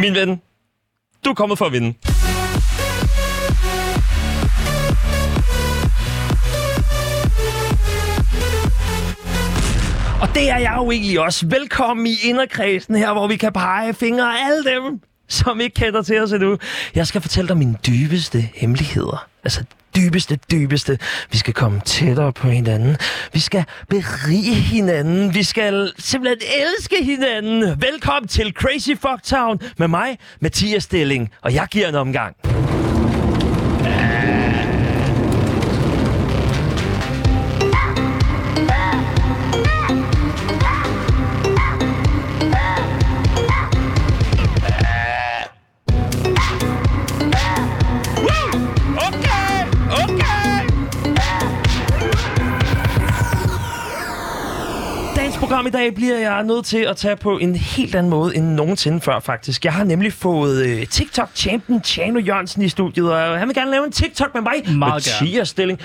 Min 0.00 0.14
ven, 0.14 0.42
du 1.24 1.30
er 1.30 1.34
kommet 1.34 1.58
for 1.58 1.64
at 1.64 1.72
vinde. 1.72 1.94
Og 10.22 10.34
det 10.34 10.50
er 10.50 10.58
jeg 10.58 10.74
jo 10.76 10.90
egentlig 10.90 11.20
også. 11.20 11.46
Velkommen 11.46 12.06
i 12.06 12.14
inderkredsen 12.24 12.94
her, 12.94 13.12
hvor 13.12 13.26
vi 13.26 13.36
kan 13.36 13.52
pege 13.52 13.94
fingre 13.94 14.38
af 14.38 14.46
alle 14.46 14.64
dem, 14.64 15.00
som 15.30 15.60
ikke 15.60 15.74
kender 15.74 16.02
til 16.02 16.22
os 16.22 16.32
endnu. 16.32 16.58
Jeg 16.94 17.06
skal 17.06 17.20
fortælle 17.20 17.48
dig 17.48 17.56
mine 17.56 17.76
dybeste 17.86 18.48
hemmeligheder. 18.54 19.26
Altså 19.44 19.64
dybeste, 19.96 20.38
dybeste. 20.50 20.98
Vi 21.30 21.38
skal 21.38 21.54
komme 21.54 21.80
tættere 21.84 22.32
på 22.32 22.48
hinanden. 22.48 22.96
Vi 23.32 23.40
skal 23.40 23.64
berige 23.88 24.54
hinanden. 24.54 25.34
Vi 25.34 25.42
skal 25.42 25.92
simpelthen 25.98 26.50
elske 26.60 27.04
hinanden. 27.04 27.82
Velkommen 27.82 28.28
til 28.28 28.52
Crazy 28.52 28.90
Fuck 28.90 29.22
Town 29.22 29.60
med 29.78 29.88
mig, 29.88 30.18
Mathias 30.40 30.82
Stilling. 30.82 31.30
Og 31.42 31.54
jeg 31.54 31.66
giver 31.70 31.88
en 31.88 31.94
omgang. 31.94 32.36
Program 55.60 55.80
i 55.80 55.84
dag 55.84 55.94
bliver 55.94 56.18
jeg 56.18 56.44
nødt 56.44 56.66
til 56.66 56.78
at 56.78 56.96
tage 56.96 57.16
på 57.16 57.38
en 57.38 57.54
helt 57.54 57.94
anden 57.94 58.10
måde 58.10 58.36
end 58.36 58.46
nogensinde 58.46 59.00
før, 59.00 59.20
faktisk. 59.20 59.64
Jeg 59.64 59.72
har 59.72 59.84
nemlig 59.84 60.12
fået 60.12 60.66
øh, 60.66 60.86
TikTok-champion 60.86 61.82
Chano 61.84 62.18
Jørgensen 62.18 62.62
i 62.62 62.68
studiet, 62.68 63.12
og 63.12 63.38
han 63.38 63.48
vil 63.48 63.54
gerne 63.54 63.70
lave 63.70 63.86
en 63.86 63.92
TikTok 63.92 64.34
med 64.34 64.42
mig. 64.42 64.52
Meget 64.76 65.04
gerne. 65.04 65.26
Mathias 65.26 65.48
Stilling. 65.48 65.80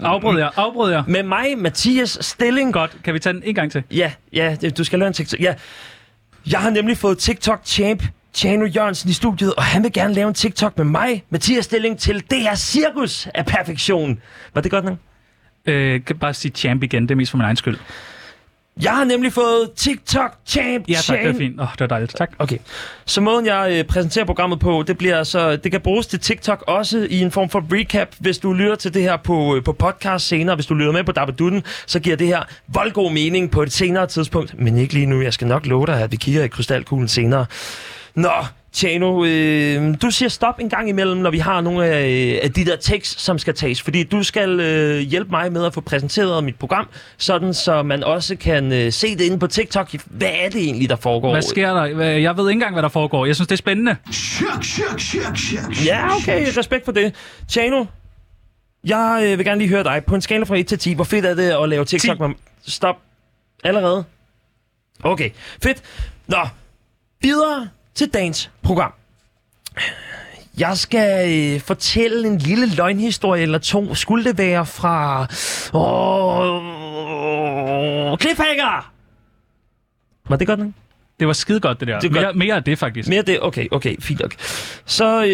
Afbryd 0.00 0.38
jer, 0.38 0.50
afbryd 0.56 0.90
jer. 0.90 1.02
Med 1.06 1.22
mig, 1.22 1.46
Mathias 1.58 2.18
Stilling. 2.20 2.72
Godt, 2.72 2.96
kan 3.04 3.14
vi 3.14 3.18
tage 3.18 3.32
den 3.32 3.42
en 3.44 3.54
gang 3.54 3.72
til? 3.72 3.82
Ja, 3.90 4.12
ja, 4.32 4.56
du 4.78 4.84
skal 4.84 4.98
lave 4.98 5.06
en 5.06 5.12
TikTok. 5.12 5.40
Ja. 5.40 5.54
Jeg 6.50 6.60
har 6.60 6.70
nemlig 6.70 6.98
fået 6.98 7.18
TikTok-champ 7.18 8.02
Chano 8.34 8.64
Jørgensen 8.64 9.10
i 9.10 9.12
studiet, 9.12 9.54
og 9.54 9.62
han 9.62 9.82
vil 9.82 9.92
gerne 9.92 10.14
lave 10.14 10.28
en 10.28 10.34
TikTok 10.34 10.78
med 10.78 10.84
mig, 10.84 11.24
Mathias 11.30 11.64
Stilling, 11.64 11.98
til 11.98 12.24
det 12.30 12.40
her 12.40 12.54
cirkus 12.54 13.28
af 13.34 13.46
perfektion. 13.46 14.20
Var 14.54 14.60
det 14.60 14.70
godt 14.70 14.84
nok? 14.84 14.96
Øh, 15.66 16.04
kan 16.04 16.18
bare 16.18 16.34
sige 16.34 16.52
champ 16.54 16.82
igen, 16.82 17.02
det 17.02 17.10
er 17.10 17.14
mest 17.14 17.30
for 17.30 17.38
min 17.38 17.44
egen 17.44 17.56
skyld. 17.56 17.78
Jeg 18.80 18.92
har 18.92 19.04
nemlig 19.04 19.32
fået 19.32 19.70
TikTok 19.76 20.34
Champ 20.46 20.88
Ja 20.88 20.94
tak, 20.94 21.18
det 21.18 21.28
er 21.28 21.34
fint. 21.34 21.60
Åh, 21.60 21.66
oh, 21.66 21.72
det 21.72 21.80
er 21.80 21.86
dejligt. 21.86 22.16
Tak. 22.16 22.30
Okay. 22.38 22.58
Så 23.04 23.20
måden, 23.20 23.46
jeg 23.46 23.72
øh, 23.72 23.84
præsenterer 23.84 24.24
programmet 24.24 24.60
på, 24.60 24.84
det 24.86 24.98
bliver 24.98 25.24
så, 25.24 25.56
det 25.56 25.70
kan 25.70 25.80
bruges 25.80 26.06
til 26.06 26.20
TikTok 26.20 26.64
også 26.66 27.06
i 27.10 27.20
en 27.20 27.30
form 27.30 27.48
for 27.48 27.64
recap. 27.72 28.08
Hvis 28.18 28.38
du 28.38 28.52
lytter 28.52 28.74
til 28.74 28.94
det 28.94 29.02
her 29.02 29.16
på, 29.16 29.56
øh, 29.56 29.64
på 29.64 29.72
podcast 29.72 30.28
senere, 30.28 30.54
hvis 30.54 30.66
du 30.66 30.74
lytter 30.74 30.92
med 30.92 31.04
på 31.04 31.12
Dabaduden, 31.12 31.62
så 31.86 32.00
giver 32.00 32.16
det 32.16 32.26
her 32.26 32.42
voldgod 32.68 33.12
mening 33.12 33.50
på 33.50 33.62
et 33.62 33.72
senere 33.72 34.06
tidspunkt. 34.06 34.58
Men 34.58 34.76
ikke 34.76 34.94
lige 34.94 35.06
nu. 35.06 35.20
Jeg 35.20 35.32
skal 35.32 35.46
nok 35.46 35.66
love 35.66 35.86
dig, 35.86 36.02
at 36.02 36.12
vi 36.12 36.16
kigger 36.16 36.44
i 36.44 36.48
krystalkuglen 36.48 37.08
senere. 37.08 37.46
Nå, 38.14 38.30
Tjano, 38.72 39.24
øh, 39.24 39.94
du 40.02 40.10
siger 40.10 40.28
stop 40.28 40.60
en 40.60 40.68
gang 40.68 40.88
imellem, 40.88 41.16
når 41.16 41.30
vi 41.30 41.38
har 41.38 41.60
nogle 41.60 41.86
af, 41.86 42.40
af 42.42 42.52
de 42.52 42.64
der 42.64 42.76
tekst, 42.76 43.20
som 43.20 43.38
skal 43.38 43.54
tages. 43.54 43.82
Fordi 43.82 44.02
du 44.02 44.22
skal 44.22 44.60
øh, 44.60 45.00
hjælpe 45.00 45.30
mig 45.30 45.52
med 45.52 45.64
at 45.64 45.74
få 45.74 45.80
præsenteret 45.80 46.44
mit 46.44 46.56
program, 46.58 46.88
sådan 47.16 47.54
så 47.54 47.82
man 47.82 48.04
også 48.04 48.36
kan 48.36 48.72
øh, 48.72 48.92
se 48.92 49.16
det 49.16 49.24
inde 49.24 49.38
på 49.38 49.46
TikTok. 49.46 49.94
Hvad 50.06 50.30
er 50.34 50.48
det 50.48 50.62
egentlig, 50.62 50.88
der 50.88 50.96
foregår? 50.96 51.32
Hvad 51.32 51.42
sker 51.42 51.74
der? 51.74 51.84
Jeg 52.02 52.36
ved 52.36 52.48
ikke 52.48 52.56
engang, 52.56 52.74
hvad 52.74 52.82
der 52.82 52.88
foregår. 52.88 53.26
Jeg 53.26 53.34
synes, 53.34 53.48
det 53.48 53.54
er 53.54 53.56
spændende. 53.56 53.96
Ja, 55.86 56.16
okay. 56.16 56.46
Respekt 56.56 56.84
for 56.84 56.92
det. 56.92 57.14
Tjano, 57.48 57.84
jeg 58.84 59.20
øh, 59.24 59.38
vil 59.38 59.46
gerne 59.46 59.58
lige 59.58 59.68
høre 59.68 59.84
dig. 59.84 60.02
På 60.06 60.14
en 60.14 60.20
skala 60.20 60.44
fra 60.44 60.56
1 60.56 60.66
til 60.66 60.78
10, 60.78 60.94
hvor 60.94 61.04
fedt 61.04 61.26
er 61.26 61.34
det 61.34 61.50
at 61.50 61.68
lave 61.68 61.84
TikTok 61.84 62.16
10. 62.16 62.22
med... 62.22 62.30
Stop. 62.66 62.96
Allerede? 63.64 64.04
Okay, 65.02 65.30
fedt. 65.62 65.82
Nå, 66.26 66.46
videre 67.22 67.68
til 67.94 68.08
dagens 68.08 68.50
program. 68.62 68.92
Jeg 70.58 70.78
skal 70.78 71.32
øh, 71.54 71.60
fortælle 71.60 72.28
en 72.28 72.38
lille 72.38 72.74
løgnhistorie 72.74 73.42
eller 73.42 73.58
to. 73.58 73.94
Skulle 73.94 74.24
det 74.24 74.38
være 74.38 74.66
fra... 74.66 75.26
Åh, 78.12 78.18
Cliffhanger! 78.18 78.92
Var 80.28 80.36
det 80.36 80.46
godt 80.46 80.58
nok? 80.58 80.68
Det 81.20 81.26
var 81.26 81.32
skide 81.32 81.60
godt, 81.60 81.80
det 81.80 81.88
der. 81.88 82.00
Det 82.00 82.08
er 82.08 82.12
mere, 82.12 82.24
godt. 82.24 82.36
mere 82.36 82.54
af 82.54 82.64
det, 82.64 82.78
faktisk. 82.78 83.08
Mere 83.08 83.22
det? 83.22 83.38
Okay, 83.42 83.66
okay, 83.70 83.96
fint 84.00 84.20
nok. 84.20 84.34
Så 84.86 85.24
øh, 85.24 85.30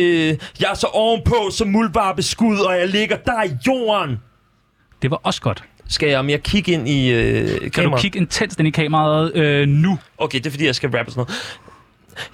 jeg 0.61 0.71
er 0.71 0.75
så 0.75 0.87
ovenpå 0.87 1.35
som 1.53 1.69
muldvarpeskud, 1.69 2.59
og 2.59 2.79
jeg 2.79 2.89
ligger 2.89 3.17
der 3.17 3.43
i 3.45 3.51
jorden. 3.67 4.17
Det 5.03 5.11
var 5.11 5.21
også 5.23 5.43
godt. 5.43 5.65
Skal 5.89 6.09
jeg 6.09 6.25
mere 6.25 6.39
kigge 6.39 6.73
ind 6.73 6.89
i 6.89 7.09
øh, 7.11 7.61
Kan 7.61 7.71
kameraet? 7.71 7.97
du 7.99 8.03
kigge 8.03 8.19
intenst 8.19 8.59
ind 8.59 8.69
i 8.69 8.71
kameraet 8.71 9.37
øh, 9.37 9.69
nu? 9.69 9.99
Okay, 10.19 10.39
det 10.39 10.47
er 10.47 10.51
fordi, 10.51 10.67
jeg 10.67 10.75
skal 10.75 10.91
rappe 10.91 11.13
sådan 11.13 11.21
noget. 11.21 11.59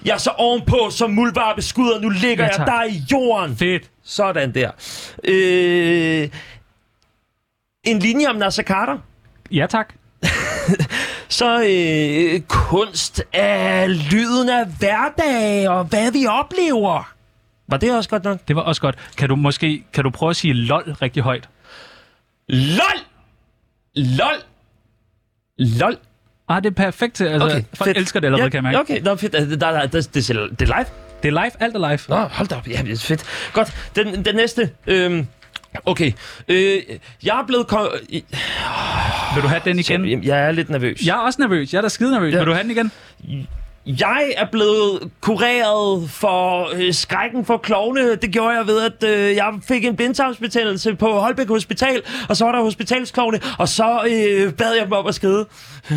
Jeg 0.05 0.13
er 0.13 0.17
så 0.17 0.29
ovenpå 0.29 0.77
som 0.91 1.11
muldvarpeskud, 1.11 1.89
og 1.89 2.01
nu 2.01 2.09
ligger 2.09 2.45
Ja, 2.45 2.57
jeg 2.57 2.67
der 2.67 2.83
i 2.83 3.01
jorden. 3.11 3.57
Fedt. 3.57 3.91
Sådan 4.03 4.53
der. 4.53 4.71
Øh, 5.23 6.29
en 7.83 7.99
linje 7.99 8.27
om 8.27 8.35
Nasser 8.35 8.63
Carter. 8.63 8.97
Ja, 9.51 9.65
tak. 9.69 9.93
Så 11.29 11.61
øh, 11.69 12.41
kunst 12.47 13.23
er 13.33 13.87
lyden 13.87 14.49
af 14.49 14.65
hverdag 14.79 15.69
og 15.69 15.83
hvad 15.85 16.11
vi 16.11 16.25
oplever. 16.25 17.11
Var 17.67 17.77
det 17.77 17.97
også 17.97 18.09
godt 18.09 18.23
nok? 18.23 18.39
Det 18.47 18.55
var 18.55 18.61
også 18.61 18.81
godt. 18.81 19.13
Kan 19.17 19.29
du 19.29 19.35
måske 19.35 19.83
kan 19.93 20.03
du 20.03 20.09
prøve 20.09 20.29
at 20.29 20.35
sige 20.35 20.53
lol 20.53 20.83
rigtig 21.01 21.23
højt? 21.23 21.49
LOL! 22.49 22.99
LOL! 23.95 24.43
LOL! 25.57 25.97
Ah, 26.49 26.63
det 26.63 26.69
er 26.69 26.73
perfekt. 26.73 27.21
Altså, 27.21 27.45
Okay, 27.47 27.63
folk 27.73 27.87
fedt. 27.87 27.97
elsker 27.97 28.19
det 28.19 28.27
allerede, 28.27 28.49
kan 28.49 28.55
jeg 28.57 28.63
mærke. 28.63 28.79
Okay, 28.79 29.01
nå, 29.01 29.15
fedt. 29.15 29.33
Der, 29.33 29.45
der, 29.45 29.55
der, 29.71 29.87
det, 29.87 30.13
det, 30.13 30.29
er- 30.29 30.47
det 30.59 30.61
er 30.61 30.65
live? 30.77 30.85
Det 31.23 31.27
er 31.27 31.43
live. 31.43 31.51
Alt 31.59 31.75
er 31.75 31.89
live. 31.89 31.99
Nå, 32.09 32.15
hold 32.15 32.47
da 32.47 32.55
op. 32.55 32.67
Ja, 32.67 32.81
det 32.81 32.91
er 32.91 32.97
fedt. 32.97 33.23
Godt. 33.53 33.73
Den, 33.95 34.25
den 34.25 34.35
næste. 34.35 34.69
Øhm, 34.87 35.27
okay. 35.85 36.11
Øh, 36.47 36.77
jeg 37.23 37.39
er 37.39 37.45
blevet... 37.47 37.67
Kom- 37.67 37.87
Vil 39.33 39.43
du 39.43 39.47
have 39.47 39.61
den 39.65 39.79
igen? 39.79 40.09
jeg, 40.09 40.25
jeg 40.25 40.47
er 40.47 40.51
lidt 40.51 40.69
nervøs. 40.69 41.01
Jeg 41.05 41.13
er 41.13 41.19
også 41.19 41.41
nervøs. 41.41 41.73
Jeg 41.73 41.77
er 41.77 41.81
da 41.81 41.89
skide 41.89 42.11
nervøs. 42.11 42.33
Ja. 42.33 42.37
Vil 42.37 42.47
du 42.47 42.53
have 42.53 42.63
den 42.63 42.71
igen? 42.71 42.91
Jeg 43.85 44.33
er 44.37 44.45
blevet 44.51 45.11
kureret 45.21 46.09
for 46.09 46.69
øh, 46.75 46.93
skrækken 46.93 47.45
for 47.45 47.57
klovne. 47.57 48.15
Det 48.15 48.31
gjorde 48.31 48.57
jeg 48.57 48.67
ved, 48.67 48.81
at 48.81 49.03
øh, 49.03 49.35
jeg 49.35 49.53
fik 49.67 49.85
en 49.85 49.95
blindtarmsbetændelse 49.95 50.95
på 50.95 51.19
Holbæk 51.19 51.47
Hospital, 51.47 52.01
og 52.29 52.37
så 52.37 52.45
var 52.45 52.51
der 52.51 52.61
hospitalsklovne, 52.61 53.39
og 53.59 53.67
så 53.67 53.99
øh, 54.03 54.53
bad 54.53 54.73
jeg 54.73 54.85
dem 54.85 54.91
om 54.91 55.07
at 55.07 55.15
skride. 55.15 55.45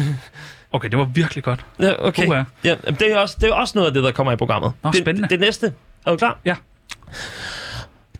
Okay, 0.72 0.88
det 0.88 0.98
var 0.98 1.04
virkelig 1.04 1.44
godt. 1.44 1.64
Ja, 1.80 2.06
okay. 2.06 2.26
Uha. 2.26 2.42
Ja, 2.64 2.76
det, 2.98 3.12
er 3.12 3.18
også, 3.18 3.36
det 3.40 3.48
er 3.48 3.54
også 3.54 3.72
noget 3.78 3.88
af 3.88 3.94
det, 3.94 4.02
der 4.04 4.10
kommer 4.12 4.32
i 4.32 4.36
programmet. 4.36 4.72
Nå, 4.82 4.90
det, 4.90 4.98
spændende. 4.98 5.22
Det, 5.22 5.30
det 5.30 5.40
næste. 5.40 5.72
Er 6.06 6.10
du 6.10 6.16
klar? 6.16 6.38
Ja. 6.44 6.54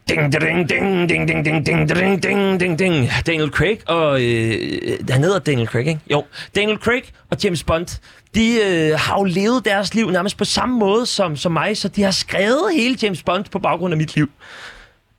Ding, 0.08 0.32
ding, 0.32 0.68
ding, 0.68 1.08
ding, 1.08 1.08
ding, 1.08 1.44
ding, 1.44 1.66
ding, 1.66 1.66
ding, 1.66 2.22
ding, 2.22 2.60
ding, 2.60 2.78
ding. 2.78 3.10
Daniel 3.26 3.50
Craig 3.50 3.78
og... 3.88 4.22
Øh, 4.22 4.98
han 5.10 5.22
hedder 5.22 5.38
Daniel 5.38 5.66
Craig, 5.68 5.86
ikke? 5.86 6.00
Jo. 6.10 6.24
Daniel 6.56 6.78
Craig 6.78 7.02
og 7.30 7.36
James 7.44 7.64
Bond, 7.64 8.00
de 8.34 8.58
øh, 8.66 8.98
har 8.98 9.18
jo 9.18 9.24
levet 9.24 9.64
deres 9.64 9.94
liv 9.94 10.10
nærmest 10.10 10.36
på 10.36 10.44
samme 10.44 10.78
måde 10.78 11.06
som, 11.06 11.36
som 11.36 11.52
mig, 11.52 11.76
så 11.76 11.88
de 11.88 12.02
har 12.02 12.10
skrevet 12.10 12.74
hele 12.76 12.98
James 13.02 13.22
Bond 13.22 13.44
på 13.44 13.58
baggrund 13.58 13.94
af 13.94 13.98
mit 13.98 14.14
liv. 14.16 14.30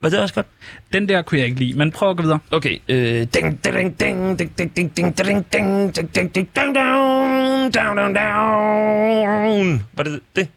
Var 0.02 0.08
det 0.08 0.18
også 0.18 0.34
godt? 0.34 0.46
Den 0.92 1.08
der 1.08 1.22
kunne 1.22 1.38
jeg 1.38 1.46
ikke 1.46 1.60
lide, 1.60 1.78
men 1.78 1.92
prøv 1.92 2.10
at 2.10 2.16
gå 2.16 2.22
videre. 2.22 2.38
Okay. 2.50 2.78
Øh, 2.88 3.26
ding, 3.34 3.64
ding, 3.64 3.64
ding, 3.64 4.00
ding, 4.00 4.38
ding, 4.38 4.58
ding, 4.58 4.76
ding, 4.76 4.96
ding, 4.96 5.16
ding, 5.18 5.52
ding, 5.52 5.94
ding, 5.96 6.14
ding, 6.14 6.34
ding, 6.34 6.54
down, 6.56 6.74
down, 7.70 7.96
down, 7.96 8.14
down. 8.14 9.86
Var 9.92 10.04
det 10.04 10.20
det? 10.36 10.48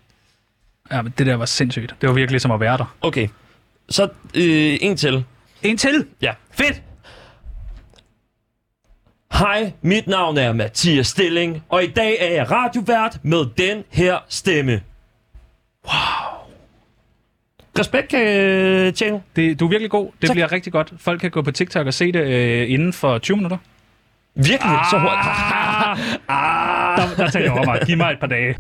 Ja, 0.92 1.02
men 1.02 1.14
det 1.18 1.26
der 1.26 1.36
var 1.36 1.46
sindssygt. 1.46 1.96
Det 2.02 2.10
var 2.10 2.16
virkelig 2.16 2.42
som 2.42 2.52
at 2.52 2.60
være 2.60 2.78
der. 2.78 2.96
Okay. 3.02 3.28
Så 3.90 4.04
øh, 4.36 4.78
en 4.82 4.98
til. 4.98 5.24
En 5.64 5.78
til! 5.78 6.06
Ja. 6.22 6.34
Fedt! 6.52 6.82
Hej, 9.40 9.72
mit 9.82 10.08
navn 10.08 10.38
er 10.38 10.54
Mathias 10.54 11.08
Stilling, 11.08 11.64
og 11.70 11.84
i 11.84 11.88
dag 11.88 12.18
er 12.20 12.34
jeg 12.34 12.52
radiovært 12.52 13.20
med 13.24 13.46
den 13.58 13.84
her 13.90 14.18
stemme. 14.30 14.82
Wow. 15.86 16.40
Respekt, 17.80 18.14
øh, 18.14 18.94
Tjeno. 18.94 19.20
Det, 19.36 19.60
du 19.60 19.66
er 19.66 19.70
virkelig 19.70 19.92
god. 19.92 20.12
Det 20.22 20.28
Tak. 20.28 20.34
bliver 20.34 20.52
rigtig 20.52 20.74
godt. 20.74 20.94
Folk 20.98 21.22
kan 21.22 21.32
gå 21.32 21.42
på 21.42 21.52
TikTok 21.52 21.88
og 21.88 21.94
se 21.94 22.12
det 22.12 22.20
øh, 22.20 22.72
inden 22.72 22.94
for 22.94 23.18
20 23.18 23.38
minutter. 23.38 23.58
Virkelig, 24.36 24.74
ah. 24.74 24.86
så 24.92 25.00
hurtigt. 25.00 25.36
Ah, 26.28 26.98
der, 27.18 27.24
der 27.24 27.30
tager 27.32 27.44
jeg 27.44 27.52
over 27.52 27.66
mig. 27.66 27.80
Giv 27.86 27.98
mig 27.98 28.12
et 28.12 28.20
par 28.20 28.28
dage. 28.28 28.56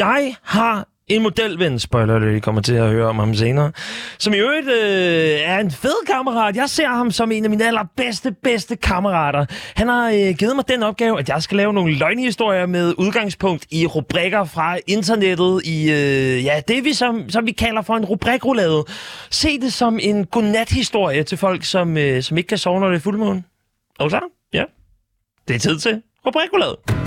Jeg 0.00 0.34
har 0.42 0.86
en 1.08 1.22
modelven, 1.22 1.78
spoiler 1.78 2.18
det, 2.18 2.36
I 2.36 2.38
kommer 2.38 2.62
til 2.62 2.74
at 2.74 2.88
høre 2.88 3.06
om 3.06 3.18
ham 3.18 3.34
senere, 3.34 3.72
som 4.18 4.34
i 4.34 4.36
øvrigt 4.36 4.68
øh, 4.68 5.40
er 5.40 5.58
en 5.58 5.70
fed 5.70 6.06
kammerat. 6.06 6.56
Jeg 6.56 6.70
ser 6.70 6.88
ham 6.88 7.10
som 7.10 7.32
en 7.32 7.44
af 7.44 7.50
mine 7.50 7.66
allerbedste, 7.66 8.32
bedste 8.32 8.76
kammerater. 8.76 9.46
Han 9.76 9.88
har 9.88 10.10
øh, 10.10 10.34
givet 10.38 10.56
mig 10.56 10.68
den 10.68 10.82
opgave, 10.82 11.18
at 11.18 11.28
jeg 11.28 11.42
skal 11.42 11.56
lave 11.56 11.72
nogle 11.72 11.94
løgnhistorier 11.94 12.66
med 12.66 12.94
udgangspunkt 12.98 13.66
i 13.70 13.86
rubrikker 13.86 14.44
fra 14.44 14.78
internettet 14.86 15.62
i, 15.64 15.90
øh, 15.90 16.44
ja, 16.44 16.60
det 16.68 16.84
vi 16.84 16.92
som, 16.92 17.30
som 17.30 17.46
vi 17.46 17.52
kalder 17.52 17.82
for 17.82 17.94
en 17.94 18.04
rubrikrulade. 18.04 18.84
Se 19.30 19.60
det 19.60 19.72
som 19.72 19.98
en 20.02 20.26
godnathistorie 20.26 21.22
til 21.22 21.38
folk, 21.38 21.64
som, 21.64 21.96
øh, 21.96 22.22
som 22.22 22.38
ikke 22.38 22.48
kan 22.48 22.58
sove, 22.58 22.80
når 22.80 22.88
det 22.88 22.96
er 22.96 23.00
fuldmåne. 23.00 23.42
Og 23.98 24.10
så, 24.10 24.20
ja, 24.52 24.64
det 25.48 25.56
er 25.56 25.60
tid 25.60 25.78
til 25.78 26.02
rubrikrulade. 26.26 27.03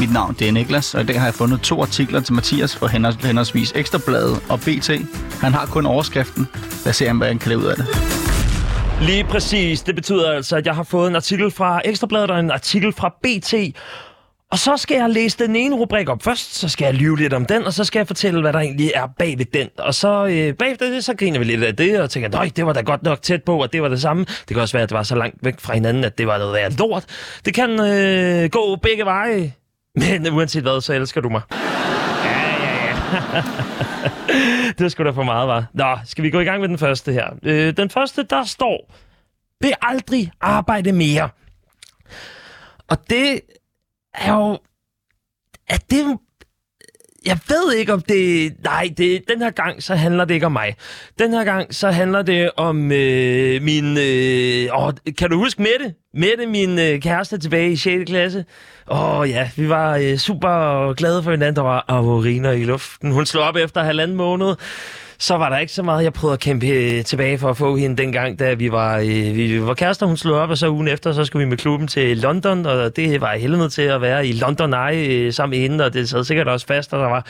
Mit 0.00 0.12
navn 0.12 0.36
det 0.38 0.48
er 0.48 0.52
Niklas, 0.52 0.94
og 0.94 1.00
i 1.02 1.04
dag 1.04 1.18
har 1.20 1.26
jeg 1.26 1.34
fundet 1.34 1.60
to 1.60 1.82
artikler 1.82 2.20
til 2.20 2.34
Mathias 2.34 2.76
for 2.76 2.86
henholdsvis 3.26 3.72
Ekstrabladet 3.74 4.42
og 4.48 4.60
BT. 4.60 4.90
Han 5.40 5.52
har 5.52 5.66
kun 5.66 5.86
overskriften. 5.86 6.48
Lad 6.84 6.90
os 6.90 6.96
se, 6.96 7.12
hvad 7.12 7.28
han 7.28 7.38
kan 7.38 7.48
lave 7.48 7.60
ud 7.60 7.66
af 7.66 7.76
det. 7.76 7.86
Lige 9.02 9.24
præcis. 9.24 9.82
Det 9.82 9.94
betyder 9.94 10.30
altså, 10.30 10.56
at 10.56 10.66
jeg 10.66 10.74
har 10.74 10.82
fået 10.82 11.08
en 11.10 11.16
artikel 11.16 11.50
fra 11.50 11.80
Ekstrabladet 11.84 12.30
og 12.30 12.40
en 12.40 12.50
artikel 12.50 12.92
fra 12.92 13.08
BT. 13.22 13.54
Og 14.52 14.58
så 14.58 14.76
skal 14.76 14.96
jeg 14.96 15.10
læse 15.10 15.38
den 15.38 15.56
ene 15.56 15.76
rubrik 15.76 16.08
op 16.08 16.22
først, 16.22 16.54
så 16.54 16.68
skal 16.68 16.84
jeg 16.84 16.94
lyve 16.94 17.18
lidt 17.18 17.32
om 17.32 17.46
den, 17.46 17.64
og 17.64 17.72
så 17.72 17.84
skal 17.84 17.98
jeg 17.98 18.06
fortælle, 18.06 18.40
hvad 18.40 18.52
der 18.52 18.58
egentlig 18.58 18.92
er 18.94 19.06
bag 19.18 19.38
ved 19.38 19.44
den. 19.44 19.68
Og 19.78 19.94
så 19.94 20.26
øh, 20.26 20.54
bagefter 20.54 20.90
det, 20.90 21.04
så 21.04 21.14
griner 21.14 21.38
vi 21.38 21.44
lidt 21.44 21.64
af 21.64 21.76
det, 21.76 22.00
og 22.00 22.10
tænker, 22.10 22.28
nej, 22.28 22.50
det 22.56 22.66
var 22.66 22.72
da 22.72 22.80
godt 22.80 23.02
nok 23.02 23.22
tæt 23.22 23.42
på, 23.42 23.62
og 23.62 23.72
det 23.72 23.82
var 23.82 23.88
det 23.88 24.00
samme. 24.00 24.24
Det 24.24 24.48
kan 24.48 24.58
også 24.58 24.72
være, 24.72 24.82
at 24.82 24.88
det 24.88 24.96
var 24.96 25.02
så 25.02 25.14
langt 25.14 25.36
væk 25.42 25.60
fra 25.60 25.74
hinanden, 25.74 26.04
at 26.04 26.18
det 26.18 26.26
var 26.26 26.38
noget 26.38 26.52
værd 26.52 26.72
lort. 26.78 27.04
Det 27.44 27.54
kan 27.54 27.80
øh, 27.80 28.50
gå 28.50 28.76
begge 28.76 29.04
veje. 29.04 29.52
Men 29.96 30.32
uanset 30.32 30.62
hvad, 30.62 30.80
så 30.80 30.92
elsker 30.92 31.20
du 31.20 31.28
mig. 31.28 31.42
Ja, 31.50 31.58
ja, 32.26 32.86
ja. 32.86 33.42
det 34.78 34.84
er 34.84 34.88
sgu 34.88 35.04
da 35.04 35.10
for 35.10 35.22
meget, 35.22 35.48
var. 35.48 35.66
Nå, 35.74 35.98
skal 36.04 36.24
vi 36.24 36.30
gå 36.30 36.40
i 36.40 36.44
gang 36.44 36.60
med 36.60 36.68
den 36.68 36.78
første 36.78 37.12
her? 37.12 37.30
Øh, 37.42 37.76
den 37.76 37.90
første, 37.90 38.22
der 38.22 38.44
står, 38.44 38.94
vil 39.60 39.72
aldrig 39.82 40.30
arbejde 40.40 40.92
mere. 40.92 41.28
Og 42.88 43.10
det 43.10 43.40
er 44.14 44.34
jo... 44.34 44.58
Er 45.68 45.78
det... 45.90 46.18
Jeg 47.26 47.38
ved 47.48 47.74
ikke, 47.74 47.92
om 47.92 48.00
det... 48.00 48.52
Nej, 48.64 48.90
det, 48.96 49.22
den 49.28 49.42
her 49.42 49.50
gang, 49.50 49.82
så 49.82 49.94
handler 49.94 50.24
det 50.24 50.34
ikke 50.34 50.46
om 50.46 50.52
mig. 50.52 50.74
Den 51.18 51.32
her 51.32 51.44
gang, 51.44 51.74
så 51.74 51.90
handler 51.90 52.22
det 52.22 52.50
om 52.56 52.92
øh, 52.92 53.62
min... 53.62 53.98
Øh, 53.98 54.82
åh, 54.82 54.92
kan 55.18 55.30
du 55.30 55.38
huske 55.38 55.62
Mette? 55.62 55.94
Mette, 56.14 56.46
min 56.46 56.78
øh, 56.78 57.00
kæreste, 57.00 57.38
tilbage 57.38 57.72
i 57.72 57.76
6. 57.76 58.04
klasse. 58.06 58.44
Åh 58.90 59.30
ja, 59.30 59.50
vi 59.56 59.68
var 59.68 59.96
øh, 59.96 60.16
super 60.16 60.92
glade 60.92 61.22
for 61.22 61.30
hinanden. 61.30 61.56
Der 61.56 61.62
var 61.62 61.84
avoriner 61.88 62.50
i 62.52 62.64
luften. 62.64 63.12
Hun 63.12 63.26
slog 63.26 63.44
op 63.44 63.56
efter 63.56 63.82
halvanden 63.82 64.16
måned 64.16 64.54
så 65.18 65.36
var 65.36 65.48
der 65.48 65.58
ikke 65.58 65.72
så 65.72 65.82
meget, 65.82 66.04
jeg 66.04 66.12
prøvede 66.12 66.34
at 66.34 66.40
kæmpe 66.40 66.66
øh, 66.66 67.04
tilbage 67.04 67.38
for 67.38 67.50
at 67.50 67.56
få 67.56 67.76
hende 67.76 67.96
dengang, 67.96 68.38
da 68.38 68.54
vi 68.54 68.72
var, 68.72 68.98
øh, 68.98 69.34
vi 69.34 69.62
var 69.62 69.74
kærester. 69.74 70.06
Hun 70.06 70.16
slog 70.16 70.38
op, 70.38 70.50
og 70.50 70.58
så 70.58 70.70
ugen 70.70 70.88
efter, 70.88 71.12
så 71.12 71.24
skulle 71.24 71.44
vi 71.44 71.48
med 71.48 71.58
klubben 71.58 71.88
til 71.88 72.18
London, 72.18 72.66
og 72.66 72.96
det 72.96 73.20
var 73.20 73.36
helvede 73.36 73.68
til 73.68 73.82
at 73.82 74.00
være 74.00 74.26
i 74.26 74.32
London 74.32 74.74
Eye 74.74 75.08
øh, 75.08 75.32
sammen 75.32 75.58
med 75.58 75.68
hende, 75.68 75.84
og 75.84 75.92
det 75.92 76.08
sad 76.08 76.24
sikkert 76.24 76.48
også 76.48 76.66
fast, 76.66 76.94
og 76.94 77.00
der 77.00 77.08
var... 77.08 77.26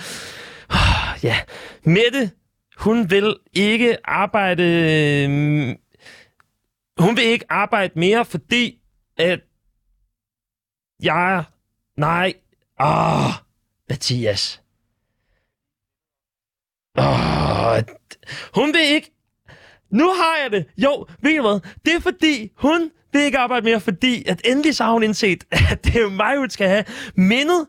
Oh, 0.70 1.24
ja, 1.28 1.36
Mette, 1.84 2.30
hun 2.76 3.10
vil 3.10 3.36
ikke 3.52 3.96
arbejde... 4.04 4.62
Øh, 4.62 5.76
hun 6.98 7.16
vil 7.16 7.24
ikke 7.24 7.44
arbejde 7.48 7.92
mere, 7.96 8.24
fordi 8.24 8.78
at 9.18 9.40
jeg... 11.02 11.44
Nej. 11.96 12.34
Åh, 12.80 13.32
Mathias. 13.88 14.62
Åh, 16.98 17.35
hun 18.54 18.74
vil 18.74 18.82
ikke... 18.94 19.12
Nu 19.90 20.12
har 20.12 20.36
jeg 20.42 20.52
det. 20.52 20.66
Jo, 20.78 21.06
ved 21.22 21.36
du 21.36 21.42
hvad? 21.42 21.60
Det 21.84 21.94
er 21.94 22.00
fordi, 22.00 22.50
hun 22.56 22.90
vil 23.12 23.22
ikke 23.22 23.38
arbejde 23.38 23.64
mere, 23.64 23.80
fordi 23.80 24.28
at 24.28 24.40
endelig 24.44 24.76
så 24.76 24.84
har 24.84 24.92
hun 24.92 25.02
indset, 25.02 25.44
at 25.70 25.84
det 25.84 25.96
er 25.96 26.10
mig, 26.10 26.38
hun 26.38 26.50
skal 26.50 26.68
have. 26.68 26.84
Mindet 27.16 27.66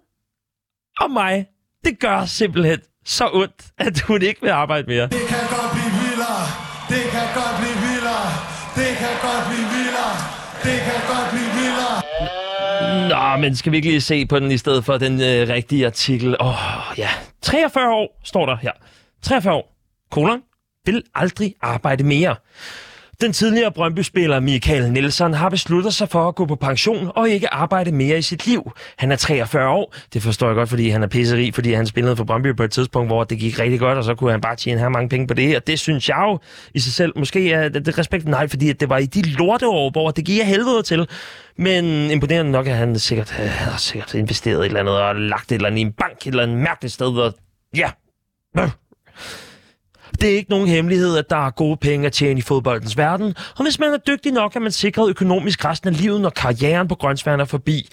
om 1.00 1.12
mig, 1.12 1.46
det 1.86 2.00
gør 2.00 2.26
simpelthen 2.26 2.80
så 3.06 3.30
ondt, 3.34 3.66
at 3.78 4.00
hun 4.00 4.22
ikke 4.22 4.42
vil 4.42 4.50
arbejde 4.50 4.88
mere. 4.88 5.04
Det 5.04 5.28
kan 5.34 5.46
godt 5.58 5.72
blive 5.76 5.92
vildere. 6.04 6.44
Det 6.94 7.04
kan 7.14 7.28
godt 7.40 7.56
blive 7.62 7.78
vildere. 7.88 8.28
Det 8.80 8.92
kan 9.02 9.14
godt 9.28 9.44
blive 9.50 9.68
vildere. 9.76 10.14
Det 10.68 10.78
kan 10.88 11.00
godt 11.12 11.28
blive 11.34 11.50
vildere. 11.60 11.98
Nå, 13.10 13.42
men 13.42 13.56
skal 13.56 13.72
vi 13.72 13.78
ikke 13.78 13.90
lige 13.90 14.02
se 14.02 14.26
på 14.26 14.40
den 14.40 14.52
i 14.52 14.58
stedet 14.58 14.86
for 14.86 14.98
den 14.98 15.14
øh, 15.22 15.50
rigtige 15.50 15.86
artikel? 15.86 16.36
Åh, 16.40 16.48
oh, 16.48 17.00
ja. 17.00 17.10
43 17.42 17.94
år 17.94 18.22
står 18.24 18.46
der 18.46 18.56
her. 18.56 18.72
43 19.22 19.54
år. 19.54 19.78
Kolon. 20.12 20.42
Vil 20.88 21.04
aldrig 21.16 21.56
arbejde 21.62 22.04
mere. 22.04 22.36
Den 23.22 23.34
tidligere 23.34 23.72
Brøndby-spiller 23.72 24.40
Michael 24.40 24.92
Nielsen 24.92 25.34
har 25.34 25.50
besluttet 25.50 25.94
sig 25.94 26.10
for 26.10 26.28
at 26.28 26.36
gå 26.36 26.46
på 26.46 26.56
pension 26.56 27.12
og 27.16 27.30
ikke 27.30 27.54
arbejde 27.54 27.92
mere 27.92 28.18
i 28.18 28.22
sit 28.22 28.48
liv. 28.48 28.72
Han 28.98 29.12
er 29.12 29.16
43 29.16 29.70
år. 29.70 29.96
Det 30.14 30.24
forstår 30.24 30.48
jeg 30.48 30.56
godt, 30.56 30.70
fordi 30.70 30.90
han 30.90 31.04
er 31.04 31.08
pisseri, 31.08 31.52
fordi 31.52 31.74
han 31.74 31.88
spillede 31.88 32.16
for 32.16 32.24
Brøndby 32.24 32.56
på 32.56 32.64
et 32.64 32.72
tidspunkt, 32.72 33.10
hvor 33.10 33.24
det 33.24 33.40
gik 33.40 33.60
rigtig 33.60 33.80
godt, 33.80 33.98
og 33.98 34.04
så 34.04 34.16
kunne 34.16 34.32
han 34.32 34.42
bare 34.42 34.56
tjene 34.56 34.80
her 34.80 34.90
mange 34.90 35.10
penge 35.10 35.28
på 35.28 35.34
det. 35.34 35.56
Og 35.56 35.68
det 35.68 35.80
synes 35.80 36.10
jeg 36.10 36.20
jo 36.22 36.40
i 36.74 36.80
sig 36.80 36.94
selv, 36.94 37.14
måske 37.16 37.52
er 37.52 37.70
det, 37.70 37.86
det 37.86 37.98
respekt 37.98 38.28
nej, 38.28 38.48
fordi 38.48 38.74
det 38.74 38.90
var 38.90 38.98
i 38.98 39.06
de 39.06 39.22
lorteår, 39.22 39.90
hvor 39.90 40.12
det 40.12 40.26
gik 40.26 40.40
af 40.40 40.46
helvede 40.46 40.84
til. 40.84 41.08
Men 41.58 42.12
imponerende 42.12 42.52
nok, 42.52 42.68
at 42.68 42.76
han 42.76 43.00
sikkert, 43.00 43.36
øh, 43.40 43.50
havde 43.50 43.80
sikkert 43.80 44.14
investeret 44.14 44.60
et 44.60 44.66
eller 44.66 44.80
andet 44.80 45.02
og 45.02 45.16
lagt 45.16 45.52
et 45.52 45.56
eller 45.56 45.68
andet 45.68 45.80
i 45.80 45.82
en 45.82 45.92
bank 45.92 46.18
et 46.22 46.28
eller 46.28 46.44
andet 46.44 46.58
mærkeligt 46.58 46.94
sted. 46.94 47.08
Og 47.08 47.34
ja, 47.76 47.92
det 50.22 50.32
er 50.32 50.36
ikke 50.36 50.50
nogen 50.50 50.68
hemmelighed, 50.68 51.18
at 51.18 51.30
der 51.30 51.46
er 51.46 51.50
gode 51.50 51.78
penge 51.78 52.06
at 52.06 52.14
tjene 52.14 52.40
i 52.40 52.42
fodboldens 52.42 52.98
verden, 52.98 53.36
og 53.58 53.64
hvis 53.64 53.80
man 53.80 53.94
er 53.94 53.98
dygtig 53.98 54.32
nok, 54.32 54.56
er 54.56 54.60
man 54.60 54.72
sikret 54.72 55.10
økonomisk 55.10 55.66
resten 55.66 55.90
af 55.90 56.02
livet, 56.02 56.22
når 56.22 56.30
karrieren 56.30 56.88
på 56.88 56.96
grønsværen 56.96 57.40
er 57.40 57.46
forbi. 57.46 57.90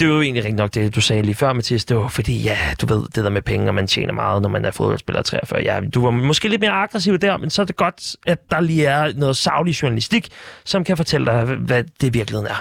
Det 0.00 0.08
var 0.08 0.14
jo 0.14 0.20
egentlig 0.20 0.44
rigtig 0.44 0.56
nok 0.56 0.74
det, 0.74 0.94
du 0.94 1.00
sagde 1.00 1.22
lige 1.22 1.34
før, 1.34 1.52
Mathias. 1.52 1.84
Det 1.84 1.96
var 1.96 2.08
fordi, 2.08 2.42
ja, 2.42 2.58
du 2.80 2.86
ved, 2.86 3.02
det 3.14 3.24
der 3.24 3.30
med 3.30 3.42
penge, 3.42 3.68
og 3.68 3.74
man 3.74 3.86
tjener 3.86 4.12
meget, 4.12 4.42
når 4.42 4.48
man 4.48 4.64
er 4.64 4.70
fodboldspiller 4.70 5.22
43. 5.22 5.60
Ja, 5.62 5.80
du 5.94 6.04
var 6.04 6.10
måske 6.10 6.48
lidt 6.48 6.60
mere 6.60 6.70
aggressiv 6.70 7.18
der, 7.18 7.36
men 7.36 7.50
så 7.50 7.62
er 7.62 7.66
det 7.66 7.76
godt, 7.76 8.16
at 8.26 8.50
der 8.50 8.60
lige 8.60 8.86
er 8.86 9.12
noget 9.16 9.36
savlig 9.36 9.82
journalistik, 9.82 10.28
som 10.64 10.84
kan 10.84 10.96
fortælle 10.96 11.26
dig, 11.26 11.44
hvad 11.44 11.84
det 12.00 12.06
i 12.06 12.10
virkeligheden 12.10 12.46
er. 12.50 12.60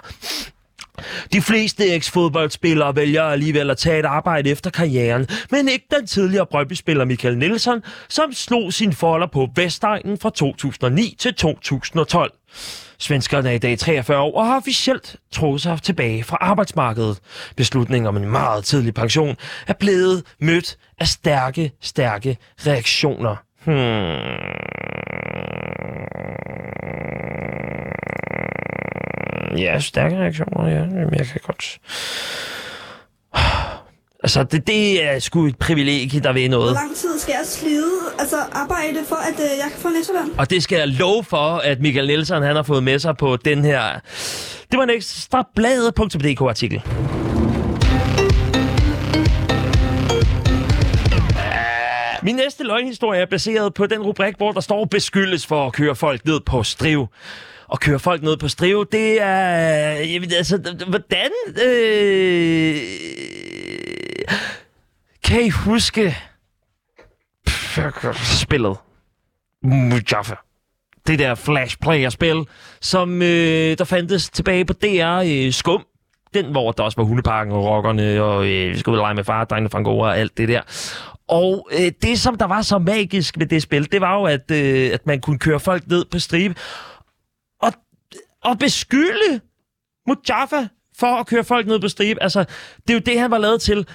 De 1.33 1.41
fleste 1.41 1.95
eks-fodboldspillere 1.95 2.95
vælger 2.95 3.23
alligevel 3.23 3.69
at 3.69 3.77
tage 3.77 3.99
et 3.99 4.05
arbejde 4.05 4.49
efter 4.49 4.69
karrieren, 4.69 5.27
men 5.51 5.67
ikke 5.67 5.85
den 5.99 6.07
tidligere 6.07 6.45
Brøndby-spiller 6.45 7.05
Michael 7.05 7.37
Nielsen, 7.37 7.83
som 8.09 8.33
slog 8.33 8.73
sin 8.73 8.93
folder 8.93 9.27
på 9.27 9.47
Vestegnen 9.55 10.17
fra 10.17 10.29
2009 10.29 11.15
til 11.19 11.33
2012. 11.33 12.31
Svenskerne 12.97 13.49
er 13.49 13.53
i 13.53 13.57
dag 13.57 13.79
43 13.79 14.19
år 14.19 14.37
og 14.37 14.45
har 14.45 14.57
officielt 14.57 15.15
trukket 15.31 15.61
sig 15.61 15.81
tilbage 15.81 16.23
fra 16.23 16.37
arbejdsmarkedet. 16.41 17.19
Beslutningen 17.57 18.07
om 18.07 18.17
en 18.17 18.29
meget 18.29 18.63
tidlig 18.65 18.93
pension 18.93 19.35
er 19.67 19.73
blevet 19.73 20.23
mødt 20.39 20.77
af 20.99 21.07
stærke, 21.07 21.71
stærke 21.81 22.37
reaktioner. 22.65 23.35
Hmm. 23.65 24.73
Ja, 29.57 29.79
stærke 29.79 30.17
reaktioner, 30.17 30.67
ja. 30.69 30.79
Jamen, 30.79 31.13
jeg 31.15 31.25
kan 31.25 31.41
godt... 31.43 31.79
Altså, 34.23 34.43
det, 34.43 34.67
det 34.67 35.03
er 35.03 35.19
sgu 35.19 35.45
et 35.45 35.57
privilegie, 35.57 36.19
der 36.19 36.33
ved 36.33 36.49
noget. 36.49 36.69
Hvor 36.69 36.81
lang 36.81 36.95
tid 36.95 37.19
skal 37.19 37.31
jeg 37.31 37.45
slide, 37.45 37.91
altså 38.19 38.35
arbejde 38.51 38.99
for, 39.07 39.15
at 39.15 39.39
øh, 39.39 39.57
jeg 39.63 39.71
kan 39.71 39.79
få 39.79 39.89
næsteløn? 39.89 40.31
Og 40.37 40.49
det 40.49 40.63
skal 40.63 40.77
jeg 40.77 40.87
love 40.87 41.23
for, 41.23 41.57
at 41.57 41.79
Michael 41.79 42.07
Nielsen 42.07 42.43
han 42.43 42.55
har 42.55 42.63
fået 42.63 42.83
med 42.83 42.99
sig 42.99 43.17
på 43.17 43.35
den 43.35 43.65
her... 43.65 43.99
Det 44.71 44.77
var 44.77 44.83
en 44.83 44.89
ekstra 44.89 45.49
bladet.dk-artikel. 45.55 46.81
Min 52.23 52.35
næste 52.35 52.63
løgnhistorie 52.63 53.21
er 53.21 53.25
baseret 53.25 53.73
på 53.73 53.85
den 53.85 54.01
rubrik, 54.01 54.33
hvor 54.37 54.51
der 54.51 54.61
står 54.61 54.85
beskyldes 54.85 55.45
for 55.45 55.67
at 55.67 55.73
køre 55.73 55.95
folk 55.95 56.25
ned 56.25 56.39
på 56.45 56.63
striv. 56.63 57.07
Og 57.73 57.79
køre 57.79 57.99
folk 57.99 58.23
ned 58.23 58.37
på 58.37 58.47
strive, 58.47 58.85
det 58.91 59.21
er... 59.21 59.91
Jamen, 59.99 60.31
altså, 60.33 60.57
hvordan... 60.87 61.31
Øh, 61.65 62.77
kan 65.23 65.41
I 65.41 65.49
huske... 65.49 66.15
Spillet. 68.41 68.77
Mujaffa. 69.63 70.35
Det 71.07 71.19
der 71.19 71.35
Flash 71.35 71.77
Player-spil, 71.81 72.45
som 72.81 73.21
øh, 73.21 73.77
der 73.77 73.83
fandtes 73.83 74.29
tilbage 74.29 74.65
på 74.65 74.73
DR 74.73 75.23
øh, 75.25 75.53
Skum. 75.53 75.85
Den, 76.33 76.45
hvor 76.45 76.71
der 76.71 76.83
også 76.83 76.97
var 76.97 77.03
hundeparken 77.03 77.53
og 77.53 77.65
rockerne, 77.65 78.23
og 78.23 78.45
øh, 78.45 78.73
vi 78.73 78.79
skulle 78.79 78.93
ud 78.93 78.99
og 78.99 79.03
lege 79.03 79.15
med 79.15 79.23
far, 79.23 79.45
drengene 79.45 79.69
fra 79.69 79.77
Angora 79.77 80.07
og 80.07 80.17
alt 80.17 80.37
det 80.37 80.49
der. 80.49 80.61
Og 81.27 81.69
øh, 81.79 81.91
det, 82.01 82.19
som 82.19 82.37
der 82.37 82.45
var 82.45 82.61
så 82.61 82.77
magisk 82.77 83.39
ved 83.39 83.45
det 83.45 83.61
spil, 83.61 83.91
det 83.91 84.01
var 84.01 84.15
jo, 84.15 84.23
at, 84.23 84.51
øh, 84.51 84.93
at 84.93 85.07
man 85.07 85.21
kunne 85.21 85.39
køre 85.39 85.59
folk 85.59 85.87
ned 85.87 86.05
på 86.05 86.19
stribe 86.19 86.55
og, 88.43 88.59
beskylde 88.59 89.39
Mujaffa 90.07 90.67
for 90.97 91.07
at 91.07 91.27
køre 91.27 91.43
folk 91.43 91.67
ned 91.67 91.79
på 91.79 91.87
stribe. 91.87 92.23
Altså, 92.23 92.45
det 92.87 92.89
er 92.89 92.93
jo 92.93 92.99
det, 92.99 93.19
han 93.19 93.31
var 93.31 93.37
lavet 93.37 93.61
til. 93.61 93.87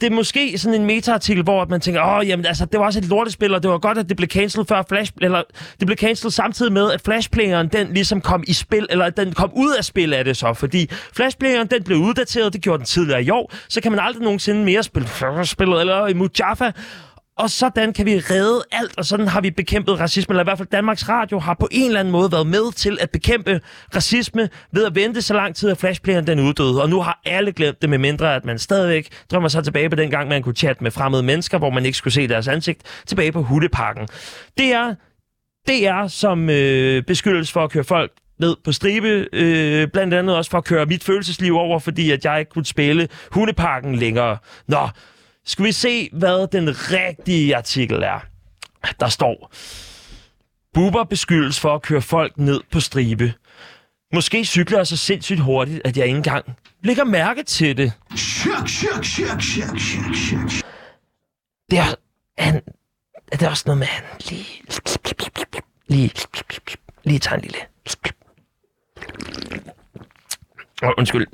Det 0.00 0.06
er 0.06 0.10
måske 0.10 0.58
sådan 0.58 0.80
en 0.80 0.86
meta-artikel, 0.86 1.42
hvor 1.42 1.64
man 1.64 1.80
tænker, 1.80 2.02
åh, 2.02 2.28
jamen 2.28 2.46
altså, 2.46 2.64
det 2.64 2.80
var 2.80 2.86
også 2.86 2.98
et 2.98 3.04
lortespil, 3.04 3.54
og 3.54 3.62
det 3.62 3.70
var 3.70 3.78
godt, 3.78 3.98
at 3.98 4.08
det 4.08 4.16
blev 4.16 4.28
cancelled 4.28 4.66
før 4.66 4.82
Flash, 4.88 5.12
eller 5.20 5.42
det 5.80 5.86
blev 5.86 5.96
cancelled 5.96 6.30
samtidig 6.30 6.72
med, 6.72 6.92
at 6.92 7.00
Flashplayeren, 7.00 7.68
den 7.68 7.94
ligesom 7.94 8.20
kom 8.20 8.44
i 8.46 8.52
spil, 8.52 8.86
eller 8.90 9.10
den 9.10 9.32
kom 9.32 9.52
ud 9.56 9.74
af 9.78 9.84
spil 9.84 10.14
af 10.14 10.24
det 10.24 10.36
så, 10.36 10.54
fordi 10.54 10.90
Flashplayeren, 10.90 11.66
den 11.66 11.82
blev 11.82 11.98
uddateret, 11.98 12.52
det 12.52 12.60
gjorde 12.62 12.78
den 12.78 12.86
tidligere 12.86 13.24
i 13.24 13.30
år, 13.30 13.52
så 13.68 13.80
kan 13.80 13.92
man 13.92 14.00
aldrig 14.00 14.22
nogensinde 14.22 14.64
mere 14.64 14.82
spille 14.82 15.08
spillet, 15.44 15.80
eller 15.80 16.06
i 16.06 16.14
Mujaffa, 16.14 16.70
og 17.40 17.50
sådan 17.50 17.92
kan 17.92 18.06
vi 18.06 18.18
redde 18.18 18.62
alt, 18.72 18.98
og 18.98 19.04
sådan 19.04 19.28
har 19.28 19.40
vi 19.40 19.50
bekæmpet 19.50 20.00
racisme, 20.00 20.32
eller 20.32 20.42
i 20.42 20.44
hvert 20.44 20.58
fald 20.58 20.68
Danmarks 20.68 21.08
Radio 21.08 21.38
har 21.38 21.54
på 21.54 21.68
en 21.70 21.86
eller 21.86 22.00
anden 22.00 22.12
måde 22.12 22.32
været 22.32 22.46
med 22.46 22.72
til 22.72 22.98
at 23.00 23.10
bekæmpe 23.10 23.60
racisme 23.94 24.48
ved 24.72 24.84
at 24.84 24.94
vente 24.94 25.22
så 25.22 25.34
lang 25.34 25.56
tid, 25.56 25.70
at 25.70 25.78
Flashplayeren 25.78 26.26
den 26.26 26.40
uddøde. 26.40 26.82
Og 26.82 26.90
nu 26.90 27.00
har 27.00 27.20
alle 27.24 27.52
glemt 27.52 27.82
det, 27.82 27.90
med 27.90 27.98
mindre 27.98 28.34
at 28.34 28.44
man 28.44 28.58
stadigvæk 28.58 29.08
drømmer 29.30 29.48
sig 29.48 29.64
tilbage 29.64 29.90
på 29.90 29.96
den 29.96 30.10
gang, 30.10 30.28
man 30.28 30.42
kunne 30.42 30.54
chatte 30.54 30.82
med 30.82 30.90
fremmede 30.90 31.22
mennesker, 31.22 31.58
hvor 31.58 31.70
man 31.70 31.86
ikke 31.86 31.98
skulle 31.98 32.14
se 32.14 32.28
deres 32.28 32.48
ansigt, 32.48 33.02
tilbage 33.06 33.32
på 33.32 33.42
Hudeparken. 33.42 34.08
Det 34.58 34.72
er, 34.72 34.94
det 35.66 35.86
er 35.86 36.08
som 36.08 36.50
øh, 36.50 37.02
beskyldes 37.02 37.52
for 37.52 37.64
at 37.64 37.70
køre 37.70 37.84
folk 37.84 38.12
ned 38.40 38.56
på 38.64 38.72
stribe, 38.72 39.26
øh, 39.32 39.88
blandt 39.88 40.14
andet 40.14 40.36
også 40.36 40.50
for 40.50 40.58
at 40.58 40.64
køre 40.64 40.86
mit 40.86 41.04
følelsesliv 41.04 41.56
over, 41.56 41.78
fordi 41.78 42.10
at 42.10 42.24
jeg 42.24 42.38
ikke 42.38 42.50
kunne 42.50 42.66
spille 42.66 43.08
Hundeparken 43.32 43.94
længere. 43.94 44.38
Nå, 44.68 44.88
skal 45.44 45.64
vi 45.64 45.72
se, 45.72 46.08
hvad 46.12 46.46
den 46.46 46.68
rigtige 46.68 47.56
artikel 47.56 48.02
er. 48.02 48.20
Der 49.00 49.08
står, 49.08 49.52
Buber 50.74 51.04
beskyldes 51.04 51.60
for 51.60 51.74
at 51.74 51.82
køre 51.82 52.02
folk 52.02 52.38
ned 52.38 52.60
på 52.72 52.80
stribe. 52.80 53.34
Måske 54.14 54.44
cykler 54.44 54.78
jeg 54.78 54.86
så 54.86 54.96
sindssygt 54.96 55.40
hurtigt, 55.40 55.80
at 55.84 55.96
jeg 55.96 56.06
ikke 56.06 56.16
engang 56.16 56.56
lægger 56.84 57.04
mærke 57.04 57.42
til 57.42 57.76
det. 57.76 57.92
Shuck, 58.16 58.68
shuck, 58.68 59.04
shuck, 59.04 59.42
shuck, 59.42 59.80
shuck, 59.80 60.16
shuck. 60.16 60.66
Det 61.70 61.78
er, 61.78 61.94
han, 62.38 62.62
er 63.32 63.36
det 63.36 63.48
også 63.48 63.62
noget 63.66 63.78
med, 63.78 63.86
han 63.86 64.04
lige, 64.30 64.46
lige, 65.88 66.12
lige 67.04 67.18
tager 67.18 67.36
en 67.36 67.42
lille... 67.42 67.58
Oh, 70.82 70.90
undskyld. 70.98 71.26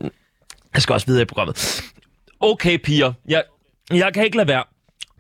Jeg 0.74 0.82
skal 0.82 0.92
også 0.92 1.06
videre 1.06 1.22
i 1.22 1.24
programmet. 1.24 1.82
Okay, 2.40 2.78
piger. 2.78 3.12
Jeg, 3.28 3.44
jeg 3.90 4.14
kan 4.14 4.24
ikke 4.24 4.36
lade 4.36 4.48
være. 4.48 4.64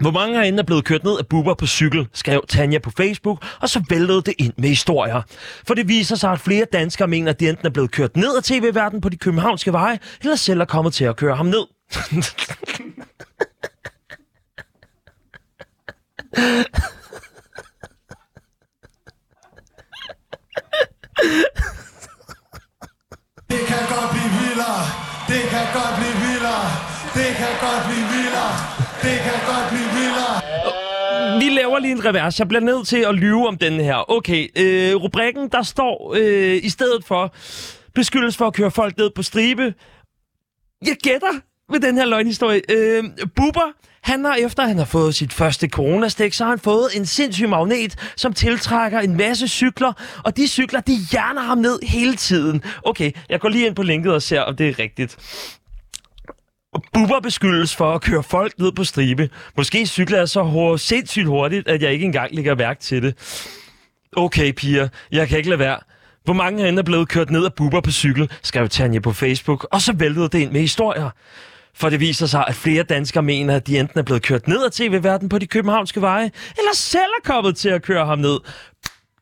Hvor 0.00 0.10
mange 0.10 0.34
herinde 0.34 0.58
er 0.58 0.62
blevet 0.62 0.84
kørt 0.84 1.04
ned 1.04 1.18
af 1.18 1.26
buber 1.26 1.54
på 1.54 1.66
cykel, 1.66 2.08
skrev 2.12 2.44
Tanja 2.48 2.78
på 2.78 2.90
Facebook, 2.96 3.44
og 3.60 3.68
så 3.68 3.84
væltede 3.90 4.22
det 4.22 4.34
ind 4.38 4.52
med 4.58 4.68
historier. 4.68 5.22
For 5.66 5.74
det 5.74 5.88
viser 5.88 6.16
sig, 6.16 6.32
at 6.32 6.40
flere 6.40 6.66
danskere 6.72 7.08
mener, 7.08 7.30
at 7.30 7.40
de 7.40 7.48
enten 7.48 7.66
er 7.66 7.70
blevet 7.70 7.90
kørt 7.90 8.16
ned 8.16 8.36
af 8.36 8.42
tv-verden 8.42 9.00
på 9.00 9.08
de 9.08 9.16
københavnske 9.16 9.72
veje, 9.72 9.98
eller 10.20 10.36
selv 10.36 10.60
er 10.60 10.64
kommet 10.64 10.94
til 10.94 11.04
at 11.04 11.16
køre 11.16 11.36
ham 11.36 11.46
ned. 11.46 11.66
Det 23.50 23.60
kan 23.66 23.82
godt 23.94 24.10
blive 24.10 24.30
vildere. 24.40 24.80
Det 25.28 25.42
kan 25.50 25.66
godt 25.74 25.94
blive 25.98 26.16
vildere. 26.28 26.95
Det 27.20 27.30
kan 27.40 27.52
godt 27.66 27.82
blive 27.88 28.06
vildere. 28.14 28.52
Det 29.06 29.16
kan 29.26 29.38
godt 29.50 29.66
blive 29.72 29.88
vildere. 29.98 30.34
Vi 31.40 31.48
laver 31.58 31.78
lige 31.78 31.92
en 31.92 32.04
revers. 32.04 32.38
Jeg 32.38 32.48
bliver 32.48 32.60
nødt 32.60 32.88
til 32.88 33.04
at 33.08 33.14
lyve 33.14 33.48
om 33.48 33.58
den 33.58 33.72
her. 33.72 34.10
Okay, 34.10 34.48
øh, 34.58 34.94
rubrikken, 34.94 35.48
der 35.48 35.62
står 35.62 36.14
øh, 36.18 36.60
i 36.62 36.68
stedet 36.68 37.04
for 37.04 37.34
beskyldes 37.94 38.36
for 38.36 38.46
at 38.46 38.54
køre 38.54 38.70
folk 38.70 38.98
ned 38.98 39.10
på 39.14 39.22
stribe. 39.22 39.74
Jeg 40.86 40.96
gætter 41.02 41.40
med 41.72 41.80
den 41.80 41.96
her 41.96 42.04
løgnhistorie. 42.04 42.62
Øh, 42.70 43.04
Bubber, 43.36 43.72
han 44.02 44.24
har 44.24 44.34
efter 44.34 44.62
han 44.62 44.78
har 44.78 44.84
fået 44.84 45.14
sit 45.14 45.32
første 45.32 45.68
coronastik, 45.68 46.32
så 46.32 46.44
har 46.44 46.50
han 46.50 46.58
fået 46.58 46.88
en 46.96 47.06
sindssyg 47.06 47.48
magnet, 47.48 48.12
som 48.16 48.32
tiltrækker 48.32 49.00
en 49.00 49.16
masse 49.16 49.48
cykler, 49.48 49.92
og 50.24 50.36
de 50.36 50.48
cykler, 50.48 50.80
de 50.80 50.92
hjerner 51.10 51.42
ham 51.42 51.58
ned 51.58 51.78
hele 51.82 52.16
tiden. 52.16 52.62
Okay, 52.82 53.12
jeg 53.28 53.40
går 53.40 53.48
lige 53.48 53.66
ind 53.66 53.74
på 53.74 53.82
linket 53.82 54.12
og 54.12 54.22
ser, 54.22 54.40
om 54.40 54.56
det 54.56 54.68
er 54.68 54.78
rigtigt. 54.78 55.16
Bubber 56.92 57.20
beskyldes 57.20 57.76
for 57.76 57.92
at 57.92 58.02
køre 58.02 58.22
folk 58.22 58.58
ned 58.58 58.72
på 58.72 58.84
stribe. 58.84 59.30
Måske 59.56 59.86
cykler 59.86 60.18
jeg 60.18 60.28
så 60.28 60.42
hurtigt, 60.42 60.88
sindssygt 60.88 61.26
hurtigt, 61.26 61.68
at 61.68 61.82
jeg 61.82 61.92
ikke 61.92 62.04
engang 62.04 62.34
lægger 62.34 62.54
værk 62.54 62.80
til 62.80 63.02
det. 63.02 63.14
Okay, 64.16 64.52
piger, 64.52 64.88
jeg 65.12 65.28
kan 65.28 65.38
ikke 65.38 65.50
lade 65.50 65.58
være. 65.58 65.78
Hvor 66.24 66.34
mange 66.34 66.60
herinde 66.60 66.78
er 66.78 66.84
blevet 66.84 67.08
kørt 67.08 67.30
ned 67.30 67.44
af 67.44 67.54
buber 67.54 67.80
på 67.80 67.90
cykel, 67.90 68.30
skrev 68.42 68.68
Tanja 68.68 69.00
på 69.00 69.12
Facebook, 69.12 69.68
og 69.72 69.80
så 69.80 69.92
væltede 69.92 70.28
det 70.28 70.38
ind 70.38 70.52
med 70.52 70.60
historier. 70.60 71.10
For 71.74 71.90
det 71.90 72.00
viser 72.00 72.26
sig, 72.26 72.44
at 72.48 72.54
flere 72.54 72.82
danskere 72.82 73.22
mener, 73.22 73.56
at 73.56 73.66
de 73.66 73.78
enten 73.78 73.98
er 73.98 74.02
blevet 74.02 74.22
kørt 74.22 74.48
ned 74.48 74.64
af 74.64 74.72
tv-verden 74.72 75.28
på 75.28 75.38
de 75.38 75.46
københavnske 75.46 76.00
veje, 76.00 76.30
eller 76.58 76.74
selv 76.74 77.02
er 77.02 77.32
kommet 77.32 77.56
til 77.56 77.68
at 77.68 77.82
køre 77.82 78.06
ham 78.06 78.18
ned. 78.18 78.38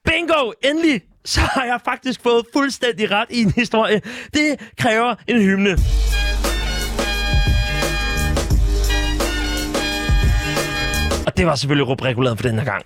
Bingo! 0.05 0.53
Endelig! 0.65 1.01
Så 1.25 1.41
har 1.41 1.65
jeg 1.65 1.81
faktisk 1.85 2.21
fået 2.23 2.47
fuldstændig 2.53 3.11
ret 3.11 3.27
i 3.31 3.43
en 3.43 3.51
historie. 3.51 4.01
Det 4.35 4.61
kræver 4.79 5.15
en 5.29 5.43
hymne. 5.43 5.77
Og 11.27 11.37
det 11.37 11.47
var 11.47 11.55
selvfølgelig 11.55 11.89
rubrikuladen 11.89 12.39
for 12.39 12.49
den 12.49 12.59
her 12.59 12.65
gang. 12.65 12.85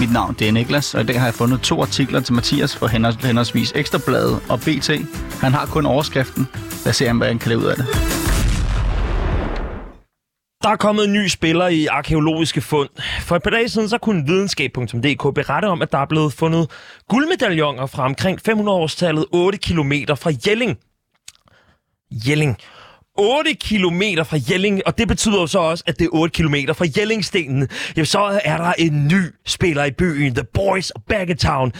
Mit 0.00 0.12
navn 0.12 0.34
det 0.38 0.48
er 0.48 0.52
Niklas, 0.52 0.94
og 0.94 1.00
i 1.00 1.04
dag 1.04 1.18
har 1.20 1.26
jeg 1.26 1.34
fundet 1.34 1.60
to 1.60 1.82
artikler 1.82 2.20
til 2.20 2.34
Mathias 2.34 2.76
for 2.76 2.86
henholds- 2.86 3.26
henholdsvis 3.26 3.72
Ekstrabladet 3.74 4.40
og 4.48 4.60
BT. 4.60 4.90
Han 5.40 5.52
har 5.52 5.66
kun 5.66 5.86
overskriften. 5.86 6.46
Lad 6.84 6.90
os 6.90 6.96
se, 6.96 7.12
hvad 7.12 7.26
han 7.28 7.38
kan 7.38 7.48
lave 7.48 7.60
ud 7.60 7.64
af 7.66 7.76
det. 7.76 7.86
Der 10.62 10.68
er 10.72 10.76
kommet 10.76 11.04
en 11.04 11.12
ny 11.12 11.26
spiller 11.28 11.68
i 11.68 11.86
arkeologiske 11.86 12.60
fund. 12.60 12.88
For 13.20 13.36
et 13.36 13.42
par 13.42 13.50
dage 13.50 13.68
siden 13.68 13.88
så 13.88 13.98
kunne 13.98 14.26
videnskab.dk 14.26 15.34
berette 15.34 15.66
om, 15.66 15.82
at 15.82 15.92
der 15.92 15.98
er 15.98 16.06
blevet 16.06 16.32
fundet 16.32 16.70
guldmedaljoner 17.08 17.86
fra 17.86 18.04
omkring 18.04 18.38
500-årstallet 18.48 19.24
8 19.32 19.58
km 19.58 19.92
fra 20.14 20.32
Jelling. 20.46 20.78
Jelling. 22.28 22.56
8 23.18 23.54
km 23.54 24.02
fra 24.24 24.38
Jelling, 24.50 24.82
og 24.86 24.98
det 24.98 25.08
betyder 25.08 25.40
jo 25.40 25.46
så 25.46 25.58
også, 25.58 25.84
at 25.86 25.98
det 25.98 26.04
er 26.04 26.08
8 26.12 26.42
km 26.42 26.54
fra 26.72 26.86
Jellingstenen. 26.96 27.68
Jamen, 27.96 28.06
så 28.06 28.40
er 28.44 28.56
der 28.56 28.72
en 28.78 29.06
ny 29.06 29.22
spiller 29.46 29.84
i 29.84 29.90
byen, 29.90 30.34
The 30.34 30.44
Boys 30.54 30.90
of 30.90 31.02
Baggetown. 31.08 31.72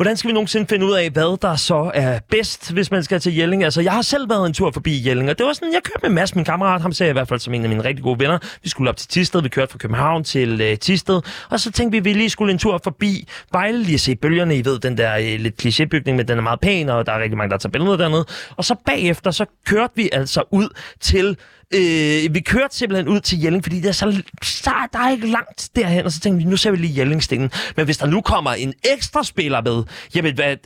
Hvordan 0.00 0.16
skal 0.16 0.28
vi 0.28 0.32
nogensinde 0.32 0.66
finde 0.66 0.86
ud 0.86 0.92
af, 0.92 1.10
hvad 1.10 1.38
der 1.42 1.56
så 1.56 1.90
er 1.94 2.18
bedst, 2.30 2.72
hvis 2.72 2.90
man 2.90 3.04
skal 3.04 3.20
til 3.20 3.36
Jelling? 3.36 3.64
Altså, 3.64 3.80
jeg 3.80 3.92
har 3.92 4.02
selv 4.02 4.30
været 4.30 4.46
en 4.46 4.52
tur 4.52 4.70
forbi 4.70 5.08
Jelling, 5.08 5.30
og 5.30 5.38
det 5.38 5.46
var 5.46 5.52
sådan, 5.52 5.72
jeg 5.72 5.82
kørte 5.82 5.98
med 6.02 6.10
Mads, 6.10 6.34
min 6.34 6.44
kammerat, 6.44 6.82
ham 6.82 6.92
ser 6.92 7.04
jeg 7.04 7.10
i 7.10 7.12
hvert 7.12 7.28
fald 7.28 7.40
som 7.40 7.54
en 7.54 7.62
af 7.62 7.68
mine 7.68 7.84
rigtig 7.84 8.04
gode 8.04 8.18
venner. 8.18 8.38
Vi 8.62 8.68
skulle 8.68 8.90
op 8.90 8.96
til 8.96 9.08
Tisted, 9.08 9.42
vi 9.42 9.48
kørte 9.48 9.72
fra 9.72 9.78
København 9.78 10.24
til 10.24 10.60
øh, 10.60 10.78
Tisted, 10.78 11.20
og 11.50 11.60
så 11.60 11.72
tænkte 11.72 11.92
vi, 11.92 11.98
at 11.98 12.04
vi 12.04 12.12
lige 12.12 12.30
skulle 12.30 12.52
en 12.52 12.58
tur 12.58 12.80
forbi 12.84 13.28
Vejle, 13.52 13.82
lige 13.82 13.94
at 13.94 14.00
se 14.00 14.16
bølgerne, 14.16 14.56
I 14.56 14.64
ved, 14.64 14.78
den 14.78 14.98
der 14.98 15.16
øh, 15.16 15.40
lidt 15.40 15.66
klichébygning, 15.66 16.12
men 16.12 16.28
den 16.28 16.38
er 16.38 16.42
meget 16.42 16.60
pæn, 16.60 16.88
og 16.88 17.06
der 17.06 17.12
er 17.12 17.22
rigtig 17.22 17.38
mange, 17.38 17.50
der 17.50 17.56
tager 17.56 17.70
billeder 17.70 17.96
dernede. 17.96 18.24
Og 18.56 18.64
så 18.64 18.74
bagefter, 18.86 19.30
så 19.30 19.44
kørte 19.66 19.92
vi 19.96 20.08
altså 20.12 20.42
ud 20.50 20.68
til 21.00 21.36
Øh, 21.74 22.34
vi 22.34 22.40
kørte 22.40 22.76
simpelthen 22.76 23.08
ud 23.08 23.20
til 23.20 23.42
Jelling, 23.42 23.64
fordi 23.64 23.80
der 23.80 23.88
er, 23.88 23.92
så, 23.92 24.22
så, 24.42 24.70
der 24.92 24.98
er 24.98 25.10
ikke 25.10 25.26
langt 25.26 25.70
derhen, 25.76 26.04
og 26.04 26.12
så 26.12 26.20
tænkte 26.20 26.44
vi, 26.44 26.50
nu 26.50 26.56
ser 26.56 26.70
vi 26.70 26.76
lige 26.76 26.98
Jellingstenen. 26.98 27.50
Men 27.76 27.84
hvis 27.84 27.98
der 27.98 28.06
nu 28.06 28.20
kommer 28.20 28.50
en 28.50 28.74
ekstra 28.92 29.24
spiller 29.24 29.62
med, 29.62 29.82
jamen 30.14 30.34
hvad, 30.34 30.56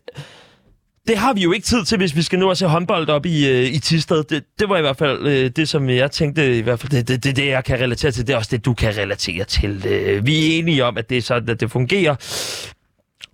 det 1.08 1.16
har 1.16 1.32
vi 1.32 1.40
jo 1.40 1.52
ikke 1.52 1.66
tid 1.66 1.84
til, 1.84 1.98
hvis 1.98 2.16
vi 2.16 2.22
skal 2.22 2.38
nå 2.38 2.50
at 2.50 2.58
se 2.58 2.66
håndbold 2.66 3.08
op 3.08 3.26
i, 3.26 3.48
øh, 3.48 3.74
i 3.74 3.78
Tisted. 3.78 4.24
Det, 4.24 4.44
det 4.58 4.68
var 4.68 4.78
i 4.78 4.80
hvert 4.80 4.96
fald 4.96 5.26
øh, 5.26 5.50
det, 5.56 5.68
som 5.68 5.88
jeg 5.88 6.10
tænkte, 6.10 6.58
i 6.58 6.60
hvert 6.60 6.80
fald 6.80 6.90
det, 6.90 7.08
det, 7.08 7.24
det, 7.24 7.36
det, 7.36 7.46
jeg 7.46 7.64
kan 7.64 7.80
relatere 7.80 8.12
til. 8.12 8.26
Det 8.26 8.32
er 8.32 8.36
også 8.36 8.50
det, 8.50 8.64
du 8.64 8.74
kan 8.74 8.96
relatere 8.96 9.44
til. 9.44 9.86
Øh, 9.86 10.26
vi 10.26 10.46
er 10.46 10.58
enige 10.58 10.84
om, 10.84 10.98
at 10.98 11.10
det 11.10 11.18
er 11.18 11.22
sådan, 11.22 11.48
at 11.48 11.60
det 11.60 11.70
fungerer. 11.70 12.14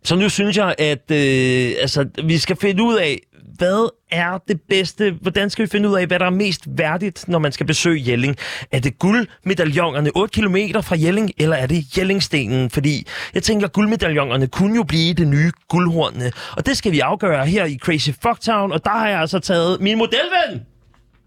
Så 0.04 0.16
nu 0.16 0.28
synes 0.28 0.56
jeg, 0.56 0.74
at 0.78 1.10
øh, 1.10 1.72
altså, 1.80 2.06
vi 2.24 2.38
skal 2.38 2.56
finde 2.56 2.82
ud 2.82 2.96
af, 2.96 3.18
hvad 3.60 3.90
er 4.10 4.38
det 4.48 4.60
bedste? 4.68 5.10
Hvordan 5.20 5.50
skal 5.50 5.64
vi 5.64 5.70
finde 5.70 5.88
ud 5.88 5.96
af, 5.96 6.06
hvad 6.06 6.18
der 6.18 6.26
er 6.26 6.30
mest 6.30 6.62
værdigt, 6.66 7.28
når 7.28 7.38
man 7.38 7.52
skal 7.52 7.66
besøge 7.66 8.10
Jelling? 8.10 8.36
Er 8.72 8.80
det 8.80 8.98
guldmedaljonerne 8.98 10.10
8 10.14 10.40
km 10.40 10.56
fra 10.82 10.96
Jelling, 10.98 11.30
eller 11.38 11.56
er 11.56 11.66
det 11.66 11.98
Jellingstenen? 11.98 12.70
Fordi 12.70 13.06
jeg 13.34 13.42
tænker, 13.42 13.68
guldmedaljonerne 13.68 14.46
kunne 14.46 14.76
jo 14.76 14.82
blive 14.82 15.14
det 15.14 15.28
nye 15.28 15.52
guldhornene. 15.68 16.32
Og 16.56 16.66
det 16.66 16.76
skal 16.76 16.92
vi 16.92 17.00
afgøre 17.00 17.46
her 17.46 17.64
i 17.64 17.78
Crazy 17.82 18.10
Fucktown, 18.22 18.72
og 18.72 18.84
der 18.84 18.90
har 18.90 19.08
jeg 19.08 19.20
altså 19.20 19.38
taget 19.38 19.80
min 19.80 19.98
modelven, 19.98 20.66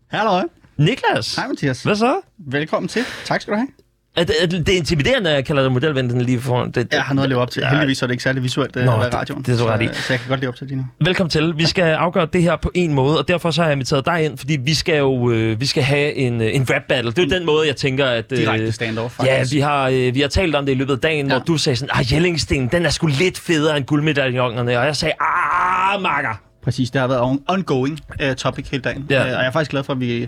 Hallo. 0.08 0.42
Niklas. 0.78 1.36
Hej 1.36 1.48
Mathias. 1.48 1.84
Hvad 1.84 1.96
så? 1.96 2.22
Velkommen 2.38 2.90
til. 2.90 3.02
Tak 3.26 3.42
skal 3.42 3.54
du 3.54 3.58
have. 3.58 3.83
Er 4.16 4.24
det, 4.24 4.36
er 4.42 4.46
det, 4.48 4.68
det 4.68 4.74
er 4.74 4.78
intimiderende, 4.78 5.30
at 5.30 5.36
jeg 5.36 5.46
kalder 5.46 5.62
dig 5.64 5.72
modelven, 5.72 6.10
den 6.10 6.22
lige 6.22 6.42
foran. 6.42 6.72
Det, 6.72 6.88
Jeg 6.94 7.02
har 7.04 7.14
noget 7.14 7.26
at 7.26 7.30
leve 7.30 7.42
op 7.42 7.52
til. 7.52 7.66
Heldigvis 7.66 8.02
er 8.02 8.08
det 8.08 8.12
ikke 8.14 8.24
særlig 8.24 8.44
visuelt 8.44 8.76
øh, 8.76 8.86
Nå, 8.86 8.92
at 8.92 8.98
være 9.00 9.08
i 9.08 9.12
det- 9.12 9.20
radioen. 9.20 9.44
det 9.44 9.54
er 9.54 9.58
du 9.58 9.66
ret 9.66 9.82
i. 9.82 9.88
så, 9.94 10.02
så 10.02 10.14
jeg 10.14 10.20
kan 10.20 10.30
godt 10.30 10.40
leve 10.40 10.50
op 10.50 10.56
til 10.56 10.70
det 10.70 10.78
nu. 10.78 10.86
Velkommen 11.06 11.30
til. 11.30 11.54
Vi 11.58 11.66
skal 11.66 11.84
afgøre 11.84 12.28
det 12.34 12.42
her 12.44 12.56
på 12.56 12.72
en 12.74 12.94
måde, 12.94 13.20
og 13.20 13.28
derfor 13.28 13.52
så 13.52 13.62
har 13.62 13.68
jeg 13.70 13.74
inviteret 13.74 14.06
dig 14.06 14.26
ind, 14.26 14.38
fordi 14.38 14.58
vi 14.64 14.74
skal 14.74 14.98
jo 14.98 15.32
øh, 15.32 15.60
vi 15.62 15.66
skal 15.66 15.84
have 15.84 16.14
en, 16.14 16.42
øh, 16.42 16.56
en 16.56 16.68
rap 16.70 16.82
battle. 16.90 17.12
Det 17.12 17.20
er 17.20 17.24
jo 17.24 17.30
den 17.40 17.46
måde, 17.46 17.68
jeg 17.68 17.76
tænker, 17.76 18.06
at... 18.06 18.32
Øh, 18.32 18.38
Direkte 18.38 18.72
stand-off, 18.72 19.26
Ja, 19.26 19.34
faktisk. 19.38 19.54
vi 19.54 19.60
har, 19.60 19.90
øh, 19.90 20.16
vi 20.16 20.22
har 20.22 20.28
talt 20.28 20.56
om 20.56 20.66
det 20.66 20.72
i 20.72 20.76
løbet 20.76 20.94
af 20.94 21.00
dagen, 21.00 21.28
ja. 21.28 21.34
Ja. 21.34 21.40
hvor 21.40 21.46
du 21.46 21.58
sagde 21.58 21.76
sådan, 21.76 21.96
ah, 22.00 22.14
Jellingsten, 22.14 22.68
den 22.68 22.86
er 22.86 22.90
sgu 22.90 23.08
lidt 23.08 23.40
federe 23.40 23.78
end 23.78 23.86
guldmedaljongerne, 23.86 24.80
og 24.80 24.86
jeg 24.86 24.96
sagde, 24.96 25.14
ah, 25.22 26.02
makker. 26.02 26.42
Præcis, 26.64 26.92
det 26.92 27.02
har 27.02 27.08
været 27.08 27.22
on- 27.22 27.44
ongoing 27.48 28.00
uh, 28.30 28.34
topic 28.36 28.70
hele 28.70 28.82
dagen. 28.84 29.06
Ja. 29.10 29.16
Ja. 29.16 29.22
Uh, 29.22 29.26
og 29.38 29.40
jeg 29.40 29.48
er 29.48 29.52
faktisk 29.52 29.72
glad 29.72 29.84
for, 29.84 29.94
at 29.94 30.00
vi, 30.00 30.28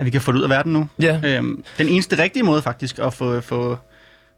at 0.00 0.06
vi 0.06 0.10
kan 0.10 0.20
få 0.20 0.32
det 0.32 0.38
ud 0.38 0.42
af 0.42 0.50
verden 0.50 0.72
nu. 0.72 0.88
Ja. 1.02 1.20
Øhm, 1.24 1.64
den 1.78 1.88
eneste 1.88 2.18
rigtige 2.22 2.42
måde 2.42 2.62
faktisk 2.62 2.98
at 2.98 3.14
få, 3.14 3.40
få, 3.40 3.78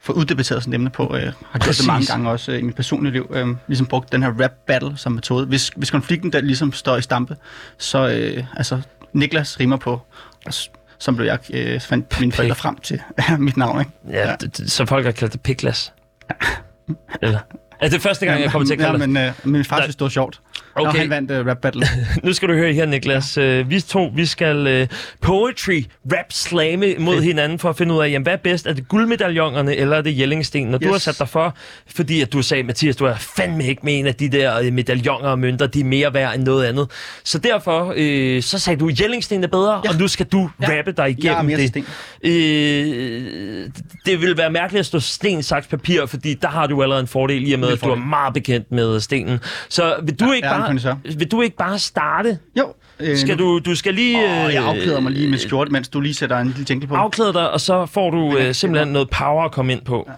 få 0.00 0.12
uddebatteret 0.12 0.62
sådan 0.62 0.72
et 0.72 0.74
emne 0.74 0.90
på, 0.90 1.06
uh, 1.06 1.14
har 1.18 1.58
gjort 1.58 1.76
det 1.78 1.86
mange 1.86 2.06
gange 2.06 2.30
også 2.30 2.52
uh, 2.52 2.58
i 2.58 2.62
mit 2.62 2.74
personlige 2.76 3.12
liv. 3.12 3.26
Uh, 3.42 3.56
ligesom 3.68 3.86
brugt 3.86 4.12
den 4.12 4.22
her 4.22 4.30
rap 4.42 4.50
battle 4.66 4.92
som 4.96 5.12
metode. 5.12 5.46
Hvis, 5.46 5.70
hvis 5.76 5.90
konflikten 5.90 6.32
der 6.32 6.40
ligesom 6.40 6.72
står 6.72 6.96
i 6.96 7.02
stampe, 7.02 7.36
så 7.78 8.04
uh, 8.38 8.44
altså 8.56 8.80
Niklas 9.12 9.60
rimer 9.60 9.76
på, 9.76 10.00
og 10.46 10.54
s- 10.54 10.70
så 10.98 11.12
blev 11.12 11.26
jeg, 11.26 11.38
uh, 11.74 11.80
fandt 11.80 12.20
mine 12.20 12.32
forældre 12.32 12.54
frem 12.56 12.76
til 12.76 13.00
mit 13.38 13.56
navn. 13.56 13.80
Ikke? 13.80 13.90
Ja, 14.10 14.28
ja. 14.30 14.36
Det, 14.36 14.70
så 14.72 14.86
folk 14.86 15.04
har 15.04 15.12
kaldt 15.12 15.32
det 15.32 15.40
pikglas. 15.40 15.92
Eller? 17.22 17.38
Er 17.80 17.88
det 17.88 18.02
første 18.02 18.26
gang, 18.26 18.42
jeg 18.42 18.50
kommer 18.50 18.66
til 18.66 18.72
at 18.74 18.78
kalde 18.78 19.00
ja, 19.00 19.06
men 19.06 19.28
uh, 19.44 19.50
min 19.52 19.64
far 19.64 19.80
synes, 19.82 19.96
det 19.96 20.02
var 20.04 20.08
sjovt. 20.08 20.40
Okay. 20.74 20.88
Okay. 20.88 20.98
han 20.98 21.10
vandt 21.10 21.30
uh, 21.30 21.46
rap 21.46 21.58
battle. 21.58 21.86
Nu 22.24 22.32
skal 22.32 22.48
du 22.48 22.54
høre 22.54 22.72
her, 22.72 22.86
Niklas. 22.86 23.36
Ja. 23.36 23.62
Vi 23.62 23.80
to, 23.80 24.12
vi 24.14 24.26
skal 24.26 24.82
uh, 24.82 24.96
poetry 25.20 25.82
rap 26.12 26.32
slamme 26.32 26.94
mod 26.98 27.14
Fedt. 27.14 27.24
hinanden 27.24 27.58
for 27.58 27.68
at 27.68 27.76
finde 27.76 27.94
ud 27.94 28.02
af, 28.02 28.08
jamen, 28.08 28.22
hvad 28.22 28.32
er 28.32 28.36
bedst? 28.36 28.66
Er 28.66 28.72
det 28.72 28.88
guldmedaljongerne, 28.88 29.76
eller 29.76 29.96
er 29.96 30.02
det 30.02 30.18
Jellingsten? 30.18 30.74
Og 30.74 30.80
yes. 30.82 30.86
du 30.86 30.92
har 30.92 30.98
sat 30.98 31.18
dig 31.18 31.28
for, 31.28 31.54
fordi 31.86 32.20
at 32.20 32.32
du 32.32 32.42
sagde, 32.42 32.62
Mathias, 32.62 32.96
du 32.96 33.04
er 33.04 33.14
fandme 33.14 33.64
ikke 33.66 33.80
med 33.84 33.98
en 33.98 34.06
af 34.06 34.14
de 34.14 34.28
der 34.28 34.70
medaljoner 34.70 35.28
og 35.28 35.38
mønter, 35.38 35.66
de 35.66 35.80
er 35.80 35.84
mere 35.84 36.14
værd 36.14 36.34
end 36.34 36.42
noget 36.42 36.64
andet. 36.64 36.90
Så 37.24 37.38
derfor, 37.38 37.92
øh, 37.96 38.42
så 38.42 38.58
sagde 38.58 38.80
du, 38.80 38.90
Jellingsten 39.00 39.44
er 39.44 39.48
bedre, 39.48 39.80
ja. 39.84 39.90
og 39.90 39.96
nu 39.98 40.08
skal 40.08 40.26
du 40.26 40.50
ja. 40.62 40.78
rappe 40.78 40.92
dig 40.92 41.10
igennem 41.10 41.56
til 41.56 41.74
det. 41.74 41.84
Øh, 42.24 43.70
det 44.06 44.20
vil 44.20 44.36
være 44.36 44.50
mærkeligt 44.50 44.80
at 44.80 44.86
stå 44.86 45.00
sten, 45.00 45.42
saks, 45.42 45.66
papir, 45.66 46.06
fordi 46.06 46.34
der 46.34 46.48
har 46.48 46.66
du 46.66 46.82
allerede 46.82 47.00
en 47.00 47.06
fordel 47.08 47.48
i 47.48 47.52
og 47.52 47.60
med, 47.60 47.68
at 47.68 47.80
du 47.84 47.90
er 47.90 47.94
meget 47.94 48.34
bekendt 48.34 48.72
med 48.72 49.00
stenen. 49.00 49.40
Så 49.68 49.96
vil 50.02 50.20
du, 50.20 50.32
ikke, 50.32 50.48
jeg 50.48 50.60
er 50.60 50.61
en 50.61 50.61
bare, 50.62 50.68
kondisør. 50.68 50.94
vil 51.18 51.30
du 51.30 51.40
ikke 51.42 51.56
bare 51.56 51.78
starte? 51.78 52.38
Jo. 52.58 52.72
Øh, 53.00 53.16
Skal 53.18 53.38
du, 53.38 53.58
du 53.58 53.74
skal 53.74 53.94
lige... 53.94 54.18
Åh, 54.18 54.54
jeg 54.54 54.62
øh, 54.62 54.68
afklæder 54.68 55.00
mig 55.00 55.12
lige 55.12 55.30
med 55.30 55.38
skjorte, 55.38 55.72
mens 55.72 55.88
du 55.88 56.00
lige 56.00 56.14
sætter 56.14 56.38
en 56.38 56.46
lille 56.48 56.66
jingle 56.70 56.86
på. 56.88 56.94
Afklæde 56.94 57.32
dig, 57.32 57.50
og 57.50 57.60
så 57.60 57.86
får 57.86 58.10
du 58.10 58.36
øh, 58.38 58.54
simpelthen 58.54 58.92
noget 58.92 59.10
power 59.10 59.44
at 59.44 59.52
komme 59.52 59.72
ind 59.72 59.80
på. 59.84 60.08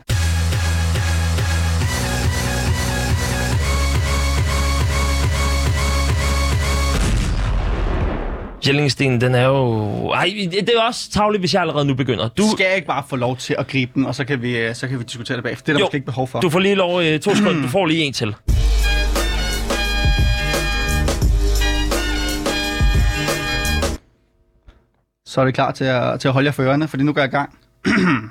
Jellingsten, 8.66 9.20
den 9.20 9.34
er 9.34 9.46
jo... 9.46 10.08
Ej, 10.10 10.32
det 10.50 10.70
er 10.76 10.80
også 10.88 11.10
tavligt, 11.10 11.40
hvis 11.42 11.54
jeg 11.54 11.60
allerede 11.62 11.84
nu 11.84 11.94
begynder. 11.94 12.28
Du, 12.28 12.42
skal 12.52 12.64
jeg 12.66 12.74
ikke 12.76 12.86
bare 12.86 13.02
få 13.08 13.16
lov 13.16 13.36
til 13.36 13.56
at 13.58 13.66
gribe 13.66 13.90
den, 13.94 14.06
og 14.06 14.14
så 14.14 14.24
kan 14.24 14.42
vi, 14.42 14.56
øh, 14.58 14.74
så 14.74 14.88
kan 14.88 14.98
vi 14.98 15.04
diskutere 15.04 15.36
det 15.36 15.44
bagefter. 15.44 15.64
Det 15.64 15.72
er 15.72 15.74
der 15.74 15.80
Jo. 15.80 15.84
måske 15.86 15.96
ikke 15.96 16.06
behov 16.06 16.28
for. 16.28 16.40
du 16.40 16.50
får 16.50 16.58
lige 16.58 16.74
lov 16.74 17.02
øh, 17.02 17.20
to 17.20 17.34
sekunder. 17.34 17.62
Du 17.62 17.68
får 17.68 17.86
lige 17.86 18.02
en 18.02 18.12
til. 18.12 18.34
Så 25.35 25.41
er 25.41 25.45
det 25.45 25.55
klar 25.55 25.71
til 25.71 25.85
at, 25.85 26.21
til 26.21 26.29
at 26.29 26.35
holde 26.35 26.47
jer 26.47 26.53
for 26.53 26.62
ørerne, 26.62 26.88
fordi 26.88 27.03
nu 27.03 27.12
går 27.12 27.21
jeg 27.21 27.29
i 27.29 27.37
gang. 27.37 27.59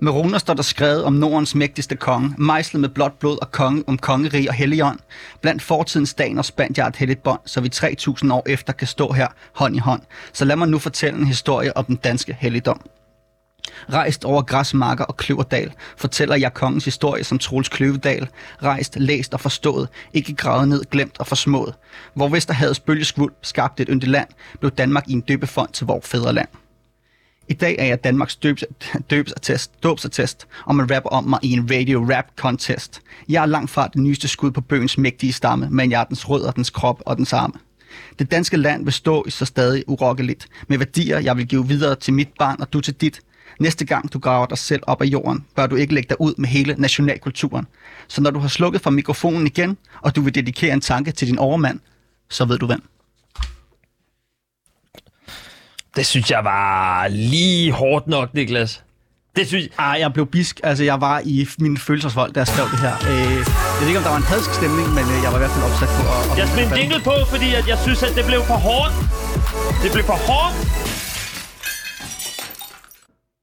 Med 0.00 0.12
runer 0.12 0.38
står 0.38 0.54
der 0.54 0.62
skrevet 0.62 1.04
om 1.04 1.12
Nordens 1.12 1.54
mægtigste 1.54 1.96
konge, 1.96 2.34
mejslet 2.38 2.80
med 2.80 2.88
blåt 2.88 3.12
blod 3.12 3.38
og 3.42 3.52
konge 3.52 3.84
om 3.86 3.98
kongerige 3.98 4.50
og 4.50 4.54
helligånd. 4.54 4.98
Blandt 5.40 5.62
fortidens 5.62 6.14
daner 6.14 6.42
spandt 6.42 6.78
jeg 6.78 6.88
et 6.88 6.96
helligt 6.96 7.22
bånd, 7.22 7.40
så 7.44 7.60
vi 7.60 7.68
3000 7.68 8.32
år 8.32 8.42
efter 8.46 8.72
kan 8.72 8.86
stå 8.86 9.12
her 9.12 9.28
hånd 9.54 9.76
i 9.76 9.78
hånd. 9.78 10.00
Så 10.32 10.44
lad 10.44 10.56
mig 10.56 10.68
nu 10.68 10.78
fortælle 10.78 11.18
en 11.18 11.26
historie 11.26 11.76
om 11.76 11.84
den 11.84 11.96
danske 11.96 12.36
helligdom. 12.40 12.80
Rejst 13.92 14.24
over 14.24 14.42
græsmarker 14.42 15.04
og 15.04 15.16
kløverdal, 15.16 15.72
fortæller 15.96 16.36
jeg 16.36 16.54
kongens 16.54 16.84
historie 16.84 17.24
som 17.24 17.38
Troels 17.38 17.68
Kløvedal. 17.68 18.28
Rejst, 18.62 18.96
læst 18.96 19.34
og 19.34 19.40
forstået, 19.40 19.88
ikke 20.12 20.34
gravet 20.34 20.68
ned, 20.68 20.84
glemt 20.90 21.18
og 21.18 21.26
forsmået. 21.26 21.74
Hvor 22.14 22.28
Vesterhavets 22.28 22.80
bølgeskvuld 22.80 23.32
skabte 23.42 23.82
et 23.82 23.88
yndigt 23.90 24.10
land, 24.10 24.28
blev 24.60 24.70
Danmark 24.70 25.08
i 25.08 25.12
en 25.12 25.20
døbefond 25.20 25.72
til 25.72 25.86
vores 25.86 26.06
fædreland. 26.06 26.48
I 27.48 27.54
dag 27.54 27.76
er 27.78 27.84
jeg 27.84 28.04
Danmarks 28.04 28.36
døbs, 28.36 28.64
døbsattest, 29.10 29.82
dåbsattest, 29.82 30.46
og 30.64 30.74
man 30.74 30.94
rapper 30.94 31.10
om 31.10 31.24
mig 31.24 31.38
i 31.42 31.52
en 31.52 31.70
radio 31.70 32.06
rap 32.14 32.24
contest. 32.36 33.00
Jeg 33.28 33.42
er 33.42 33.46
langt 33.46 33.70
fra 33.70 33.88
det 33.88 34.02
nyeste 34.02 34.28
skud 34.28 34.50
på 34.50 34.60
bøgens 34.60 34.98
mægtige 34.98 35.32
stamme, 35.32 35.68
men 35.70 35.90
jeg 35.90 36.00
er 36.00 36.04
dens 36.04 36.28
rødder, 36.28 36.50
dens 36.50 36.70
krop 36.70 37.02
og 37.06 37.16
dens 37.16 37.32
arme. 37.32 37.54
Det 38.18 38.30
danske 38.30 38.56
land 38.56 38.84
vil 38.84 38.92
stå 38.92 39.24
i 39.26 39.30
så 39.30 39.44
stadig 39.44 39.84
urokkeligt, 39.86 40.48
med 40.68 40.78
værdier, 40.78 41.18
jeg 41.18 41.36
vil 41.36 41.46
give 41.46 41.68
videre 41.68 41.94
til 41.94 42.14
mit 42.14 42.28
barn 42.38 42.60
og 42.60 42.72
du 42.72 42.80
til 42.80 42.94
dit. 42.94 43.20
Næste 43.60 43.84
gang 43.84 44.12
du 44.12 44.18
graver 44.18 44.46
dig 44.46 44.58
selv 44.58 44.82
op 44.86 45.02
af 45.02 45.06
jorden, 45.06 45.44
bør 45.56 45.66
du 45.66 45.76
ikke 45.76 45.94
lægge 45.94 46.08
dig 46.08 46.20
ud 46.20 46.34
med 46.38 46.48
hele 46.48 46.74
nationalkulturen. 46.78 47.66
Så 48.08 48.20
når 48.20 48.30
du 48.30 48.38
har 48.38 48.48
slukket 48.48 48.80
for 48.82 48.90
mikrofonen 48.90 49.46
igen, 49.46 49.76
og 50.02 50.16
du 50.16 50.20
vil 50.20 50.34
dedikere 50.34 50.72
en 50.72 50.80
tanke 50.80 51.12
til 51.12 51.28
din 51.28 51.38
overmand, 51.38 51.80
så 52.30 52.44
ved 52.44 52.58
du 52.58 52.66
hvem. 52.66 52.82
Det 55.96 56.06
synes 56.06 56.30
jeg 56.30 56.44
var 56.44 57.08
lige 57.08 57.72
hårdt 57.72 58.06
nok, 58.06 58.34
Niklas. 58.34 58.82
Det 59.36 59.46
synes 59.46 59.68
Ah, 59.78 60.00
jeg 60.00 60.12
blev 60.12 60.26
bisk. 60.26 60.60
Altså, 60.64 60.84
jeg 60.84 61.00
var 61.00 61.22
i 61.24 61.48
min 61.58 61.76
følelsesvold, 61.78 62.32
da 62.32 62.40
jeg 62.40 62.46
skrev 62.46 62.66
det 62.70 62.78
her. 62.78 62.94
Øh, 62.96 63.32
jeg 63.32 63.80
ved 63.80 63.86
ikke, 63.88 63.98
om 63.98 64.04
der 64.04 64.10
var 64.10 64.16
en 64.16 64.22
hadsk 64.32 64.54
stemning, 64.54 64.88
men 64.88 65.04
øh, 65.14 65.18
jeg 65.24 65.30
var 65.32 65.38
i 65.40 65.42
hvert 65.44 65.50
fald 65.56 65.64
opsat 65.70 65.88
på 65.98 66.02
at... 66.14 66.32
at 66.32 66.38
Jeg 66.38 66.48
smed 66.48 66.64
en 66.72 66.72
jingle 66.78 67.00
på, 67.10 67.14
fordi 67.32 67.48
at 67.54 67.68
jeg 67.72 67.78
synes, 67.84 68.02
at 68.02 68.12
det 68.18 68.24
blev 68.30 68.40
for 68.50 68.58
hårdt. 68.68 68.92
Det 69.82 69.88
blev 69.94 70.04
for 70.12 70.18
hårdt. 70.28 70.54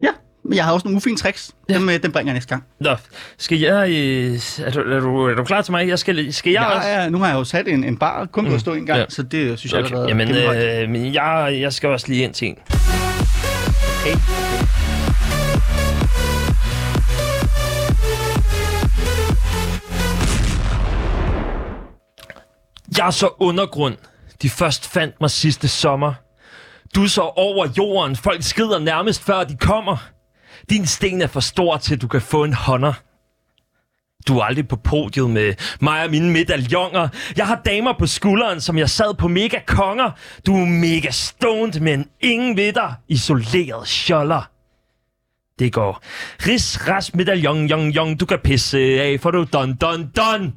Ja, 0.07 0.13
men 0.45 0.55
jeg 0.57 0.65
har 0.65 0.73
også 0.73 0.87
nogle 0.87 0.97
ufine 0.97 1.17
tricks. 1.17 1.51
Dem, 1.69 1.89
øh, 1.89 2.03
dem 2.03 2.11
bringer 2.11 2.29
jeg 2.31 2.33
næste 2.33 2.49
gang. 2.49 2.63
Nå, 2.79 2.95
skal 3.37 3.59
jeg... 3.59 3.89
Øh, 3.89 4.39
er, 4.65 4.71
du, 4.71 4.79
er, 4.79 4.99
du, 4.99 5.25
er 5.25 5.35
du 5.35 5.43
klar 5.43 5.61
til 5.61 5.71
mig? 5.71 5.87
Jeg 5.87 5.99
skal, 5.99 6.33
skal 6.33 6.51
jeg 6.51 6.65
også? 6.75 6.87
Ja, 6.87 7.01
ja, 7.03 7.09
nu 7.09 7.17
har 7.17 7.27
jeg 7.27 7.35
jo 7.35 7.43
sat 7.43 7.67
en, 7.67 7.83
en 7.83 7.97
bar, 7.97 8.25
kun 8.25 8.45
på 8.45 8.53
at 8.53 8.59
stå 8.59 8.73
en 8.73 8.85
gang, 8.85 8.97
Ja. 8.97 9.01
ja. 9.01 9.09
så 9.09 9.23
det 9.23 9.59
synes 9.59 9.73
jeg 9.73 9.79
Okay, 9.79 9.89
allerede 9.91 10.07
jamen, 10.07 10.27
er 10.31 10.81
øh, 10.83 10.89
men 10.89 11.13
jeg, 11.13 11.57
jeg 11.59 11.73
skal 11.73 11.89
også 11.89 12.07
lige 12.07 12.23
ind 12.23 12.33
til 12.33 12.47
en. 12.47 12.57
Okay. 14.01 14.17
Jeg 22.97 23.13
så 23.13 23.29
undergrund. 23.39 23.95
De 24.41 24.49
først 24.49 24.87
fandt 24.93 25.21
mig 25.21 25.29
sidste 25.31 25.67
sommer. 25.67 26.13
Du 26.95 27.07
så 27.07 27.21
over 27.21 27.67
jorden. 27.77 28.15
Folk 28.15 28.43
skrider 28.43 28.79
nærmest 28.79 29.23
før 29.23 29.43
de 29.43 29.57
kommer. 29.57 29.97
Din 30.69 30.85
sten 30.85 31.21
er 31.21 31.27
for 31.27 31.39
stor 31.39 31.77
til, 31.77 32.01
du 32.01 32.07
kan 32.07 32.21
få 32.21 32.43
en 32.43 32.53
hånder. 32.53 32.93
Du 34.27 34.37
er 34.39 34.43
aldrig 34.43 34.67
på 34.67 34.75
podiet 34.75 35.29
med 35.29 35.53
mig 35.81 36.03
og 36.03 36.09
mine 36.09 36.31
medaljoner. 36.31 37.07
Jeg 37.37 37.47
har 37.47 37.61
damer 37.65 37.93
på 37.99 38.07
skulderen, 38.07 38.61
som 38.61 38.77
jeg 38.77 38.89
sad 38.89 39.13
på 39.13 39.27
mega 39.27 39.59
konger. 39.67 40.11
Du 40.45 40.55
er 40.55 40.65
mega 40.65 41.11
stoned, 41.11 41.79
men 41.79 42.07
ingen 42.21 42.57
ved 42.57 42.73
dig. 42.73 42.93
Isoleret 43.07 43.87
sjoller. 43.87 44.49
Det 45.59 45.73
går. 45.73 46.03
Ris, 46.47 46.87
ras, 46.87 47.13
medaljon, 47.15 47.67
jong, 47.67 47.95
jong. 47.95 48.19
Du 48.19 48.25
kan 48.25 48.39
pisse 48.43 48.77
af, 48.77 49.19
for 49.19 49.31
du 49.31 49.45
don, 49.53 49.75
don, 49.75 50.11
don. 50.15 50.53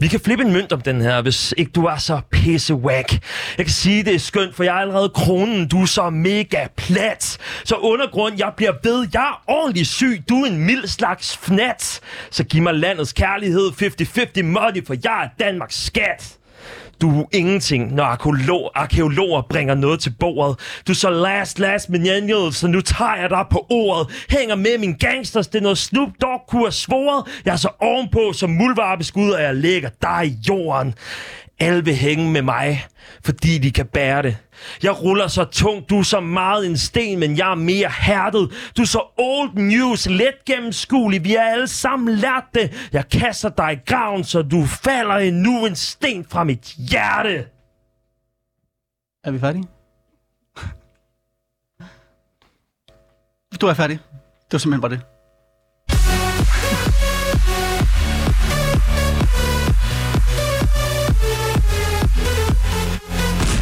Vi 0.00 0.08
kan 0.08 0.20
flippe 0.20 0.44
en 0.44 0.52
mønt 0.52 0.72
om 0.72 0.80
den 0.80 1.00
her, 1.00 1.22
hvis 1.22 1.54
ikke 1.56 1.72
du 1.72 1.84
er 1.84 1.96
så 1.96 2.20
pisse 2.30 2.74
whack. 2.74 3.12
Jeg 3.58 3.66
kan 3.66 3.74
sige, 3.74 4.04
det 4.04 4.14
er 4.14 4.18
skønt, 4.18 4.54
for 4.54 4.64
jeg 4.64 4.76
er 4.76 4.80
allerede 4.80 5.08
kronen. 5.08 5.68
Du 5.68 5.82
er 5.82 5.86
så 5.86 6.10
mega 6.10 6.66
plat. 6.76 7.38
Så 7.64 7.76
undergrund, 7.76 8.34
jeg 8.38 8.52
bliver 8.56 8.72
ved. 8.82 9.08
Jeg 9.12 9.22
er 9.22 9.42
ordentlig 9.46 9.86
syg. 9.86 10.24
Du 10.28 10.42
er 10.42 10.46
en 10.46 10.58
mild 10.58 10.86
slags 10.86 11.36
fnat. 11.36 12.00
Så 12.30 12.44
giv 12.44 12.62
mig 12.62 12.74
landets 12.74 13.12
kærlighed 13.12 13.70
50-50 14.38 14.42
money, 14.42 14.86
for 14.86 14.94
jeg 15.04 15.24
er 15.24 15.44
Danmarks 15.44 15.84
skat. 15.84 16.37
Du 17.00 17.20
er 17.20 17.24
ingenting, 17.32 17.94
når 17.94 18.04
arkeolog, 18.04 18.70
arkeologer 18.74 19.42
bringer 19.42 19.74
noget 19.74 20.00
til 20.00 20.14
bordet. 20.20 20.58
Du 20.86 20.92
er 20.92 20.96
så 20.96 21.10
last, 21.10 21.58
last 21.58 21.90
millennial, 21.90 22.52
så 22.52 22.66
nu 22.66 22.80
tager 22.80 23.16
jeg 23.16 23.30
dig 23.30 23.44
på 23.50 23.66
ordet. 23.70 24.26
Hænger 24.30 24.54
med 24.54 24.78
min 24.78 24.94
gangsters, 24.94 25.48
det 25.48 25.58
er 25.58 25.62
noget 25.62 25.78
Snoop 25.78 26.08
Dogg 26.22 26.40
kunne 26.48 26.62
have 26.62 26.72
svoret. 26.72 27.24
Jeg 27.44 27.52
er 27.52 27.56
så 27.56 27.68
ovenpå 27.80 28.32
som 28.32 28.50
muldvarpeskud, 28.50 29.30
og 29.30 29.42
jeg 29.42 29.54
lægger 29.54 29.90
dig 30.02 30.26
i 30.26 30.36
jorden. 30.48 30.94
Alle 31.60 31.84
vil 31.84 31.94
hænge 31.94 32.30
med 32.30 32.42
mig, 32.42 32.86
fordi 33.24 33.58
de 33.58 33.70
kan 33.70 33.86
bære 33.86 34.22
det. 34.22 34.36
Jeg 34.82 35.02
ruller 35.02 35.28
så 35.28 35.44
tungt, 35.44 35.90
du 35.90 35.98
er 35.98 36.02
så 36.02 36.20
meget 36.20 36.66
en 36.66 36.78
sten, 36.78 37.18
men 37.18 37.38
jeg 37.38 37.50
er 37.50 37.54
mere 37.54 37.88
hærdet. 37.88 38.52
Du 38.76 38.82
er 38.82 38.86
så 38.86 39.02
old 39.16 39.54
news, 39.54 40.06
let 40.06 40.44
gennemskuelig, 40.46 41.24
vi 41.24 41.32
har 41.32 41.42
alle 41.42 41.66
sammen 41.68 42.14
lært 42.14 42.44
det. 42.54 42.88
Jeg 42.92 43.08
kaster 43.08 43.48
dig 43.48 43.72
i 43.72 43.90
graven, 43.90 44.24
så 44.24 44.42
du 44.42 44.66
falder 44.66 45.14
endnu 45.14 45.66
en 45.66 45.76
sten 45.76 46.26
fra 46.30 46.44
mit 46.44 46.74
hjerte. 46.90 47.46
Er 49.24 49.30
vi 49.30 49.38
færdige? 49.38 49.68
Du 53.60 53.66
er 53.66 53.74
færdig. 53.74 53.98
Det 54.18 54.52
var 54.52 54.58
simpelthen 54.58 54.80
bare 54.80 54.90
det. 54.90 55.17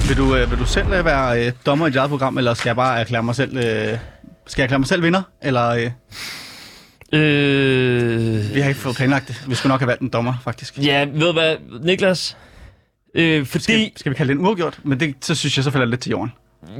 Vil 0.09 0.17
du, 0.17 0.37
øh, 0.37 0.51
vil 0.51 0.59
du 0.59 0.67
selv 0.67 0.93
øh, 0.93 1.05
være 1.05 1.47
øh, 1.47 1.53
dommer 1.67 1.87
i 1.87 1.91
dit 1.91 1.97
eget 1.97 2.11
program, 2.11 2.39
eller 2.39 2.55
skal 2.55 2.69
jeg 2.69 2.77
bare 2.77 3.01
erklære 3.01 3.23
mig 3.23 3.35
selv, 3.35 3.57
øh, 3.57 3.63
skal 4.47 4.63
jeg 4.63 4.63
erklære 4.63 4.79
mig 4.79 4.89
selv 4.89 5.03
vinder? 5.03 5.23
Eller 5.43 5.69
øh, 5.69 5.91
Øh, 7.13 8.55
vi 8.55 8.61
har 8.61 8.69
ikke 8.69 8.81
fået 8.81 8.97
planlagt 8.97 9.29
det. 9.29 9.45
Vi 9.49 9.55
skulle 9.55 9.71
nok 9.71 9.81
have 9.81 9.89
valgt 9.89 10.03
en 10.03 10.09
dommer, 10.09 10.35
faktisk. 10.45 10.79
ja, 10.79 11.07
ved 11.13 11.27
du 11.27 11.33
hvad, 11.33 11.57
Niklas? 11.83 12.37
Øh, 13.15 13.47
fordi... 13.47 13.63
Skal, 13.63 13.91
skal 13.97 14.11
vi 14.13 14.17
kalde 14.17 14.33
det 14.33 14.39
en 14.39 14.47
uafgjort? 14.47 14.79
Men 14.85 15.01
det, 15.01 15.15
så 15.21 15.35
synes 15.35 15.57
jeg, 15.59 15.65
så 15.65 15.71
falder 15.71 15.85
det 15.85 15.91
lidt 15.91 16.01
til 16.01 16.11
jorden. 16.11 16.33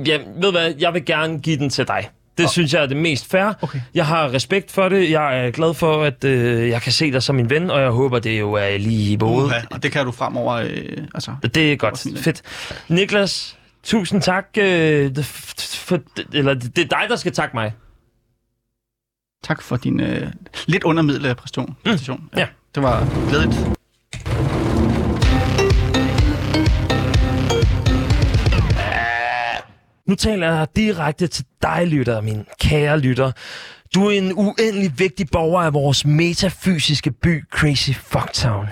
Ja, 0.07 0.17
ved 0.17 0.43
du 0.43 0.51
hvad, 0.51 0.75
jeg 0.79 0.95
vil 0.95 1.05
gerne 1.05 1.39
give 1.41 1.59
den 1.59 1.71
til 1.71 1.89
dig. 1.89 2.11
Det 2.39 2.45
oh. 2.45 2.51
synes 2.51 2.75
jeg 2.75 2.83
er 2.83 2.87
det 2.87 2.97
mest 2.97 3.31
fair. 3.31 3.53
Okay. 3.63 3.81
Jeg 3.95 4.07
har 4.07 4.33
respekt 4.33 4.73
for 4.73 4.89
det. 4.89 5.11
Jeg 5.11 5.47
er 5.47 5.51
glad 5.51 5.75
for, 5.75 6.03
at 6.05 6.25
øh, 6.25 6.69
jeg 6.69 6.83
kan 6.83 6.93
se 6.93 7.13
dig 7.13 7.23
som 7.23 7.35
min 7.37 7.51
ven, 7.51 7.71
og 7.71 7.81
jeg 7.81 7.91
håber, 7.91 8.19
det 8.19 8.41
jo 8.41 8.53
er 8.53 8.79
lige 8.79 9.13
i 9.13 9.17
både. 9.17 9.45
Uha, 9.45 9.61
og 9.71 9.83
det 9.83 9.93
kan 9.93 10.05
du 10.05 10.13
fremover... 10.13 10.53
Øh, 10.55 11.07
altså, 11.15 11.35
Det 11.55 11.73
er 11.73 11.77
godt. 11.77 12.07
Fedt. 12.17 12.43
Niklas, 12.89 13.59
tusind 13.83 14.23
tak. 14.23 14.47
Øh, 14.59 15.17
for, 15.25 15.99
eller 16.33 16.55
det 16.55 16.79
er 16.79 16.89
dig, 16.89 17.07
der 17.09 17.17
skal 17.17 17.33
takke 17.33 17.57
mig. 17.57 17.73
tak 19.45 19.63
for 19.63 19.77
din 19.77 20.01
øh, 20.01 20.33
lidt 20.67 20.85
undermiddel 20.85 21.35
præstation. 21.35 21.77
Mm. 21.87 22.29
Ja. 22.37 22.47
Det 22.75 22.83
var 22.83 23.29
glædeligt. 23.29 23.76
Nu 30.09 30.15
taler 30.15 30.47
jeg 30.47 30.67
direkte 30.77 31.27
til 31.27 31.45
dig, 31.63 31.87
lytter, 31.87 32.21
min 32.21 32.47
kære 32.61 32.99
lytter. 32.99 33.33
Du 33.95 34.07
er 34.07 34.11
en 34.11 34.33
uendelig 34.33 34.99
vigtig 34.99 35.27
borger 35.33 35.63
af 35.63 35.75
vores 35.75 36.05
metafysiske 36.05 37.11
by, 37.11 37.49
Crazy 37.51 37.91
Fucktown. 37.91 38.67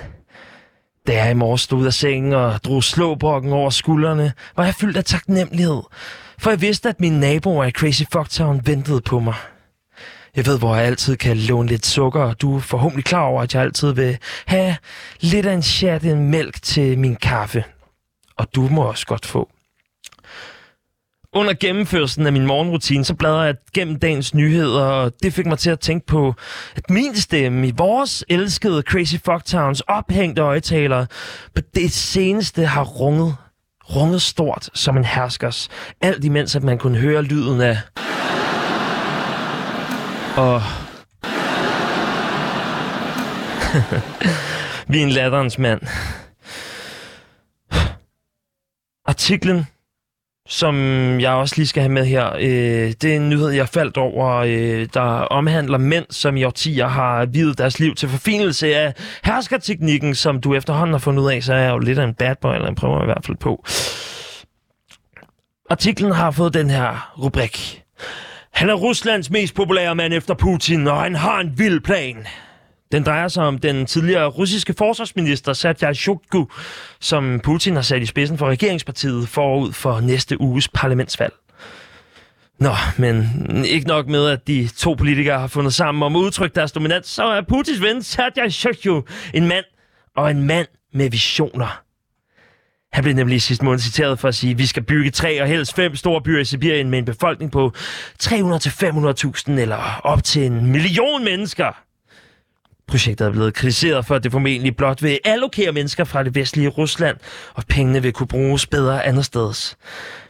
Da 1.06 1.12
jeg 1.12 1.30
i 1.30 1.34
morges 1.34 1.60
stod 1.60 1.78
ud 1.78 1.86
af 1.86 1.92
sengen 1.92 2.32
og 2.32 2.64
drog 2.64 2.84
slåbrokken 2.84 3.52
over 3.52 3.70
skuldrene, 3.70 4.32
var 4.56 4.64
jeg 4.64 4.74
fyldt 4.74 4.96
af 4.96 5.04
taknemmelighed. 5.04 5.82
For 6.38 6.50
jeg 6.50 6.60
vidste, 6.60 6.88
at 6.88 7.00
mine 7.00 7.20
naboer 7.20 7.64
i 7.64 7.70
Crazy 7.70 8.02
Fucktown 8.12 8.60
ventede 8.64 9.00
på 9.00 9.20
mig. 9.20 9.34
Jeg 10.36 10.46
ved, 10.46 10.58
hvor 10.58 10.76
jeg 10.76 10.84
altid 10.84 11.16
kan 11.16 11.36
låne 11.36 11.68
lidt 11.68 11.86
sukker, 11.86 12.22
og 12.22 12.40
du 12.40 12.56
er 12.56 12.60
forhåbentlig 12.60 13.04
klar 13.04 13.22
over, 13.22 13.42
at 13.42 13.54
jeg 13.54 13.62
altid 13.62 13.92
vil 13.92 14.18
have 14.46 14.76
lidt 15.20 15.46
af 15.46 15.54
en 15.54 15.62
chat 15.62 16.04
en 16.04 16.30
mælk 16.30 16.62
til 16.62 16.98
min 16.98 17.16
kaffe. 17.16 17.64
Og 18.36 18.46
du 18.54 18.68
må 18.68 18.82
også 18.82 19.06
godt 19.06 19.26
få. 19.26 19.53
Under 21.36 21.54
gennemførelsen 21.60 22.26
af 22.26 22.32
min 22.32 22.46
morgenrutine, 22.46 23.04
så 23.04 23.14
bladrede 23.14 23.42
jeg 23.42 23.54
gennem 23.74 23.98
dagens 23.98 24.34
nyheder, 24.34 24.84
og 24.84 25.12
det 25.22 25.32
fik 25.32 25.46
mig 25.46 25.58
til 25.58 25.70
at 25.70 25.80
tænke 25.80 26.06
på, 26.06 26.34
at 26.76 26.90
min 26.90 27.16
stemme 27.16 27.68
i 27.68 27.72
vores 27.76 28.24
elskede 28.28 28.82
Crazy 28.82 29.14
Fucktowns 29.24 29.80
ophængte 29.80 30.42
øjetaler 30.42 31.06
på 31.54 31.62
det 31.74 31.92
seneste 31.92 32.66
har 32.66 32.84
runget, 32.84 33.36
runget 33.84 34.22
stort 34.22 34.70
som 34.74 34.96
en 34.96 35.04
herskers. 35.04 35.68
Alt 36.00 36.24
imens, 36.24 36.56
at 36.56 36.62
man 36.62 36.78
kunne 36.78 36.98
høre 36.98 37.22
lyden 37.22 37.60
af... 37.60 37.78
Og... 40.36 40.62
Vi 44.88 44.98
er 44.98 45.02
en 45.02 45.10
latterens 45.10 45.58
mand. 45.58 45.80
Artiklen 49.06 49.66
som 50.48 50.76
jeg 51.20 51.32
også 51.32 51.54
lige 51.56 51.66
skal 51.66 51.82
have 51.82 51.92
med 51.92 52.04
her. 52.04 52.34
Øh, 52.34 52.92
det 53.02 53.04
er 53.04 53.16
en 53.16 53.28
nyhed, 53.28 53.50
jeg 53.50 53.68
faldt 53.68 53.96
over, 53.96 54.36
øh, 54.36 54.88
der 54.94 55.00
omhandler 55.00 55.78
mænd, 55.78 56.04
som 56.10 56.36
i 56.36 56.44
årtier 56.44 56.86
har 56.86 57.26
videt 57.26 57.58
deres 57.58 57.80
liv 57.80 57.94
til 57.94 58.08
forfinelse 58.08 58.76
af 58.76 58.94
herskerteknikken, 59.24 60.14
som 60.14 60.40
du 60.40 60.54
efterhånden 60.54 60.94
har 60.94 60.98
fundet 60.98 61.22
ud 61.22 61.30
af, 61.30 61.42
så 61.42 61.54
er 61.54 61.58
jeg 61.58 61.70
jo 61.70 61.78
lidt 61.78 61.98
af 61.98 62.04
en 62.04 62.14
bad 62.14 62.36
boy, 62.40 62.54
eller 62.54 62.68
en 62.68 62.74
prøver 62.74 63.02
i 63.02 63.04
hvert 63.04 63.26
fald 63.26 63.36
på. 63.36 63.64
Artiklen 65.70 66.12
har 66.12 66.30
fået 66.30 66.54
den 66.54 66.70
her 66.70 67.12
rubrik. 67.22 67.82
Han 68.52 68.70
er 68.70 68.74
Ruslands 68.74 69.30
mest 69.30 69.54
populære 69.54 69.94
mand 69.94 70.12
efter 70.14 70.34
Putin, 70.34 70.86
og 70.88 71.02
han 71.02 71.14
har 71.14 71.40
en 71.40 71.58
vild 71.58 71.80
plan. 71.80 72.26
Den 72.94 73.02
drejer 73.02 73.28
sig 73.28 73.44
om 73.44 73.58
den 73.58 73.86
tidligere 73.86 74.26
russiske 74.26 74.74
forsvarsminister 74.78 75.52
Sergej 75.52 75.94
Shoigu, 75.94 76.48
som 77.00 77.40
Putin 77.44 77.74
har 77.74 77.82
sat 77.82 78.02
i 78.02 78.06
spidsen 78.06 78.38
for 78.38 78.46
regeringspartiet 78.46 79.28
forud 79.28 79.72
for 79.72 80.00
næste 80.00 80.40
uges 80.40 80.68
parlamentsvalg. 80.68 81.32
Nå, 82.58 82.70
men 82.98 83.28
ikke 83.64 83.86
nok 83.86 84.06
med, 84.06 84.28
at 84.28 84.46
de 84.46 84.68
to 84.76 84.94
politikere 84.94 85.38
har 85.38 85.46
fundet 85.46 85.74
sammen 85.74 86.02
om 86.02 86.16
at 86.16 86.20
udtrykke 86.20 86.54
deres 86.54 86.72
dominans, 86.72 87.06
så 87.06 87.24
er 87.24 87.42
Putins 87.42 87.82
ven 87.82 88.02
Sergej 88.02 88.48
Shoigu 88.48 89.02
en 89.34 89.48
mand, 89.48 89.64
og 90.16 90.30
en 90.30 90.42
mand 90.42 90.66
med 90.92 91.10
visioner. 91.10 91.82
Han 92.92 93.04
blev 93.04 93.14
nemlig 93.14 93.42
sidste 93.42 93.64
måned 93.64 93.80
citeret 93.80 94.18
for 94.18 94.28
at 94.28 94.34
sige, 94.34 94.50
at 94.50 94.58
vi 94.58 94.66
skal 94.66 94.82
bygge 94.82 95.10
tre 95.10 95.42
og 95.42 95.48
helst 95.48 95.74
fem 95.74 95.96
store 95.96 96.22
byer 96.22 96.40
i 96.40 96.44
Sibirien 96.44 96.90
med 96.90 96.98
en 96.98 97.04
befolkning 97.04 97.52
på 97.52 97.72
300-500.000 98.22 99.50
eller 99.50 100.00
op 100.04 100.24
til 100.24 100.46
en 100.46 100.66
million 100.66 101.24
mennesker. 101.24 101.83
Projektet 102.86 103.26
er 103.26 103.30
blevet 103.30 103.54
kritiseret 103.54 104.06
for, 104.06 104.14
at 104.14 104.24
det 104.24 104.32
formentlig 104.32 104.76
blot 104.76 105.02
vil 105.02 105.18
allokere 105.24 105.72
mennesker 105.72 106.04
fra 106.04 106.22
det 106.22 106.34
vestlige 106.34 106.68
Rusland, 106.68 107.16
og 107.54 107.64
pengene 107.68 108.02
vil 108.02 108.12
kunne 108.12 108.26
bruges 108.26 108.66
bedre 108.66 109.04
andre 109.04 109.22
steds. 109.22 109.76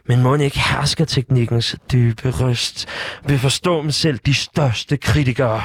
Men 0.05 0.21
må 0.21 0.35
ikke 0.35 0.59
herskerteknikkens 0.59 1.75
dybe 1.91 2.29
røst 2.31 2.87
vil 3.25 3.39
forstå 3.39 3.81
dem 3.81 3.91
selv 3.91 4.19
de 4.25 4.33
største 4.33 4.97
kritikere? 4.97 5.61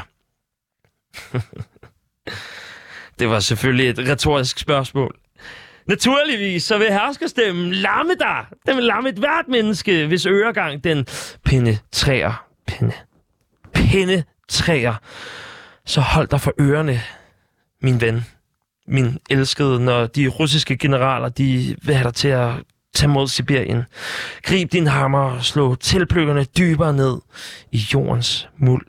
det 3.19 3.29
var 3.29 3.41
selvfølgelig 3.41 3.89
et 3.89 3.99
retorisk 3.99 4.59
spørgsmål. 4.59 5.17
Naturligvis 5.87 6.63
så 6.63 6.79
vil 6.79 6.93
herskerstemmen 6.93 7.73
lamme 7.73 8.15
dig. 8.19 8.45
Den 8.67 8.77
vil 8.77 8.85
lamme 8.85 9.09
et 9.09 9.19
hvert 9.19 9.49
menneske, 9.49 10.07
hvis 10.07 10.27
øregang 10.27 10.85
den 10.85 11.07
penetrerer. 11.45 12.47
Pene. 12.67 12.93
Penetrerer 13.75 14.95
så 15.91 16.01
hold 16.01 16.29
dig 16.29 16.41
for 16.41 16.53
ørerne, 16.61 17.03
min 17.83 18.01
ven, 18.01 18.27
min 18.87 19.19
elskede, 19.31 19.85
når 19.85 20.07
de 20.07 20.29
russiske 20.29 20.77
generaler, 20.77 21.29
de 21.29 21.77
vil 21.83 21.95
have 21.95 22.05
dig 22.05 22.15
til 22.15 22.29
at 22.29 22.51
tage 22.95 23.09
mod 23.09 23.29
Sibirien. 23.29 23.83
Grib 24.43 24.73
din 24.73 24.87
hammer 24.87 25.19
og 25.19 25.45
slå 25.45 25.75
tilpløkkerne 25.75 26.45
dybere 26.45 26.93
ned 26.93 27.19
i 27.73 27.81
jordens 27.95 28.49
muld. 28.57 28.87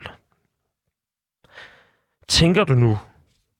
Tænker 2.27 2.63
du 2.63 2.73
nu? 2.73 2.99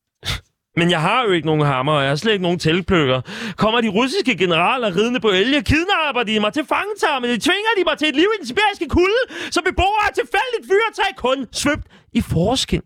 Men 0.80 0.91
jeg 0.91 1.01
har 1.01 1.23
jo 1.23 1.32
ikke 1.32 1.45
nogen 1.45 1.65
hammer, 1.65 1.93
og 1.93 2.01
jeg 2.01 2.10
har 2.10 2.15
slet 2.15 2.32
ikke 2.32 2.43
nogen 2.43 2.60
tilpløkker. 2.60 3.21
Kommer 3.58 3.82
de 3.82 3.89
russiske 3.89 4.38
generaler 4.38 4.95
ridende 4.95 5.19
på 5.19 5.30
elge, 5.30 5.63
kidnapper 5.63 6.23
de 6.23 6.39
mig 6.39 6.54
til 6.54 6.65
fangetarmen, 6.65 7.30
de 7.30 7.39
tvinger 7.39 7.71
de 7.77 7.84
mig 7.86 7.97
til 7.97 8.08
et 8.08 8.15
liv 8.15 8.30
i 8.36 8.38
den 8.39 8.47
sibiriske 8.47 8.88
kulde, 8.89 9.21
så 9.51 9.62
beboere 9.65 10.04
af 10.08 10.13
tilfældigt 10.13 10.65
fyrtag 10.71 11.15
kun 11.17 11.47
svøbt 11.51 11.88
i 12.13 12.21
forskin. 12.21 12.82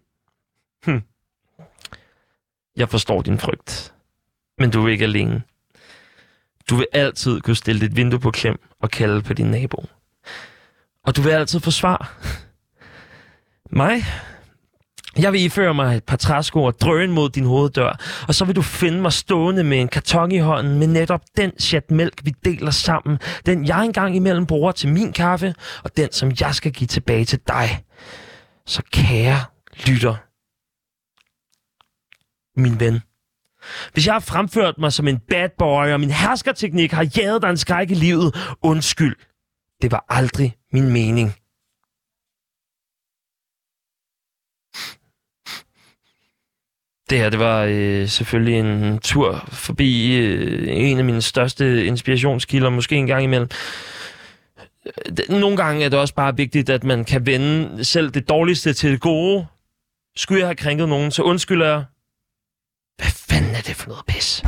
Hm. 0.85 1.01
Jeg 2.75 2.89
forstår 2.89 3.21
din 3.21 3.39
frygt. 3.39 3.93
Men 4.57 4.71
du 4.71 4.85
er 4.85 4.91
ikke 4.91 5.05
alene. 5.05 5.41
Du 6.69 6.75
vil 6.75 6.87
altid 6.93 7.41
kunne 7.41 7.55
stille 7.55 7.81
dit 7.81 7.95
vindue 7.95 8.19
på 8.19 8.31
klem 8.31 8.59
og 8.81 8.91
kalde 8.91 9.21
på 9.21 9.33
din 9.33 9.45
nabo. 9.45 9.85
Og 11.05 11.15
du 11.15 11.21
vil 11.21 11.31
altid 11.31 11.59
få 11.59 11.71
svar. 11.71 12.17
Mig? 13.71 14.03
Jeg 15.17 15.33
vil 15.33 15.43
iføre 15.43 15.73
mig 15.73 15.97
et 15.97 16.03
par 16.03 16.17
træsko 16.17 16.63
og 16.63 16.79
drøne 16.81 17.13
mod 17.13 17.29
din 17.29 17.45
hoveddør, 17.45 17.99
og 18.27 18.35
så 18.35 18.45
vil 18.45 18.55
du 18.55 18.61
finde 18.61 19.01
mig 19.01 19.13
stående 19.13 19.63
med 19.63 19.81
en 19.81 19.87
karton 19.87 20.31
i 20.31 20.37
hånden 20.37 20.79
med 20.79 20.87
netop 20.87 21.21
den 21.37 21.51
chat 21.59 21.91
mælk, 21.91 22.21
vi 22.23 22.33
deler 22.45 22.71
sammen. 22.71 23.19
Den 23.45 23.67
jeg 23.67 23.85
engang 23.85 24.15
imellem 24.15 24.45
bruger 24.45 24.71
til 24.71 24.89
min 24.89 25.13
kaffe, 25.13 25.55
og 25.83 25.97
den 25.97 26.11
som 26.11 26.31
jeg 26.39 26.55
skal 26.55 26.71
give 26.71 26.87
tilbage 26.87 27.25
til 27.25 27.39
dig. 27.47 27.83
Så 28.65 28.81
kære 28.91 29.39
lytter, 29.87 30.15
min 32.55 32.79
ven. 32.79 32.99
Hvis 33.93 34.05
jeg 34.05 34.13
har 34.13 34.19
fremført 34.19 34.77
mig 34.77 34.93
som 34.93 35.07
en 35.07 35.19
bad 35.29 35.49
boy, 35.57 35.87
og 35.87 35.99
min 35.99 36.11
herskerteknik 36.11 36.91
har 36.91 37.11
jaget 37.17 37.41
dig 37.41 37.49
en 37.49 37.57
skræk 37.57 37.91
i 37.91 37.93
livet, 37.93 38.35
undskyld. 38.61 39.15
Det 39.81 39.91
var 39.91 40.05
aldrig 40.09 40.55
min 40.73 40.89
mening. 40.89 41.35
Det 47.09 47.17
her, 47.17 47.29
det 47.29 47.39
var 47.39 47.63
øh, 47.69 48.07
selvfølgelig 48.07 48.59
en 48.59 48.99
tur 48.99 49.45
forbi 49.51 50.15
øh, 50.15 50.67
en 50.67 50.97
af 50.97 51.05
mine 51.05 51.21
største 51.21 51.85
inspirationskilder, 51.85 52.69
måske 52.69 52.95
en 52.95 53.07
gang 53.07 53.23
imellem. 53.23 53.49
Øh, 54.85 55.39
nogle 55.39 55.57
gange 55.57 55.85
er 55.85 55.89
det 55.89 55.99
også 55.99 56.13
bare 56.13 56.37
vigtigt, 56.37 56.69
at 56.69 56.83
man 56.83 57.05
kan 57.05 57.25
vende 57.25 57.85
selv 57.85 58.11
det 58.11 58.29
dårligste 58.29 58.73
til 58.73 58.91
det 58.91 59.01
gode. 59.01 59.45
Skulle 60.15 60.39
jeg 60.39 60.47
have 60.47 60.55
krænket 60.55 60.89
nogen, 60.89 61.11
så 61.11 61.23
undskylder 61.23 61.65
jeg. 61.65 61.83
Hvad 62.97 63.11
fanden 63.11 63.55
er 63.55 63.61
det 63.61 63.75
for 63.75 63.87
noget 63.87 64.05
pis? 64.05 64.43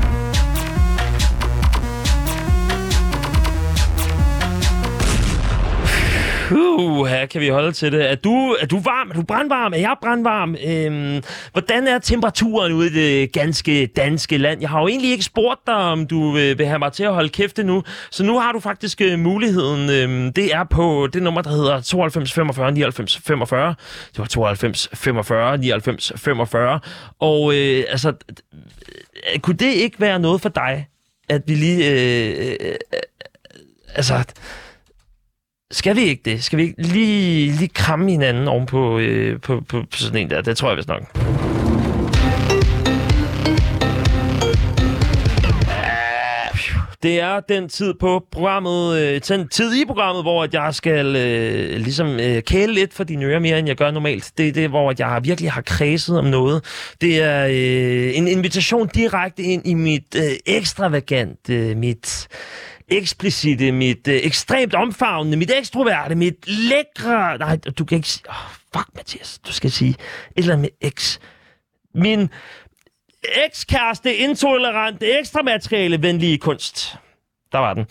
Puh, 6.48 7.08
her 7.08 7.26
kan 7.26 7.42
vi 7.42 7.48
holde 7.50 7.72
til 7.72 7.92
det. 7.92 8.12
Er 8.12 8.16
du, 8.16 8.56
er 8.60 8.66
du 8.66 8.80
varm? 8.80 9.10
Er 9.10 9.14
du 9.14 9.22
brandvarm? 9.22 9.74
Er 9.74 9.78
jeg 9.78 9.96
brandvarm? 10.02 10.56
Øhm, 10.68 11.24
hvordan 11.52 11.88
er 11.88 12.00
temperaturen 12.00 12.74
ude 12.74 12.88
i 12.88 12.94
det 12.94 13.32
ganske 13.32 13.86
danske 13.86 14.38
land? 14.38 14.62
Jeg 14.62 14.70
har 14.70 14.82
jo 14.82 14.88
egentlig 14.88 15.12
ikke 15.12 15.24
spurgt 15.24 15.60
dig, 15.68 15.76
om 15.76 16.08
du 16.08 16.32
vil, 16.32 16.66
have 16.66 16.80
mig 16.80 16.94
til 16.94 17.04
at 17.04 17.14
holde 17.14 17.30
kæft 17.30 17.58
nu. 17.58 17.84
Så 18.12 18.24
nu 18.24 18.40
har 18.40 18.52
du 18.52 18.60
faktisk 18.60 19.02
øh, 19.02 19.20
muligheden. 19.20 19.90
Øhm, 19.90 20.34
det 20.34 20.54
er 20.54 20.64
på 20.64 21.08
det 21.14 21.24
nummer, 21.24 21.42
der 21.42 21.50
hedder 21.50 21.82
92 21.82 22.34
45 22.34 22.72
99 22.72 23.18
45. 23.18 23.76
Det 24.12 24.20
var 24.20 24.26
92 24.26 24.90
45 24.94 25.58
99 25.58 26.12
45. 26.16 26.80
Og 27.20 27.56
øh, 27.56 27.84
altså, 27.90 28.14
øh, 29.34 29.40
kunne 29.40 29.58
det 29.58 29.74
ikke 29.74 30.02
være 30.02 30.20
noget 30.20 30.42
for 30.42 30.50
dig, 30.50 30.88
at 31.30 31.42
vi 31.48 31.56
lige... 31.56 31.92
Øh, 31.92 32.48
øh, 32.48 32.56
øh, 32.62 32.76
altså 33.96 34.24
skal 35.72 35.96
vi 35.96 36.02
ikke 36.02 36.22
det? 36.26 36.44
Skal 36.44 36.58
vi 36.58 36.64
ikke 36.64 36.82
lige, 36.82 37.52
lige 37.52 37.68
kramme 37.68 38.12
hinanden 38.12 38.48
oven 38.48 38.66
på, 38.66 39.00
øh, 39.00 39.42
på, 39.42 39.62
på, 39.70 39.82
på 39.92 39.98
sådan 39.98 40.22
en 40.22 40.30
der? 40.30 40.42
Det 40.42 40.58
tror 40.58 40.70
jeg 40.70 40.78
vist 40.78 40.88
nok. 40.88 41.18
Det 47.04 47.20
er 47.20 47.40
den 47.40 47.70
tid 47.70 47.94
på 48.00 48.26
programmet, 48.32 49.00
øh, 49.00 49.22
den 49.28 49.48
tid 49.48 49.82
i 49.82 49.86
programmet, 49.86 50.24
hvor 50.24 50.44
at 50.44 50.54
jeg 50.54 50.76
skal 50.76 51.16
øh, 51.16 51.80
ligesom 51.80 52.20
øh, 52.20 52.42
kæle 52.42 52.74
lidt 52.74 52.94
for 52.94 53.04
dine 53.04 53.26
ører 53.26 53.40
mere, 53.40 53.60
end 53.60 53.68
jeg 53.68 53.78
gør 53.78 53.92
normalt. 53.92 54.32
Det 54.38 54.48
er 54.48 54.52
det, 54.52 54.70
hvor 54.70 54.90
at 54.90 55.00
jeg 55.00 55.20
virkelig 55.24 55.52
har 55.52 55.62
kredset 55.62 56.20
om 56.20 56.26
noget. 56.26 56.64
Det 57.02 57.22
er 57.24 57.46
øh, 57.46 58.18
en 58.18 58.28
invitation 58.28 58.88
direkte 58.88 59.44
ind 59.44 59.68
i 59.68 59.74
mit 59.74 60.16
øh, 60.16 60.32
ekstravagant, 60.46 61.50
øh, 61.50 61.78
mit 61.78 62.28
eksplicite, 62.92 63.72
mit 63.72 64.08
øh, 64.08 64.16
ekstremt 64.24 64.76
omfavnende, 64.76 65.38
mit 65.38 65.52
ekstroverte, 65.56 66.16
mit 66.16 66.48
lækre... 66.48 67.38
Nej, 67.38 67.58
du 67.58 67.86
kan 67.86 67.96
ikke 67.96 68.08
sige... 68.08 68.30
Oh, 68.30 68.36
fuck, 68.74 68.88
Mathias. 68.96 69.40
Du 69.48 69.54
skal 69.54 69.72
sige 69.72 69.90
et 69.90 69.98
eller 70.36 70.54
andet 70.54 70.72
med 70.82 70.92
X. 70.92 71.20
Min 71.96 72.30
ekskæreste, 73.46 74.16
intolerante, 74.16 75.20
ekstra 75.20 75.42
materiale, 75.42 76.02
venlige 76.02 76.38
kunst. 76.38 76.96
Der 77.52 77.58
var 77.58 77.74
den. 77.74 77.86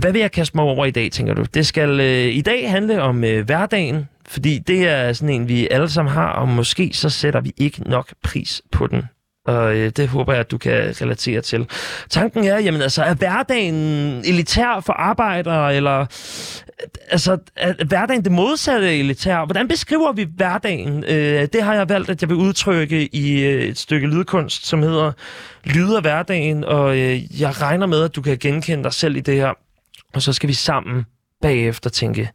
Hvad 0.00 0.12
vil 0.12 0.20
jeg 0.20 0.32
kaste 0.32 0.56
mig 0.56 0.64
over 0.64 0.86
i 0.86 0.90
dag, 0.90 1.12
tænker 1.12 1.34
du? 1.34 1.44
Det 1.54 1.66
skal 1.66 2.00
øh, 2.00 2.34
i 2.34 2.40
dag 2.40 2.70
handle 2.70 3.02
om 3.02 3.24
øh, 3.24 3.44
hverdagen, 3.44 4.08
fordi 4.26 4.58
det 4.58 4.88
er 4.88 5.12
sådan 5.12 5.34
en, 5.34 5.48
vi 5.48 5.68
alle 5.68 5.90
sammen 5.90 6.14
har, 6.14 6.32
og 6.32 6.48
måske 6.48 6.90
så 6.92 7.10
sætter 7.10 7.40
vi 7.40 7.52
ikke 7.56 7.82
nok 7.82 8.14
pris 8.22 8.62
på 8.72 8.86
den 8.86 9.02
og 9.46 9.76
øh, 9.76 9.90
det 9.96 10.08
håber 10.08 10.32
jeg, 10.32 10.40
at 10.40 10.50
du 10.50 10.58
kan 10.58 10.72
relatere 10.72 11.40
til. 11.40 11.68
Tanken 12.10 12.44
er, 12.44 12.58
jamen 12.58 12.82
altså, 12.82 13.02
er 13.02 13.14
hverdagen 13.14 13.74
elitær 14.24 14.80
for 14.86 14.92
arbejdere, 14.92 15.76
eller 15.76 16.00
øh, 16.00 16.06
altså, 17.10 17.38
er 17.56 17.84
hverdagen 17.84 18.24
det 18.24 18.32
modsatte 18.32 18.88
af 18.88 18.92
elitær? 18.92 19.44
Hvordan 19.44 19.68
beskriver 19.68 20.12
vi 20.12 20.26
hverdagen? 20.36 21.04
Øh, 21.04 21.48
det 21.52 21.62
har 21.62 21.74
jeg 21.74 21.88
valgt, 21.88 22.10
at 22.10 22.22
jeg 22.22 22.28
vil 22.28 22.36
udtrykke 22.36 23.14
i 23.14 23.42
øh, 23.42 23.62
et 23.62 23.78
stykke 23.78 24.06
lydkunst, 24.06 24.66
som 24.66 24.82
hedder 24.82 25.12
Lyd 25.64 25.94
af 25.94 26.02
hverdagen, 26.02 26.64
og 26.64 26.98
øh, 26.98 27.40
jeg 27.40 27.60
regner 27.60 27.86
med, 27.86 28.02
at 28.02 28.16
du 28.16 28.22
kan 28.22 28.38
genkende 28.38 28.84
dig 28.84 28.92
selv 28.92 29.16
i 29.16 29.20
det 29.20 29.34
her. 29.34 29.52
Og 30.14 30.22
så 30.22 30.32
skal 30.32 30.48
vi 30.48 30.54
sammen 30.54 31.04
bagefter 31.42 31.90
tænke, 31.90 32.30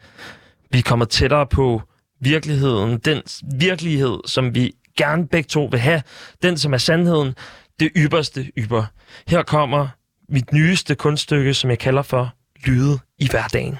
vi 0.71 0.81
kommer 0.81 1.05
tættere 1.05 1.47
på 1.47 1.81
virkeligheden, 2.21 2.97
den 2.97 3.21
virkelighed, 3.59 4.17
som 4.25 4.55
vi 4.55 4.73
gerne 4.99 5.27
begge 5.27 5.47
to 5.47 5.67
vil 5.71 5.79
have. 5.79 6.01
Den, 6.41 6.57
som 6.57 6.73
er 6.73 6.77
sandheden, 6.77 7.35
det 7.79 7.91
ypperste 7.95 8.51
ypper. 8.57 8.85
Her 9.27 9.43
kommer 9.43 9.87
mit 10.29 10.53
nyeste 10.53 10.95
kunststykke, 10.95 11.53
som 11.53 11.69
jeg 11.69 11.79
kalder 11.79 12.01
for 12.01 12.33
Lyde 12.65 12.99
i 13.19 13.27
hverdagen. 13.29 13.77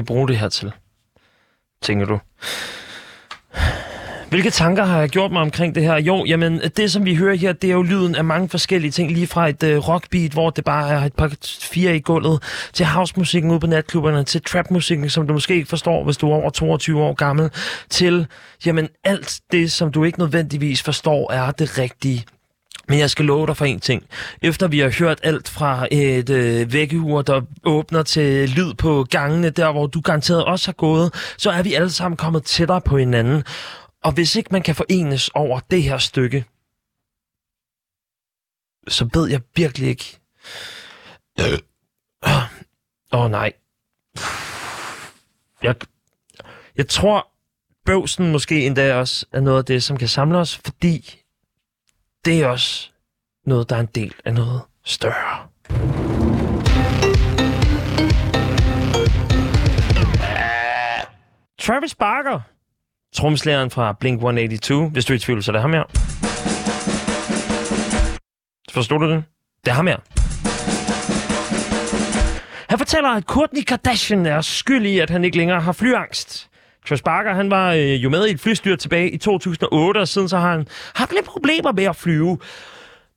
Vi 0.00 0.04
bruge 0.04 0.28
det 0.28 0.38
her 0.38 0.48
til? 0.48 0.72
Tænker 1.82 2.06
du? 2.06 2.18
Hvilke 4.30 4.50
tanker 4.50 4.84
har 4.84 5.00
jeg 5.00 5.08
gjort 5.08 5.32
mig 5.32 5.42
omkring 5.42 5.74
det 5.74 5.82
her? 5.82 6.00
Jo, 6.00 6.24
jamen, 6.24 6.60
det 6.76 6.92
som 6.92 7.04
vi 7.04 7.14
hører 7.14 7.34
her, 7.34 7.52
det 7.52 7.70
er 7.70 7.74
jo 7.74 7.82
lyden 7.82 8.14
af 8.14 8.24
mange 8.24 8.48
forskellige 8.48 8.90
ting. 8.90 9.10
Lige 9.12 9.26
fra 9.26 9.48
et 9.48 9.62
øh, 9.62 9.88
rockbeat, 9.88 10.32
hvor 10.32 10.50
det 10.50 10.64
bare 10.64 10.90
er 10.90 10.98
et 10.98 11.14
par 11.14 11.32
fire 11.42 11.96
i 11.96 12.00
gulvet, 12.00 12.42
til 12.72 12.86
housemusikken 12.86 13.50
ude 13.50 13.60
på 13.60 13.66
natklubberne, 13.66 14.24
til 14.24 14.42
trapmusikken, 14.42 15.10
som 15.10 15.26
du 15.26 15.32
måske 15.32 15.54
ikke 15.54 15.68
forstår, 15.68 16.04
hvis 16.04 16.16
du 16.16 16.30
er 16.30 16.34
over 16.34 16.50
22 16.50 17.02
år 17.02 17.14
gammel, 17.14 17.50
til, 17.90 18.26
jamen, 18.66 18.88
alt 19.04 19.40
det, 19.52 19.72
som 19.72 19.92
du 19.92 20.04
ikke 20.04 20.18
nødvendigvis 20.18 20.82
forstår, 20.82 21.32
er 21.32 21.50
det 21.50 21.78
rigtige. 21.78 22.24
Men 22.90 22.98
jeg 22.98 23.10
skal 23.10 23.24
love 23.24 23.46
dig 23.46 23.56
for 23.56 23.64
en 23.64 23.80
ting. 23.80 24.06
Efter 24.42 24.68
vi 24.68 24.78
har 24.78 24.98
hørt 24.98 25.20
alt 25.22 25.48
fra 25.48 25.88
et 25.90 26.30
øh, 26.30 26.72
vækkeur, 26.72 27.22
der 27.22 27.42
åbner 27.64 28.02
til 28.02 28.48
lyd 28.48 28.74
på 28.74 29.06
gangene, 29.10 29.50
der 29.50 29.72
hvor 29.72 29.86
du 29.86 30.00
garanteret 30.00 30.44
også 30.44 30.66
har 30.66 30.72
gået, 30.72 31.34
så 31.38 31.50
er 31.50 31.62
vi 31.62 31.74
alle 31.74 31.90
sammen 31.90 32.16
kommet 32.16 32.44
tættere 32.44 32.80
på 32.80 32.98
hinanden. 32.98 33.44
Og 34.02 34.12
hvis 34.12 34.36
ikke 34.36 34.48
man 34.52 34.62
kan 34.62 34.74
forenes 34.74 35.28
over 35.28 35.60
det 35.60 35.82
her 35.82 35.98
stykke, 35.98 36.44
så 38.88 39.08
ved 39.14 39.30
jeg 39.30 39.40
virkelig 39.54 39.88
ikke. 39.88 40.18
Øh. 41.40 41.58
Åh 42.26 42.32
øh. 42.32 43.24
oh, 43.24 43.30
nej. 43.30 43.52
Jeg, 45.62 45.74
jeg 46.76 46.88
tror, 46.88 47.28
bøvsen 47.84 48.32
måske 48.32 48.66
endda 48.66 48.94
også 48.94 49.26
er 49.32 49.40
noget 49.40 49.58
af 49.58 49.64
det, 49.64 49.82
som 49.82 49.96
kan 49.96 50.08
samle 50.08 50.38
os, 50.38 50.56
fordi 50.56 51.20
det 52.24 52.42
er 52.42 52.46
også 52.46 52.90
noget, 53.46 53.70
der 53.70 53.76
er 53.76 53.80
en 53.80 53.88
del 53.94 54.14
af 54.24 54.34
noget 54.34 54.62
større. 54.84 55.46
Travis 61.60 61.94
Barker, 61.94 62.40
tromslæren 63.14 63.70
fra 63.70 63.96
Blink-182. 64.04 64.90
Hvis 64.92 65.04
du 65.04 65.12
er 65.12 65.16
i 65.16 65.18
tvivl, 65.18 65.42
så 65.42 65.50
er 65.50 65.52
det 65.52 65.62
ham 65.62 65.72
her. 65.72 65.84
Forstod 68.70 68.98
du 68.98 69.10
det? 69.10 69.24
Det 69.64 69.70
er 69.70 69.74
ham 69.74 69.86
her. 69.86 69.96
Han 72.68 72.78
fortæller, 72.78 73.08
at 73.08 73.26
Kourtney 73.26 73.62
Kardashian 73.62 74.26
er 74.26 74.40
skyld 74.40 74.86
i, 74.86 74.98
at 74.98 75.10
han 75.10 75.24
ikke 75.24 75.36
længere 75.36 75.60
har 75.60 75.72
flyangst. 75.72 76.49
Travis 76.90 77.02
Barker, 77.02 77.34
han 77.34 77.50
var 77.50 77.72
øh, 77.72 78.04
jo 78.04 78.10
med 78.10 78.26
i 78.26 78.30
et 78.30 78.40
flystyr 78.40 78.76
tilbage 78.76 79.10
i 79.10 79.16
2008, 79.16 79.98
og 79.98 80.08
siden 80.08 80.28
så 80.28 80.38
har 80.38 80.50
han 80.50 80.66
haft 80.94 81.12
lidt 81.12 81.24
problemer 81.24 81.72
med 81.72 81.84
at 81.84 81.96
flyve. 81.96 82.38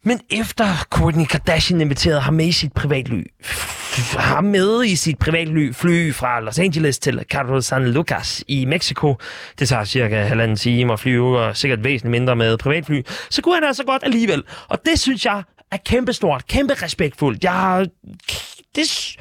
Men 0.04 0.20
efter 0.30 0.86
Kourtney 0.90 1.26
Kardashian 1.26 1.82
inviterede 1.82 2.20
ham 2.20 2.34
med 2.34 2.46
i 2.46 2.52
sit 2.52 2.74
privatly, 2.74 3.24
ham 4.18 4.44
med 4.44 4.84
i 4.84 4.96
sit 4.96 5.20
privatly 5.20 5.74
fly 5.74 6.14
fra 6.14 6.40
Los 6.40 6.60
Angeles 6.60 7.00
til 7.00 7.26
Cabo 7.32 7.62
San 7.62 7.92
Lucas 7.92 8.44
i 8.48 8.66
Mexico, 8.66 9.16
det 9.60 9.70
tager 9.70 9.84
cirka 9.84 10.24
halvanden 10.24 10.58
time 10.58 10.94
at 10.94 11.00
flyve, 11.00 11.40
og 11.40 11.58
sikkert 11.58 11.84
væsentligt 11.84 12.12
mindre 12.12 12.36
med 12.36 12.58
privatfly, 12.58 13.02
så 13.30 13.42
kunne 13.42 13.56
han 13.56 13.64
altså 13.64 13.84
godt 13.84 14.04
alligevel. 14.04 14.44
Og 14.68 14.80
det 14.86 15.00
synes 15.00 15.26
jeg 15.26 15.44
er 15.72 15.78
kæmpestort, 15.86 16.48
kæmpe 16.48 16.74
respektfuldt. 16.74 17.44
Jeg. 17.44 17.88
Det, 18.76 19.18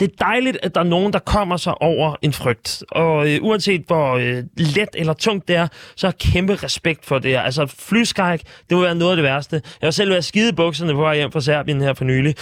det 0.00 0.12
er 0.12 0.24
dejligt, 0.24 0.58
at 0.62 0.74
der 0.74 0.80
er 0.80 0.84
nogen, 0.84 1.12
der 1.12 1.18
kommer 1.18 1.56
sig 1.56 1.82
over 1.82 2.16
en 2.22 2.32
frygt. 2.32 2.84
Og 2.90 3.30
øh, 3.30 3.38
uanset 3.42 3.84
hvor 3.86 4.16
øh, 4.16 4.44
let 4.56 4.88
eller 4.94 5.12
tungt 5.12 5.48
det 5.48 5.56
er, 5.56 5.68
så 5.96 6.06
har 6.06 6.12
kæmpe 6.12 6.54
respekt 6.54 7.06
for 7.06 7.18
det 7.18 7.30
her. 7.30 7.40
Altså 7.40 7.66
flyskræk, 7.78 8.42
det 8.68 8.76
må 8.76 8.82
være 8.82 8.94
noget 8.94 9.12
af 9.12 9.16
det 9.16 9.22
værste. 9.22 9.62
Jeg 9.80 9.86
har 9.86 9.90
selv 9.90 10.10
været 10.10 10.24
skide 10.24 10.52
bukserne 10.52 10.92
på 10.92 11.00
vej 11.00 11.16
hjem 11.16 11.32
fra 11.32 11.40
Serbien 11.40 11.80
her 11.80 11.94
for 11.94 12.04
nylig. 12.04 12.34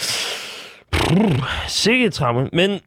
Sikke 1.68 2.10
trappe. 2.10 2.48
Men 2.52 2.80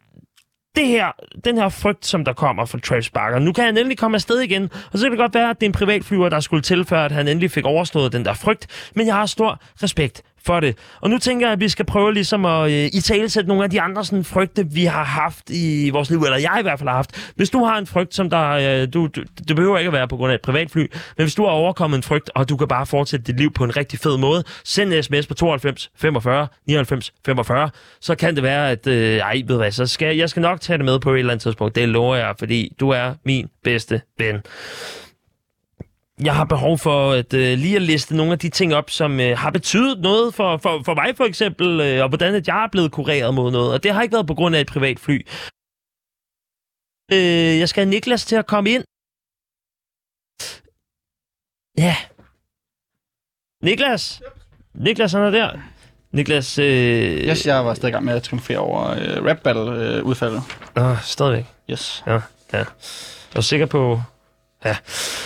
det 0.76 0.88
her, 0.88 1.12
den 1.46 1.58
her 1.58 1.70
frygt, 1.70 2.06
som 2.06 2.26
der 2.26 2.34
kommer 2.34 2.66
fra 2.66 2.80
Travis 2.80 3.10
Barker, 3.10 3.40
nu 3.40 3.54
kan 3.54 3.64
han 3.64 3.78
endelig 3.78 3.98
komme 3.98 4.16
afsted 4.16 4.40
igen, 4.40 4.70
og 4.92 5.00
så 5.00 5.06
kan 5.06 5.12
det 5.12 5.20
godt 5.20 5.34
være, 5.34 5.50
at 5.50 5.60
det 5.60 5.66
er 5.66 5.70
en 5.70 5.74
privatflyver, 5.74 6.30
der 6.30 6.40
skulle 6.40 6.62
tilføre, 6.62 7.06
at 7.06 7.12
han 7.12 7.28
endelig 7.28 7.52
fik 7.52 7.66
overstået 7.66 8.14
den 8.14 8.26
der 8.26 8.34
frygt, 8.34 8.92
men 8.96 9.08
jeg 9.08 9.16
har 9.16 9.26
stor 9.26 9.62
respekt 9.84 10.22
for 10.46 10.60
det. 10.60 10.78
Og 11.02 11.10
nu 11.10 11.18
tænker 11.18 11.48
jeg, 11.48 11.54
at 11.54 11.60
vi 11.60 11.70
skal 11.70 11.86
prøve 11.86 12.14
ligesom 12.14 12.46
at 12.46 12.72
øh, 12.72 12.90
i 12.94 13.02
tale 13.02 13.30
sætte 13.30 13.48
nogle 13.48 13.64
af 13.64 13.70
de 13.70 13.82
andre 13.82 14.06
sådan, 14.06 14.24
frygte, 14.24 14.68
vi 14.72 14.86
har 14.86 15.04
haft 15.04 15.50
i 15.50 15.90
vores 15.90 16.10
liv, 16.10 16.24
eller 16.24 16.38
jeg 16.38 16.58
i 16.60 16.62
hvert 16.62 16.80
fald 16.80 16.90
har 16.90 16.96
haft. 16.96 17.32
Hvis 17.36 17.50
du 17.50 17.64
har 17.64 17.78
en 17.78 17.88
frygt, 17.88 18.16
som 18.16 18.30
der, 18.30 18.50
øh, 18.50 18.88
du, 18.94 19.08
du, 19.08 19.24
det 19.48 19.56
behøver 19.56 19.78
ikke 19.78 19.88
at 19.88 19.94
være 19.94 20.08
på 20.08 20.18
grund 20.18 20.32
af 20.32 20.36
et 20.36 20.42
privatfly, 20.42 20.80
men 21.18 21.24
hvis 21.24 21.36
du 21.36 21.44
har 21.44 21.52
overkommet 21.52 21.98
en 21.98 22.04
frygt, 22.04 22.32
og 22.36 22.50
du 22.50 22.58
kan 22.58 22.68
bare 22.68 22.86
fortsætte 22.86 23.26
dit 23.26 23.38
liv 23.38 23.54
på 23.54 23.64
en 23.64 23.78
rigtig 23.78 24.00
fed 24.00 24.18
måde, 24.18 24.44
send 24.64 24.94
en 24.94 25.04
sms 25.04 25.28
på 25.28 25.34
92 25.34 25.92
45 25.96 26.48
99 26.68 27.14
45, 27.26 27.70
så 28.02 28.16
kan 28.16 28.36
det 28.36 28.44
være, 28.44 28.72
at 28.72 28.88
øh, 28.88 29.18
ej, 29.18 29.42
ved 29.48 29.58
hvad, 29.58 29.72
så 29.72 29.86
skal, 29.86 30.18
jeg 30.18 30.30
skal 30.30 30.42
nok 30.42 30.62
tage 30.62 30.78
det 30.78 30.86
med 30.86 31.00
på 31.00 31.14
et 31.14 31.20
eller 31.20 31.32
andet 31.32 31.44
tidspunkt. 31.44 31.76
Det 31.76 31.90
lover 31.90 32.16
jeg, 32.16 32.36
fordi 32.40 32.76
du 32.80 32.90
er 32.90 33.14
min 33.24 33.48
bedste 33.64 34.02
ven 34.18 34.42
jeg 36.24 36.36
har 36.36 36.46
behov 36.46 36.78
for 36.78 37.12
at 37.12 37.34
øh, 37.34 37.58
lige 37.58 37.76
at 37.76 37.82
liste 37.82 38.16
nogle 38.16 38.32
af 38.32 38.40
de 38.40 38.50
ting 38.50 38.76
op, 38.76 38.90
som 38.90 39.20
øh, 39.20 39.38
har 39.38 39.52
betydet 39.52 40.00
noget 40.00 40.34
for, 40.34 40.58
for, 40.58 40.82
for 40.86 40.94
mig 40.94 41.18
for 41.18 41.24
eksempel, 41.24 41.80
øh, 41.82 42.04
og 42.04 42.10
hvordan 42.10 42.36
at 42.36 42.48
jeg 42.48 42.64
er 42.64 42.68
blevet 42.72 42.92
kureret 42.92 43.34
mod 43.34 43.52
noget. 43.52 43.74
Og 43.74 43.84
det 43.84 43.94
har 43.94 44.02
ikke 44.02 44.14
været 44.14 44.28
på 44.28 44.36
grund 44.36 44.56
af 44.56 44.62
et 44.62 44.68
privat 44.68 45.00
fly. 45.00 45.28
Øh, 47.12 47.60
jeg 47.60 47.70
skal 47.70 47.84
have 47.84 47.90
Niklas 47.90 48.26
til 48.26 48.36
at 48.36 48.48
komme 48.48 48.70
ind. 48.70 48.84
Ja. 51.78 51.96
Niklas! 53.64 54.22
Niklas, 54.74 55.12
han 55.12 55.22
er 55.22 55.30
der. 55.30 55.60
Niklas, 56.12 56.60
øh... 56.60 57.18
Yes, 57.30 57.48
jeg 57.48 57.66
var 57.66 57.74
stadig 57.74 57.90
i 57.90 57.94
gang 57.94 58.06
med 58.06 58.14
at 58.14 58.24
triumfere 58.24 58.58
over 58.58 58.90
øh, 58.90 59.26
rap 59.26 59.38
battle 59.44 59.96
øh, 59.96 60.04
udfaldet. 60.04 60.42
Åh, 60.78 61.02
stadigvæk. 61.02 61.46
Yes. 61.70 62.04
Ja, 62.08 62.14
ja. 62.14 62.20
Jeg 62.54 62.66
er 63.36 63.42
sikker 63.42 63.66
på... 63.66 64.02
Ja. 64.66 64.76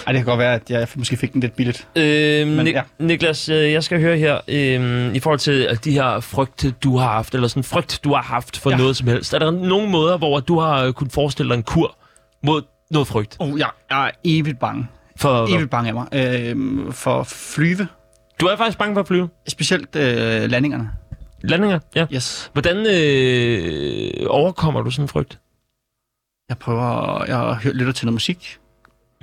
Ej, 0.07 0.13
det 0.13 0.15
kan 0.15 0.25
godt 0.25 0.39
være, 0.39 0.53
at 0.55 0.69
jeg 0.69 0.87
måske 0.95 1.17
fik 1.17 1.33
den 1.33 1.41
lidt 1.41 1.55
billigt. 1.55 1.87
Øh, 1.95 2.47
Men 2.47 2.67
Nik- 2.67 2.71
ja. 2.71 2.81
Niklas, 2.99 3.49
øh, 3.49 3.71
jeg 3.71 3.83
skal 3.83 3.99
høre 4.01 4.17
her, 4.17 4.39
øh, 4.47 5.15
i 5.15 5.19
forhold 5.19 5.39
til 5.39 5.79
de 5.83 5.91
her 5.91 6.19
frygt, 6.19 6.65
du 6.83 6.97
har 6.97 7.07
haft, 7.11 7.35
eller 7.35 7.47
sådan 7.47 7.63
frygt, 7.63 7.99
du 8.03 8.13
har 8.13 8.21
haft 8.21 8.57
for 8.57 8.69
ja. 8.69 8.75
Ja. 8.75 8.81
noget 8.81 8.97
som 8.97 9.07
helst. 9.07 9.33
Er 9.33 9.39
der 9.39 9.51
nogle 9.51 9.89
måder, 9.89 10.17
hvor 10.17 10.39
du 10.39 10.59
har 10.59 10.83
øh, 10.83 10.93
kunnet 10.93 11.13
forestille 11.13 11.49
dig 11.49 11.55
en 11.57 11.63
kur 11.63 11.97
mod 12.43 12.61
noget 12.91 13.07
frygt? 13.07 13.35
Oh, 13.39 13.59
jeg, 13.59 13.69
jeg 13.89 14.05
er 14.07 14.11
evigt 14.25 14.59
bange. 14.59 14.87
For, 15.17 15.55
Evigt 15.55 15.69
bange 15.69 15.87
af 15.87 15.93
mig. 15.93 16.07
Øh, 16.13 16.93
for 16.93 17.23
flyve. 17.23 17.87
du 18.41 18.45
er 18.45 18.55
faktisk 18.57 18.77
bange 18.77 18.95
for 18.95 19.01
at 19.01 19.07
flyve. 19.07 19.29
Specielt 19.47 19.95
øh, 19.95 20.49
landingerne. 20.51 20.89
Landinger, 21.43 21.79
ja. 21.95 22.05
Yes. 22.13 22.49
Hvordan 22.53 22.77
øh, 22.77 24.11
overkommer 24.29 24.81
du 24.81 24.91
sådan 24.91 25.03
en 25.03 25.09
frygt? 25.09 25.39
Jeg 26.49 26.57
prøver, 26.57 27.25
jeg 27.27 27.57
lytter 27.73 27.93
til 27.93 28.05
noget 28.05 28.13
musik. 28.13 28.57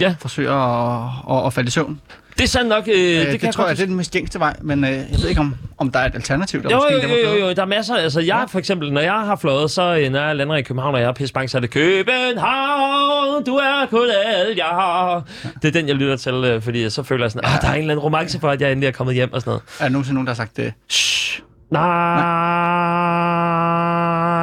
Ja. 0.00 0.14
Forsøger 0.20 0.52
at, 0.52 1.10
at, 1.40 1.46
at 1.46 1.52
falde 1.52 1.68
i 1.68 1.70
søvn. 1.70 2.00
Det 2.38 2.44
er 2.44 2.48
sandt 2.48 2.68
nok, 2.68 2.88
øh, 2.88 2.94
det, 2.94 3.20
Øh, 3.20 3.24
kan 3.24 3.32
det, 3.32 3.42
jeg 3.42 3.54
tror 3.54 3.66
jeg, 3.66 3.76
det 3.76 3.82
er 3.82 3.86
den 3.86 3.96
mest 3.96 4.12
gængste 4.12 4.38
vej, 4.38 4.56
men 4.62 4.84
øh, 4.84 4.90
jeg 4.90 5.06
ved 5.22 5.28
ikke, 5.28 5.40
om, 5.40 5.54
om 5.78 5.90
der 5.90 5.98
er 5.98 6.06
et 6.06 6.14
alternativ. 6.14 6.62
Der 6.62 6.70
Jo, 6.70 6.76
måske 6.76 6.92
jo, 6.94 7.00
det, 7.00 7.08
jo, 7.24 7.30
jo, 7.38 7.46
jo, 7.46 7.52
der 7.52 7.62
er 7.62 7.66
masser. 7.66 7.94
Altså, 7.96 8.20
jeg 8.20 8.44
for 8.48 8.58
eksempel, 8.58 8.92
når 8.92 9.00
jeg 9.00 9.12
har 9.12 9.36
fløjet, 9.36 9.70
så 9.70 10.08
når 10.10 10.20
jeg 10.26 10.36
lander 10.36 10.56
i 10.56 10.62
København, 10.62 10.94
og 10.94 11.00
jeg 11.00 11.08
er 11.08 11.12
pissebange, 11.12 11.48
så 11.48 11.56
er 11.58 11.60
det 11.60 11.70
København, 11.70 13.44
du 13.44 13.54
er 13.54 13.86
kun 13.90 14.08
alt, 14.26 14.58
jeg 14.58 14.64
har. 14.64 15.22
Det 15.62 15.68
er 15.68 15.72
den, 15.72 15.88
jeg 15.88 15.94
lytter 15.96 16.16
til, 16.16 16.34
øh, 16.34 16.62
fordi 16.62 16.90
så 16.90 17.02
føler 17.02 17.24
jeg 17.24 17.30
sådan, 17.30 17.50
ah, 17.54 17.60
der 17.62 17.68
er 17.68 17.72
en 17.74 17.80
eller 17.80 17.92
anden 17.94 18.04
romance 18.04 18.40
for, 18.40 18.48
at 18.50 18.60
jeg 18.60 18.72
endelig 18.72 18.86
er 18.88 18.92
kommet 18.92 19.14
hjem 19.14 19.32
og 19.32 19.40
sådan 19.40 19.50
noget. 19.50 19.62
Er 19.80 19.84
der 19.84 19.90
nogensinde 19.90 20.14
nogen, 20.14 20.26
der 20.26 20.32
har 20.32 20.36
sagt 20.36 20.56
det? 20.56 20.72
Shh. 20.88 21.40
Nej. 21.70 22.16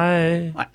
Nej, 0.00 0.40
nej. 0.54 0.66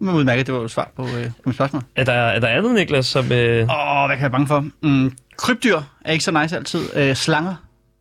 Men 0.00 0.14
udmærket, 0.14 0.46
det 0.46 0.52
var 0.54 0.58
jo 0.60 0.64
et 0.64 0.70
svar 0.70 0.90
på, 0.96 1.02
øh, 1.02 1.24
på 1.26 1.32
mit 1.46 1.54
spørgsmål. 1.54 1.82
Er 1.96 2.04
der, 2.04 2.12
er 2.12 2.40
der 2.40 2.48
andet, 2.48 2.74
Niklas, 2.74 3.06
som... 3.06 3.32
Øh... 3.32 3.62
Åh, 3.62 4.06
hvad 4.06 4.08
kan 4.08 4.10
jeg 4.10 4.20
være 4.20 4.30
bange 4.30 4.46
for? 4.46 4.64
Mm, 4.82 5.12
krybdyr 5.36 5.80
er 6.04 6.12
ikke 6.12 6.24
så 6.24 6.30
nice 6.42 6.56
altid. 6.56 6.80
Øh, 6.96 7.14
slanger 7.16 7.54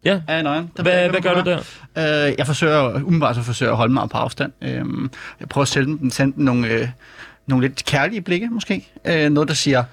Ja. 0.05 0.21
er 0.27 0.41
nøgen. 0.41 0.71
Der 0.77 0.83
Hvad, 0.83 1.09
hvad 1.09 1.21
gør 1.21 1.35
man 1.35 1.45
du 1.45 1.49
der? 1.95 2.27
Øh, 2.29 2.33
jeg 2.37 2.45
forsøger, 2.45 2.93
umiddelbart 2.95 3.35
så 3.35 3.41
forsøger 3.41 3.71
at 3.71 3.77
holde 3.77 3.93
mig 3.93 4.09
på 4.09 4.17
afstand. 4.17 4.51
Øh, 4.61 4.85
jeg 5.39 5.49
prøver 5.49 5.61
at 5.63 5.67
sende 5.67 5.99
dem, 5.99 6.09
sende 6.09 6.35
dem 6.35 6.43
nogle, 6.43 6.67
øh, 6.67 6.87
nogle 7.47 7.67
lidt 7.67 7.85
kærlige 7.85 8.21
blikke, 8.21 8.47
måske. 8.51 8.87
Øh, 9.05 9.29
noget, 9.29 9.47
der 9.49 9.55
siger, 9.55 9.83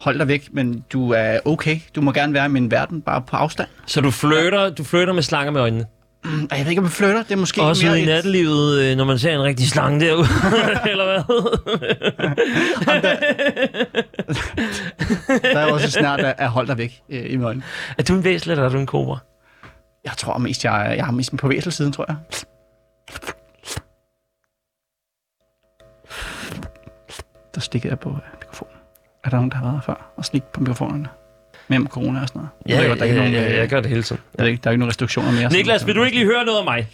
hold 0.00 0.18
dig 0.18 0.28
væk, 0.28 0.48
men 0.52 0.84
du 0.92 1.10
er 1.10 1.38
okay. 1.44 1.78
Du 1.94 2.00
må 2.00 2.12
gerne 2.12 2.34
være 2.34 2.44
i 2.44 2.48
min 2.48 2.70
verden, 2.70 3.02
bare 3.02 3.22
på 3.22 3.36
afstand. 3.36 3.68
Så 3.86 4.00
du 4.00 4.10
flirter, 4.10 4.70
du 4.70 4.84
flirter 4.84 5.12
med 5.12 5.22
slanger 5.22 5.52
med 5.52 5.60
øjnene? 5.60 5.84
Mm, 6.24 6.48
jeg 6.52 6.58
ved 6.64 6.70
ikke, 6.70 6.78
om 6.80 6.84
jeg 6.84 6.92
flytter. 6.92 7.22
Det 7.22 7.32
er 7.32 7.36
måske 7.36 7.62
Også 7.62 7.86
mere 7.86 7.98
i 7.98 8.02
et- 8.02 8.08
nattelivet, 8.08 8.80
øh, 8.82 8.96
når 8.96 9.04
man 9.04 9.18
ser 9.18 9.34
en 9.34 9.42
rigtig 9.42 9.68
slange 9.68 10.00
derude, 10.00 10.26
eller 10.90 11.04
hvad? 11.04 11.24
Der 15.52 15.58
er 15.60 15.66
jo 15.68 15.74
også 15.74 15.90
snart 15.90 16.20
at, 16.20 16.34
at 16.38 16.48
holde 16.48 16.68
dig 16.68 16.78
væk 16.78 17.02
øh, 17.10 17.20
i 17.24 17.42
øjne. 17.42 17.62
er 17.98 18.02
du 18.02 18.14
en 18.14 18.24
væsel, 18.24 18.50
eller 18.50 18.64
er 18.64 18.68
du 18.68 18.78
en 18.78 18.86
kobra? 18.86 19.18
Jeg 20.04 20.12
tror 20.16 20.38
mest, 20.38 20.64
jeg, 20.64 20.86
er- 20.90 20.94
jeg 20.94 21.04
har 21.04 21.12
mest 21.12 21.36
på 21.36 21.48
væselsiden, 21.48 21.92
tror 21.92 22.04
jeg. 22.08 22.16
Der 27.54 27.60
stikker 27.60 27.88
jeg 27.88 27.98
på 27.98 28.08
øh, 28.10 28.16
mikrofonen. 28.40 28.74
Er 29.24 29.30
der 29.30 29.36
nogen, 29.36 29.50
der 29.50 29.56
har 29.56 29.70
været 29.70 29.84
før 29.84 30.12
og 30.16 30.24
slik 30.24 30.42
på 30.42 30.60
mikrofonerne? 30.60 31.08
Med 31.68 31.78
corona 31.88 32.20
og 32.22 32.28
sådan 32.28 32.38
noget. 32.38 32.50
Ja, 32.68 32.74
jeg 32.74 32.82
ved 32.82 32.88
ja, 32.88 32.94
der 32.94 33.00
er 33.00 33.04
ikke 33.04 33.16
ja, 33.16 33.28
nogen, 33.30 33.34
ja, 33.44 33.50
øh, 33.52 33.56
jeg 33.56 33.68
gør 33.68 33.80
det 33.80 33.90
hele 33.90 34.02
tiden. 34.02 34.22
jeg 34.38 34.44
ved 34.44 34.50
ikke, 34.52 34.60
der 34.64 34.70
er 34.70 34.72
ikke 34.72 34.78
nogen 34.80 34.88
restriktioner 34.90 35.32
mere. 35.32 35.48
Niklas, 35.52 35.86
vil 35.86 35.94
du 35.96 36.02
ikke 36.04 36.16
lige 36.16 36.26
høre 36.26 36.44
noget 36.44 36.58
af 36.58 36.64
mig? 36.64 36.86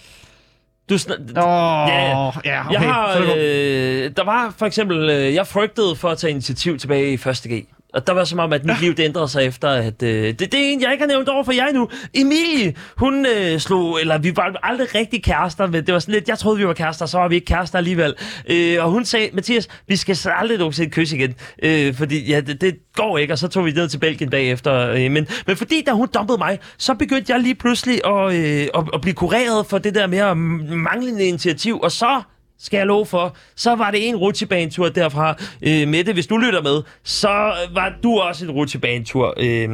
Du 0.91 0.95
sn- 0.95 1.13
Åh, 1.39 1.89
Ja, 1.89 2.05
ja, 2.05 2.09
ja, 2.11 2.29
okay. 2.29 2.73
jeg 2.73 2.81
har, 2.81 3.19
øh, 3.37 4.11
der 4.17 4.25
var 4.25 4.55
for 4.59 4.67
eksempel, 4.67 5.11
øh, 5.11 5.35
jeg 5.35 5.47
frygtede 5.47 5.97
for 5.97 6.09
at 6.09 6.19
tage 6.19 6.31
initiativ 6.31 6.79
tilbage 6.79 7.11
i 7.11 7.15
1. 7.15 7.21
G. 7.47 7.67
Og 7.95 8.07
der 8.07 8.13
var 8.13 8.25
som 8.25 8.39
om, 8.39 8.53
at 8.53 8.65
mit 8.65 8.81
liv 8.81 8.95
det 8.95 9.05
ændrede 9.05 9.29
sig 9.29 9.45
efter, 9.45 9.69
at 9.69 10.03
øh, 10.03 10.25
det, 10.25 10.39
det 10.39 10.55
er 10.55 10.73
en, 10.73 10.83
jeg 10.83 10.93
ikke 10.93 11.03
har 11.03 11.09
nævnt 11.09 11.29
over 11.29 11.45
for 11.45 11.53
jer 11.53 11.73
nu. 11.73 11.89
Emilie, 12.15 12.75
hun 12.97 13.27
øh, 13.27 13.59
slog, 13.59 14.01
eller 14.01 14.19
vi 14.19 14.37
var 14.37 14.59
aldrig 14.63 14.95
rigtig 14.95 15.23
kærester, 15.23 15.67
men 15.67 15.87
det 15.87 15.95
var 15.95 16.01
sådan 16.01 16.15
lidt, 16.15 16.29
jeg 16.29 16.39
troede, 16.39 16.59
vi 16.59 16.67
var 16.67 16.73
kærester, 16.73 17.07
så 17.07 17.19
var 17.19 17.29
vi 17.29 17.35
ikke 17.35 17.45
kærester 17.45 17.79
alligevel. 17.79 18.15
Øh, 18.51 18.85
og 18.85 18.91
hun 18.91 19.05
sagde, 19.05 19.31
Mathias, 19.33 19.69
vi 19.89 19.97
skal 19.97 20.17
så 20.17 20.31
aldrig 20.31 20.59
nogensinde 20.59 20.91
kysse 20.91 21.17
igen, 21.17 21.35
øh, 21.63 21.95
fordi 21.95 22.31
ja, 22.31 22.41
det, 22.41 22.61
det 22.61 22.77
går 22.95 23.19
ikke, 23.19 23.35
og 23.35 23.39
så 23.39 23.49
tog 23.49 23.65
vi 23.65 23.71
ned 23.71 23.89
til 23.89 23.99
Belgien 23.99 24.31
bagefter. 24.31 24.91
Øh, 24.91 25.11
men, 25.11 25.27
men 25.47 25.57
fordi 25.57 25.83
da 25.87 25.93
hun 25.93 26.09
dumpede 26.15 26.39
mig, 26.39 26.59
så 26.79 26.95
begyndte 26.95 27.33
jeg 27.33 27.41
lige 27.41 27.55
pludselig 27.55 28.01
at, 28.07 28.35
øh, 28.35 28.69
at, 28.75 28.85
at 28.95 29.01
blive 29.01 29.15
kureret 29.15 29.67
for 29.67 29.79
det 29.79 29.95
der 29.95 30.07
mere 30.07 30.37
manglende 30.37 31.25
initiativ, 31.25 31.81
og 31.81 31.93
så 31.93 32.23
skal 32.63 32.79
jeg 32.79 32.87
love 32.87 33.07
for, 33.07 33.37
så 33.57 33.75
var 33.75 33.91
det 33.91 34.09
en 34.09 34.17
rutsjebanetur 34.17 34.89
derfra. 34.89 35.37
Øh, 35.63 35.89
Mette, 35.89 36.13
hvis 36.13 36.27
du 36.27 36.37
lytter 36.37 36.63
med, 36.63 36.83
så 37.05 37.53
var 37.75 37.93
du 38.03 38.19
også 38.19 38.45
en 38.45 38.51
rutsjebanetur. 38.51 39.35
Øh, 39.37 39.69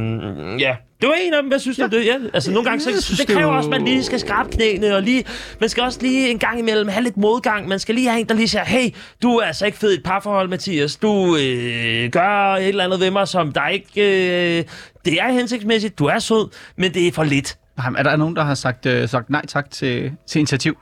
ja, 0.61 0.76
det 1.01 1.09
var 1.09 1.14
en 1.14 1.34
af 1.34 1.43
dem. 1.43 1.49
Hvad 1.49 1.59
synes 1.59 1.78
ja. 1.78 1.87
det? 1.87 2.07
Ja, 2.07 2.16
altså 2.34 2.53
nogle 2.53 2.68
gange, 2.68 2.80
så, 2.84 3.03
synes, 3.03 3.20
det 3.20 3.28
kræver 3.28 3.53
også, 3.53 3.66
at 3.66 3.70
man 3.70 3.84
lige 3.84 4.05
skal 4.05 4.20
skrabe 4.20 4.51
knæene, 4.51 4.97
og 4.97 5.03
lige, 5.03 5.24
man 5.61 5.68
skal 5.68 5.82
også 5.82 5.99
lige 6.03 6.30
en 6.30 6.39
gang 6.39 6.59
imellem 6.59 6.89
have 6.89 7.05
lidt 7.05 7.16
modgang. 7.16 7.68
Man 7.68 7.78
skal 7.78 7.95
lige 7.95 8.09
have 8.09 8.20
en, 8.20 8.28
der 8.28 8.34
lige 8.34 8.49
siger, 8.49 8.64
hey, 8.64 8.95
du 9.22 9.37
er 9.37 9.45
altså 9.47 9.66
ikke 9.66 9.78
fed 9.78 9.93
i 9.93 9.95
et 9.95 10.03
parforhold, 10.03 10.49
Mathias. 10.49 10.97
Du 10.97 11.37
øh, 11.37 12.11
gør 12.11 12.55
et 12.55 12.68
eller 12.68 12.84
andet 12.84 13.01
ved 13.01 13.11
mig, 13.11 13.28
som 13.28 13.53
der 13.53 13.68
ikke... 13.68 14.59
Øh, 14.59 14.64
det 15.05 15.20
er 15.20 15.32
hensigtsmæssigt, 15.32 15.99
du 15.99 16.05
er 16.05 16.18
sød, 16.18 16.49
men 16.76 16.95
det 16.95 17.09
er 17.09 17.12
for 17.12 17.24
lidt. 17.24 17.59
Er 17.97 18.03
der 18.03 18.16
nogen, 18.16 18.37
der 18.37 18.45
har 18.45 18.55
sagt, 18.55 18.87
øh, 18.87 19.09
sagt 19.09 19.30
nej 19.30 19.47
tak 19.47 19.70
til, 19.70 20.12
til 20.26 20.39
initiativ? 20.39 20.76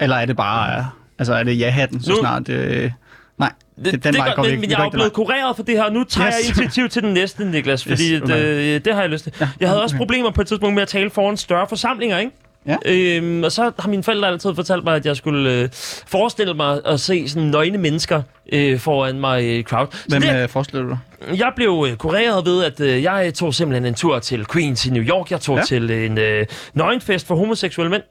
Eller 0.00 0.16
er 0.16 0.24
det 0.26 0.36
bare... 0.36 0.78
Øh, 0.78 0.84
altså, 1.18 1.34
er 1.34 1.42
det 1.42 1.58
ja-hatten, 1.60 2.02
så 2.02 2.10
Nu- 2.10 2.16
snart... 2.20 2.48
Øh, 2.48 2.90
nej, 3.38 3.52
det, 3.84 3.92
den 3.92 4.00
det 4.02 4.16
vej 4.16 4.32
går 4.36 4.42
vi 4.42 4.48
ikke. 4.48 4.60
men 4.60 4.70
jeg 4.70 4.86
er 4.86 4.90
blevet 4.90 5.12
kureret 5.12 5.56
for 5.56 5.62
det 5.62 5.76
her, 5.76 5.84
og 5.84 5.92
nu 5.92 6.04
tager 6.04 6.28
Yes. 6.28 6.34
jeg 6.48 6.56
initiativ 6.58 6.88
til 6.88 7.02
den 7.02 7.12
næste, 7.14 7.44
Niklas, 7.44 7.84
fordi 7.84 8.12
Yes, 8.14 8.22
okay. 8.22 8.56
det, 8.74 8.84
det 8.84 8.94
har 8.94 9.00
jeg 9.00 9.10
lyst 9.10 9.24
til. 9.24 9.32
Ja, 9.40 9.48
Jeg 9.60 9.68
havde 9.68 9.82
også 9.82 9.94
okay. 9.96 9.98
problemer 10.00 10.30
på 10.30 10.40
et 10.40 10.46
tidspunkt 10.46 10.74
med 10.74 10.82
at 10.82 10.88
tale 10.88 11.10
foran 11.10 11.36
større 11.36 11.66
forsamlinger, 11.68 12.18
ikke? 12.18 12.32
Ja. 12.66 12.76
Øhm, 12.86 13.44
og 13.44 13.52
så 13.52 13.72
har 13.78 13.88
mine 13.88 14.02
forældre 14.02 14.28
altid 14.28 14.54
fortalt 14.54 14.84
mig, 14.84 14.96
at 14.96 15.06
jeg 15.06 15.16
skulle 15.16 15.52
øh, 15.52 15.68
forestille 16.06 16.54
mig 16.54 16.80
at 16.86 17.00
se 17.00 17.28
sådan 17.28 17.48
nøgne 17.48 17.78
mennesker 17.78 18.22
øh, 18.52 18.78
foran 18.78 19.20
mig 19.20 19.58
i 19.58 19.62
crowd. 19.62 19.86
Så 19.92 19.98
Hvem 20.08 20.22
det, 20.22 20.42
øh, 20.42 20.48
forestiller 20.48 20.86
du 20.88 20.96
jeg 21.36 21.52
blev 21.56 21.86
øh, 21.90 21.96
kureret 21.96 22.46
ved, 22.46 22.64
at 22.64 22.80
øh, 22.80 23.02
jeg 23.02 23.34
tog 23.34 23.54
simpelthen 23.54 23.86
en 23.86 23.94
tur 23.94 24.18
til 24.18 24.46
Queens 24.52 24.86
i 24.86 24.90
New 24.90 25.02
York. 25.02 25.30
Jeg 25.30 25.40
tog. 25.40 25.56
Ja. 25.56 25.62
til 25.62 25.90
en 25.90 26.18
øh, 26.18 26.46
nøgenfest 26.74 27.26
for 27.26 27.34
homoseksuelle 27.36 27.90
mænd. 27.90 28.02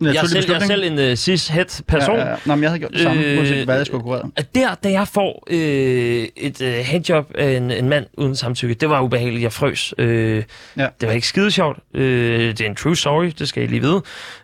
Jeg 0.00 0.14
er, 0.16 0.26
selv, 0.26 0.44
jeg 0.50 0.56
er 0.62 0.66
selv 0.66 0.84
en 0.84 0.98
øh, 0.98 1.12
cis-het 1.16 1.82
person. 1.86 2.16
Ja, 2.16 2.22
ja, 2.24 2.30
ja. 2.30 2.36
Nå, 2.46 2.54
men 2.54 2.62
jeg 2.62 2.70
havde 2.70 2.78
gjort 2.80 2.92
det 2.92 3.00
samme, 3.00 3.22
Øh, 3.22 3.38
uanset 3.38 3.64
hvad 3.64 3.76
jeg 3.76 3.86
skulle 3.86 4.02
kurere. 4.02 4.30
der, 4.54 4.74
da 4.74 4.90
jeg 4.90 5.08
får 5.08 5.44
øh, 5.50 6.28
et 6.36 6.62
øh, 6.62 6.74
handjob 6.84 7.30
af 7.34 7.50
en, 7.56 7.70
en 7.70 7.88
mand 7.88 8.06
uden 8.18 8.36
samtykke, 8.36 8.74
det 8.74 8.90
var 8.90 9.00
ubehageligt. 9.00 9.42
Jeg 9.42 9.52
frøs. 9.52 9.94
Øh, 9.98 10.44
Ja. 10.76 10.86
Det 11.00 11.08
var 11.08 11.14
ikke 11.14 11.26
skide 11.26 11.50
sjovt. 11.50 11.78
Øh, 11.94 12.48
det 12.48 12.60
er 12.60 12.66
en 12.66 12.74
true 12.76 12.96
story, 12.96 13.26
det 13.38 13.48
skal 13.48 13.62
I 13.62 13.66
lige 13.66 13.80
vide. 13.80 14.02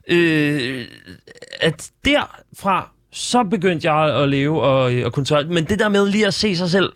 Øh, 0.08 0.84
at 1.60 1.88
derfra, 2.04 2.90
så 3.12 3.42
begyndte 3.44 3.92
jeg 3.92 4.22
at 4.22 4.28
leve 4.28 4.62
og, 4.62 4.92
og 5.04 5.12
kunne 5.12 5.24
tørre. 5.26 5.44
Men 5.44 5.64
det 5.64 5.78
der 5.78 5.88
med 5.88 6.06
lige 6.08 6.26
at 6.26 6.34
se 6.34 6.56
sig 6.56 6.70
selv 6.70 6.92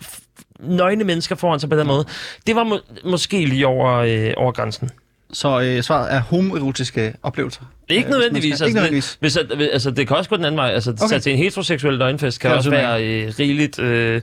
nøgne 0.60 1.04
mennesker 1.04 1.34
foran 1.36 1.60
sig 1.60 1.70
på 1.70 1.76
den 1.76 1.86
måde, 1.86 2.04
det 2.46 2.56
var 2.56 2.64
må, 2.64 2.78
måske 3.04 3.44
lige 3.46 3.66
over, 3.66 3.92
øh, 3.94 4.32
over 4.36 4.52
grænsen. 4.52 4.90
Så 5.32 5.60
øh, 5.60 5.82
svaret 5.82 6.12
er 6.12 6.20
homoerotiske 6.20 7.14
oplevelser. 7.22 7.62
Ikke 7.90 8.10
nødvendigvis. 8.10 8.48
hvis 8.50 8.56
skal- 8.58 8.66
Ikke 8.68 8.74
nødvendigvis. 8.76 9.16
Hvis, 9.20 9.36
at, 9.36 9.46
altså, 9.72 9.90
det 9.90 10.08
kan 10.08 10.16
også 10.16 10.30
gå 10.30 10.36
den 10.36 10.44
anden 10.44 10.56
vej. 10.58 10.70
Altså, 10.70 10.90
okay. 10.90 11.04
Okay. 11.04 11.20
til 11.20 11.32
en 11.32 11.38
heteroseksuel 11.38 12.00
døgnfest 12.00 12.40
kan 12.40 12.50
Ja, 12.50 12.56
også 12.56 12.70
være 12.70 13.04
øh, 13.06 13.32
rigeligt... 13.38 13.78
Øh, 13.78 14.20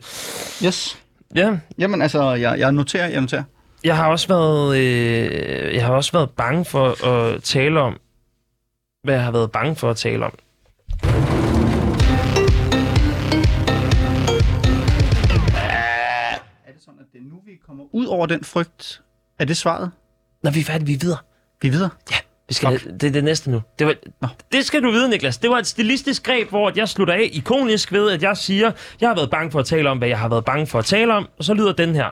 Yes. 0.65 0.97
ja, 1.35 1.57
Jamen 1.77 2.01
altså, 2.01 2.31
jeg, 2.33 2.59
jeg 2.59 2.71
noterer, 2.71 3.07
jeg 3.07 3.21
noterer. 3.21 3.43
Jeg 3.83 3.97
har 3.97 4.07
også 4.07 4.27
været, 4.27 4.77
øh, 4.77 5.75
jeg 5.75 5.85
har 5.85 5.93
også 5.93 6.11
været 6.11 6.29
bange 6.29 6.65
for 6.65 7.05
at 7.05 7.43
tale 7.43 7.79
om, 7.79 7.99
hvad 9.03 9.15
jeg 9.15 9.23
har 9.23 9.31
været 9.31 9.51
bange 9.51 9.75
for 9.75 9.89
at 9.89 9.97
tale 9.97 10.25
om. 10.25 10.33
Er 16.65 16.71
det 16.73 16.81
sådan, 16.81 16.99
at 16.99 17.05
det 17.13 17.21
nu, 17.23 17.35
vi 17.45 17.51
kommer 17.67 17.83
ud 17.91 18.05
over 18.05 18.25
den 18.25 18.43
frygt? 18.43 19.01
Er 19.39 19.45
det 19.45 19.57
svaret? 19.57 19.91
Når 20.43 20.51
vi 20.51 20.59
er 20.59 20.63
færdige, 20.63 20.85
vi 20.87 20.93
er 20.93 20.97
videre. 20.99 21.17
Vi 21.61 21.67
er 21.67 21.71
videre. 21.71 21.89
Vi 22.47 22.53
skal, 22.53 22.67
okay. 22.67 22.89
det 22.99 23.03
er 23.03 23.11
det 23.11 23.23
næste 23.23 23.51
nu. 23.51 23.61
Det, 23.79 23.87
var, 23.87 23.95
Nå. 24.21 24.27
det 24.51 24.65
skal 24.65 24.83
du 24.83 24.91
vide, 24.91 25.09
Niklas. 25.09 25.37
Det 25.37 25.49
var 25.49 25.57
et 25.57 25.67
stilistisk 25.67 26.23
greb, 26.23 26.49
hvor 26.49 26.71
jeg 26.75 26.89
slutter 26.89 27.13
af 27.13 27.29
ikonisk 27.31 27.91
ved, 27.91 28.11
at 28.11 28.23
jeg 28.23 28.37
siger, 28.37 28.71
jeg 29.01 29.09
har 29.09 29.15
været 29.15 29.29
bange 29.29 29.51
for 29.51 29.59
at 29.59 29.65
tale 29.65 29.89
om, 29.89 29.97
hvad 29.97 30.07
jeg 30.07 30.19
har 30.19 30.29
været 30.29 30.45
bange 30.45 30.67
for 30.67 30.79
at 30.79 30.85
tale 30.85 31.13
om, 31.13 31.27
og 31.37 31.43
så 31.43 31.53
lyder 31.53 31.73
den 31.73 31.95
her. 31.95 32.09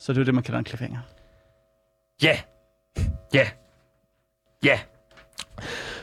Så 0.00 0.12
det 0.12 0.20
er 0.20 0.24
det, 0.24 0.34
man 0.34 0.42
kalder 0.42 0.58
en 0.58 0.66
cliffhanger. 0.66 1.00
Ja. 2.22 2.38
Ja. 3.34 3.48
Ja. 4.64 4.78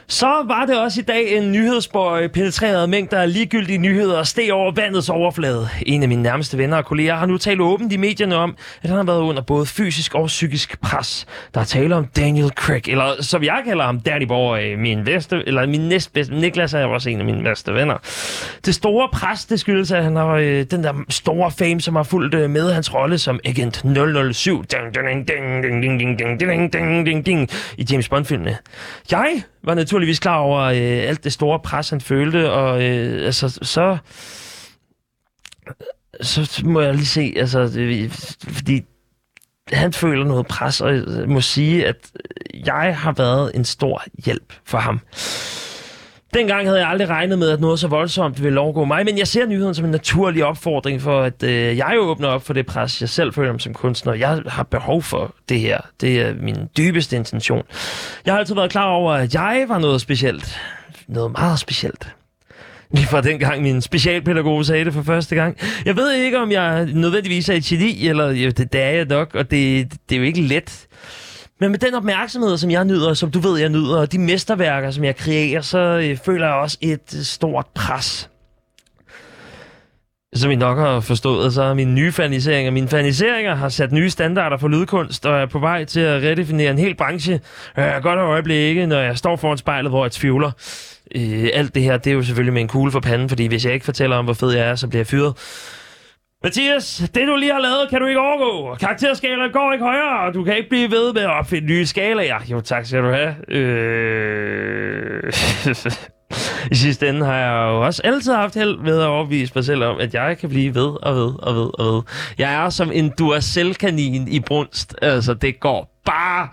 Så 0.08 0.44
var 0.48 0.66
det 0.66 0.80
også 0.80 1.02
i 1.02 1.04
dag 1.04 1.38
en 1.38 1.52
nyhedsbøj 1.52 2.28
penetreret 2.28 2.90
mængder 2.90 3.20
af 3.20 3.34
ligegyldige 3.34 3.78
nyheder 3.78 4.18
og 4.18 4.28
steg 4.28 4.54
over 4.54 4.72
vandets 4.72 5.10
overflade. 5.10 5.70
En 5.86 6.04
af 6.04 6.10
mine 6.10 6.24
nærmeste 6.24 6.58
venner 6.58 6.78
og 6.78 6.86
kolleger 6.86 7.16
har 7.16 7.26
nu 7.26 7.38
talt 7.38 7.62
åbent 7.62 7.94
i 7.94 7.98
medierne 7.98 8.36
om, 8.36 8.56
at 8.84 8.90
han 8.90 8.98
har 8.98 9.06
været 9.06 9.22
under 9.22 9.42
både 9.42 9.66
fysisk 9.66 10.16
og 10.16 10.28
psykisk 10.28 10.82
pres. 10.82 11.26
Der 11.54 11.60
er 11.60 11.66
tale 11.66 11.96
om 11.96 12.06
Daniel 12.06 12.50
Craig, 12.50 12.90
eller 12.90 13.24
som 13.24 13.44
jeg 13.44 13.62
kalder 13.66 13.86
ham, 13.86 14.00
Danny 14.00 14.26
Boy, 14.26 14.76
min 14.76 15.04
bedste, 15.06 15.44
eller 15.48 15.68
min 15.68 15.82
næstbedste. 15.82 16.36
Niklas 16.36 16.74
er 16.74 16.86
også 16.86 17.10
en 17.10 17.20
af 17.20 17.26
mine 17.26 17.44
bedste 17.44 17.74
venner. 17.74 17.98
Det 18.66 18.76
store 18.76 19.10
pres, 19.14 19.46
det 19.46 19.60
skyldes, 19.60 19.92
at 19.92 20.04
han 20.04 20.16
har 20.16 20.28
øh, 20.28 20.64
den 20.64 20.84
der 20.84 20.94
store 21.10 21.52
fame, 21.52 21.82
som 21.82 21.96
har 21.96 22.04
fulgt 22.04 22.36
øh, 22.36 22.50
med 22.50 22.74
hans 22.74 22.94
rolle 22.94 23.18
som 23.18 23.40
Agent 23.46 23.84
007 24.34 24.64
ding, 24.64 24.96
ding, 24.96 25.28
ding, 25.28 25.64
ding, 25.64 26.00
ding, 26.00 26.20
ding, 26.20 26.40
ding, 26.40 26.40
ding, 26.40 26.74
ding, 26.74 27.06
ding, 27.06 27.26
ding, 27.26 27.50
i 27.78 27.86
James 27.92 28.10
Bond-filmene. 28.10 28.58
Jeg 29.12 29.44
var 29.66 29.74
naturligvis 29.74 30.20
klar 30.20 30.38
over 30.38 30.62
øh, 30.62 31.10
alt 31.10 31.24
det 31.24 31.34
store 31.34 31.60
pres, 31.60 31.90
han 31.90 32.02
følte, 32.02 32.52
og 32.52 32.84
øh, 32.84 33.26
altså, 33.26 33.50
så, 33.50 33.98
så 36.22 36.62
må 36.66 36.82
jeg 36.82 36.94
lige 36.94 37.06
se, 37.06 37.34
altså, 37.38 37.68
det, 37.68 38.12
fordi 38.42 38.82
han 39.72 39.94
føler 39.94 40.26
noget 40.26 40.48
pres, 40.48 40.82
og 40.82 40.96
jeg 40.96 41.30
må 41.30 41.42
sige, 41.42 41.88
at 41.88 42.12
jeg 42.66 42.98
har 42.98 43.12
været 43.12 43.52
en 43.56 43.66
stor 43.66 44.04
hjælp 44.26 44.54
for 44.66 44.78
ham. 44.78 45.00
Dengang 46.36 46.68
havde 46.68 46.80
jeg 46.80 46.90
aldrig 46.90 47.10
regnet 47.10 47.40
med, 47.40 47.50
at 47.50 47.60
noget 47.60 47.80
så 47.80 47.88
voldsomt 47.88 48.44
ville 48.44 48.60
overgå 48.60 48.86
mig, 48.86 49.06
men 49.06 49.18
jeg 49.18 49.28
ser 49.28 49.46
nyheden 49.46 49.76
som 49.76 49.86
en 49.86 49.92
naturlig 49.92 50.46
opfordring 50.46 51.02
for, 51.02 51.22
at 51.22 51.44
øh, 51.44 51.78
jeg 51.78 51.96
åbner 52.00 52.28
op 52.28 52.46
for 52.46 52.54
det 52.54 52.66
pres, 52.66 53.02
jeg 53.02 53.10
selv 53.10 53.34
føler 53.34 53.52
mig 53.52 53.62
som 53.62 53.74
kunstner. 53.74 54.14
Jeg 54.14 54.42
har 54.48 54.64
behov 54.64 55.02
for 55.02 55.36
det 55.50 55.60
her. 55.60 55.80
Det 56.02 56.22
er 56.22 56.34
min 56.40 56.56
dybeste 56.78 57.16
intention. 57.16 57.64
Jeg 58.26 58.34
har 58.34 58.40
altid 58.40 58.56
været 58.56 58.72
klar 58.72 58.86
over, 58.86 59.14
at 59.14 59.34
jeg 59.34 59.66
var 59.68 59.80
noget 59.80 60.02
specielt. 60.02 60.60
Noget 61.08 61.32
meget 61.32 61.60
specielt. 61.60 62.08
Lige 62.92 63.08
fra 63.08 63.22
dengang 63.22 63.62
min 63.62 63.82
specialpædagog 63.82 64.66
sagde 64.66 64.86
det 64.86 64.94
for 64.94 65.04
første 65.04 65.36
gang. 65.36 65.58
Jeg 65.86 65.96
ved 65.96 66.14
ikke, 66.14 66.40
om 66.40 66.52
jeg 66.52 66.86
nødvendigvis 66.86 67.50
er 67.50 67.54
et 67.54 67.64
geni, 67.64 68.08
eller 68.08 68.28
det, 68.28 68.74
det 68.74 68.82
er 68.82 68.90
jeg 68.90 69.06
nok, 69.06 69.36
og 69.36 69.52
det, 69.52 69.92
det 70.10 70.16
er 70.16 70.20
jo 70.20 70.26
ikke 70.26 70.42
let. 70.42 70.88
Men 71.60 71.72
med 71.72 71.80
den 71.80 71.94
opmærksomhed, 71.94 72.58
som 72.58 72.72
jeg 72.72 72.86
nyder, 72.86 73.14
som 73.14 73.32
du 73.32 73.40
ved, 73.40 73.60
jeg 73.60 73.70
nyder, 73.70 73.98
og 73.98 74.12
de 74.12 74.20
mesterværker, 74.20 74.92
som 74.92 75.04
jeg 75.04 75.16
kreerer, 75.16 75.62
så 75.62 75.78
øh, 75.78 76.18
føler 76.26 76.46
jeg 76.46 76.56
også 76.56 76.78
et 76.82 77.16
øh, 77.18 77.22
stort 77.22 77.66
pres. 77.76 78.30
Som 80.36 80.52
I 80.52 80.56
nok 80.56 80.78
har 80.78 81.00
forstået, 81.00 81.54
så 81.54 81.64
er 81.64 81.74
mine 81.74 81.94
nye 81.94 82.12
faniseringer. 82.12 82.72
Mine 82.72 82.88
faniseringer 82.88 83.56
har 83.56 83.70
sat 83.70 83.92
nye 83.92 84.10
standarder 84.10 84.58
for 84.58 84.68
lydkunst, 84.68 85.26
og 85.26 85.42
er 85.42 85.46
på 85.46 85.60
vej 85.60 85.86
til 85.86 86.00
at 86.00 86.24
redefinere 86.24 86.72
en 86.72 86.78
hel 86.78 86.96
branche. 86.96 87.40
Jeg 87.78 87.88
er 87.88 88.00
godt 88.00 88.20
øjeblikke, 88.20 88.86
når 88.86 89.00
jeg 89.00 89.18
står 89.18 89.36
foran 89.36 89.58
spejlet, 89.58 89.92
hvor 89.92 90.06
jeg 90.06 90.12
tvivler. 90.12 90.52
Øh, 91.16 91.50
alt 91.54 91.76
det 91.76 91.84
her, 91.84 91.98
det 91.98 92.12
er 92.12 92.14
jo 92.16 92.24
selvfølgelig 92.24 92.54
med 92.54 92.62
en 92.62 92.68
kugle 92.68 92.92
for 92.92 93.00
panden, 93.00 93.30
fordi 93.30 93.46
hvis 93.48 93.66
jeg 93.66 93.74
ikke 93.74 93.86
fortæller 93.86 94.16
om, 94.16 94.26
hvor 94.26 94.34
fed 94.34 94.52
jeg 94.52 94.68
er, 94.68 94.76
så 94.76 94.88
bliver 94.88 95.00
jeg 95.00 95.08
fyret. 95.08 95.34
Mathias, 96.46 97.04
det 97.16 97.28
du 97.28 97.36
lige 97.36 97.54
har 97.54 97.60
lavet, 97.60 97.90
kan 97.90 98.02
du 98.02 98.08
ikke 98.08 98.20
overgå. 98.20 98.76
Karakterskalaen 98.76 99.52
går 99.52 99.74
ikke 99.74 99.86
højere, 99.86 100.20
og 100.20 100.34
du 100.34 100.44
kan 100.44 100.58
ikke 100.58 100.70
blive 100.70 100.92
ved 100.92 101.14
med 101.14 101.22
at 101.22 101.30
opfinde 101.30 101.68
nye 101.68 101.86
skalaer. 101.86 102.40
Jo, 102.52 102.62
tak 102.62 102.86
skal 102.86 103.04
du 103.04 103.10
have. 103.12 103.36
Øh... 103.48 105.34
I 106.72 106.76
sidste 106.76 107.10
ende 107.10 107.26
har 107.26 107.36
jeg 107.36 107.72
jo 107.72 107.86
også 107.86 108.02
altid 108.04 108.34
haft 108.34 108.56
held 108.56 108.78
med 108.78 109.00
at 109.00 109.08
overbevise 109.08 109.52
mig 109.56 109.66
selv 109.66 109.84
om, 109.84 110.00
at 110.00 110.14
jeg 110.14 110.38
kan 110.38 110.50
blive 110.50 110.76
ved 110.76 111.04
og 111.04 111.16
ved 111.16 111.34
og 111.40 111.56
ved 111.56 111.80
og 111.80 111.86
ved. 111.86 112.02
Jeg 112.38 112.54
er 112.54 112.70
som 112.70 112.92
en 112.92 113.10
Duracell-kanin 113.10 114.28
i 114.28 114.40
brunst. 114.40 114.96
Altså, 115.02 115.34
det 115.34 115.60
går 115.60 116.02
bare... 116.06 116.50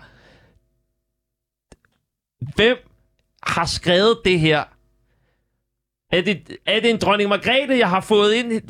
Hvem 2.55 2.77
har 3.43 3.65
skrevet 3.65 4.17
det 4.25 4.39
her? 4.39 4.63
Er 6.11 6.21
det, 6.21 6.57
er 6.65 6.79
det 6.79 6.89
en 6.89 6.97
dronning 6.97 7.29
Margrethe, 7.29 7.77
jeg 7.77 7.89
har 7.89 8.01
fået 8.01 8.33
ind? 8.33 8.61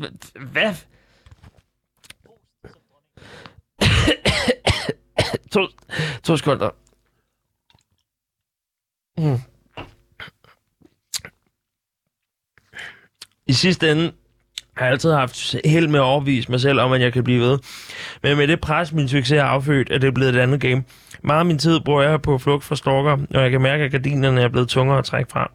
Hvad? 0.52 0.74
to, 5.52 5.66
to 6.22 6.36
sekunder. 6.36 6.70
Mm. 9.18 9.38
I 13.46 13.52
sidste 13.52 13.90
ende 13.92 14.12
har 14.76 14.84
jeg 14.84 14.92
altid 14.92 15.12
haft 15.12 15.56
held 15.64 15.88
med 15.88 16.00
at 16.00 16.04
overbevise 16.04 16.50
mig 16.50 16.60
selv 16.60 16.80
om, 16.80 16.92
at 16.92 17.00
jeg 17.00 17.12
kan 17.12 17.24
blive 17.24 17.40
ved. 17.40 17.58
Men 18.22 18.36
med 18.36 18.48
det 18.48 18.60
pres, 18.60 18.92
min 18.92 19.08
succes 19.08 19.40
har 19.40 19.46
affødt, 19.46 19.90
er 19.90 19.98
det 19.98 20.14
blevet 20.14 20.34
et 20.34 20.40
andet 20.40 20.60
game. 20.60 20.84
Meget 21.22 21.38
af 21.38 21.46
min 21.46 21.58
tid 21.58 21.80
bruger 21.80 22.02
jeg 22.02 22.22
på 22.22 22.38
flugt 22.38 22.64
fra 22.64 22.76
stalker, 22.76 23.18
og 23.34 23.42
jeg 23.42 23.50
kan 23.50 23.60
mærke, 23.60 23.84
at 23.84 23.90
gardinerne 23.90 24.42
er 24.42 24.48
blevet 24.48 24.68
tungere 24.68 24.98
at 24.98 25.04
trække 25.04 25.32
fra. 25.32 25.50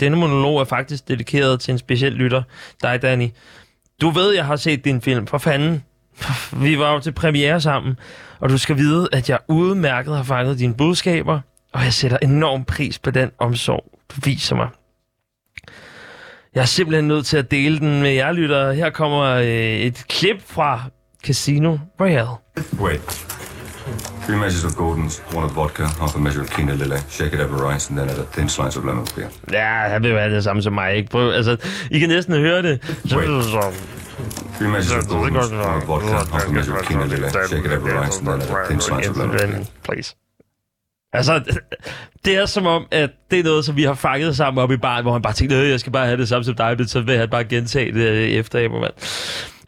Denne 0.00 0.16
monolog 0.16 0.60
er 0.60 0.64
faktisk 0.64 1.08
dedikeret 1.08 1.60
til 1.60 1.72
en 1.72 1.78
speciel 1.78 2.12
lytter, 2.12 2.42
dig 2.82 3.02
Danny. 3.02 3.28
Du 4.00 4.10
ved, 4.10 4.34
jeg 4.34 4.46
har 4.46 4.56
set 4.56 4.84
din 4.84 5.00
film, 5.00 5.26
for 5.26 5.38
fanden. 5.38 5.84
Vi 6.62 6.78
var 6.78 6.92
jo 6.92 7.00
til 7.00 7.12
premiere 7.12 7.60
sammen, 7.60 7.98
og 8.42 8.50
du 8.50 8.58
skal 8.58 8.76
vide, 8.76 9.08
at 9.12 9.30
jeg 9.30 9.38
udmærket 9.48 10.16
har 10.16 10.22
fanget 10.22 10.58
dine 10.58 10.74
budskaber, 10.74 11.40
og 11.72 11.84
jeg 11.84 11.92
sætter 11.92 12.18
enorm 12.22 12.64
pris 12.64 12.98
på 12.98 13.10
den 13.10 13.30
omsorg, 13.38 13.84
du 14.10 14.20
viser 14.24 14.56
mig. 14.56 14.68
Jeg 16.54 16.60
er 16.60 16.64
simpelthen 16.64 17.08
nødt 17.08 17.26
til 17.26 17.36
at 17.36 17.50
dele 17.50 17.78
den 17.78 18.02
med 18.02 18.10
jer 18.10 18.32
lyttere. 18.32 18.74
Her 18.74 18.90
kommer 18.90 19.22
øh, 19.22 19.46
et 19.46 20.04
klip 20.08 20.36
fra 20.46 20.82
Casino 21.24 21.78
Royale. 22.00 22.36
Wait. 22.80 23.26
Three 24.26 24.38
measures 24.38 24.64
of 24.64 24.72
Gordon's, 24.72 25.36
one 25.36 25.44
of 25.44 25.56
vodka, 25.56 25.82
half 25.82 26.16
a 26.16 26.18
measure 26.18 26.42
of 26.42 26.50
quinoa 26.50 26.74
lily. 26.74 26.98
Shake 27.08 27.34
it 27.34 27.40
over 27.40 27.76
ice, 27.76 27.90
and 27.90 27.98
then 27.98 28.08
add 28.08 28.18
a 28.18 28.24
thin 28.32 28.48
slice 28.48 28.78
of 28.78 28.84
lemon 28.84 29.06
peel. 29.06 29.28
Ja, 29.52 29.88
han 29.88 30.02
vil 30.02 30.10
jo 30.10 30.18
have 30.18 30.34
det 30.34 30.44
samme 30.44 30.62
som 30.62 30.72
mig, 30.72 30.94
ikke? 30.94 31.10
Prøv, 31.10 31.32
altså, 31.32 31.56
I 31.90 31.98
kan 31.98 32.08
næsten 32.08 32.34
høre 32.34 32.62
det. 32.62 32.98
Wait. 33.16 34.01
Three 34.62 34.72
measures 34.72 35.04
of 35.04 35.10
Gordon's, 35.10 35.50
one 35.52 35.76
of 35.76 35.86
vodka, 35.88 36.32
half 36.32 36.48
a 36.48 36.52
measure 36.52 36.76
of 36.78 36.82
quinoa 36.86 37.06
lily. 37.08 37.28
Shake 37.30 37.66
it 37.66 37.72
over 37.72 38.06
ice, 38.06 38.18
and 38.18 38.26
then 38.28 38.42
add 38.42 38.50
a 38.50 38.68
thin 38.68 38.80
slice 38.80 39.08
of. 39.08 39.68
Please. 39.82 40.14
Altså, 41.12 41.42
det 42.24 42.36
er 42.36 42.46
som 42.46 42.66
om, 42.66 42.86
at 42.90 43.10
det 43.30 43.38
er 43.38 43.44
noget, 43.44 43.64
som 43.64 43.76
vi 43.76 43.82
har 43.82 43.94
fanget 43.94 44.36
sammen 44.36 44.62
op 44.62 44.70
i 44.72 44.76
baren, 44.76 45.02
hvor 45.04 45.12
han 45.12 45.22
bare 45.22 45.32
tænkte, 45.32 45.56
"Øh, 45.56 45.70
jeg 45.70 45.80
skal 45.80 45.92
bare 45.92 46.06
have 46.06 46.16
det 46.16 46.28
samme 46.28 46.44
som 46.44 46.54
dig, 46.54 46.74
men 46.78 46.88
så 46.88 47.00
vil 47.00 47.16
han 47.18 47.28
bare 47.30 47.44
gentage 47.44 47.92
det 47.92 48.08
øh, 48.08 48.28
efter 48.28 48.58
af, 48.58 48.70
mand. 48.70 48.92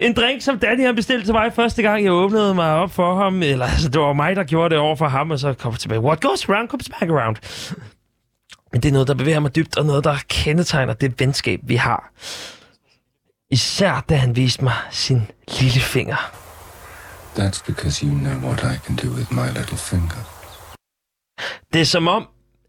En 0.01 0.15
drink, 0.15 0.43
som 0.43 0.59
Danny 0.59 0.85
har 0.87 0.93
bestilt 0.93 1.25
til 1.25 1.35
mig 1.35 1.53
første 1.53 1.83
gang, 1.83 2.05
jeg 2.05 2.13
åbnede 2.13 2.55
mig 2.55 2.71
op 2.71 2.91
for 2.91 3.15
ham. 3.23 3.43
Eller 3.43 3.67
altså, 3.67 3.89
det 3.89 4.01
var 4.01 4.13
mig, 4.13 4.37
der 4.37 4.45
gjorde 4.45 4.75
det 4.75 4.79
over 4.79 4.97
for 4.97 5.09
ham, 5.09 5.31
og 5.31 5.39
så 5.39 5.53
kom 5.53 5.73
jeg 5.73 5.79
tilbage. 5.79 6.01
What 6.01 6.21
goes 6.21 6.49
around, 6.49 6.69
comes 6.69 6.89
back 6.89 7.11
around. 7.11 7.37
Men 8.73 8.83
det 8.83 8.89
er 8.89 8.93
noget, 8.93 9.09
der 9.09 9.15
bevæger 9.15 9.41
mig 9.41 9.57
dybt, 9.57 9.79
og 9.79 9.87
noget, 9.87 10.05
der 10.05 10.17
kendetegner 10.29 10.93
det 10.93 11.21
venskab, 11.21 11.61
vi 11.63 11.77
har. 11.77 12.11
Især 13.55 14.05
da 14.09 14.15
han 14.15 14.37
viste 14.37 14.65
mig 14.65 14.75
sin 14.91 15.23
lille 15.61 15.81
finger. 15.81 16.31
That's 17.39 17.63
because 17.67 18.07
you 18.07 18.15
know 18.15 18.37
what 18.49 18.59
I 18.59 18.77
can 18.87 18.97
do 18.97 19.09
with 19.17 19.33
my 19.33 19.47
little 19.59 19.77
finger. 19.77 20.23
Det 21.73 21.81
er 21.81 21.85
som 21.85 22.09
om, 22.09 22.27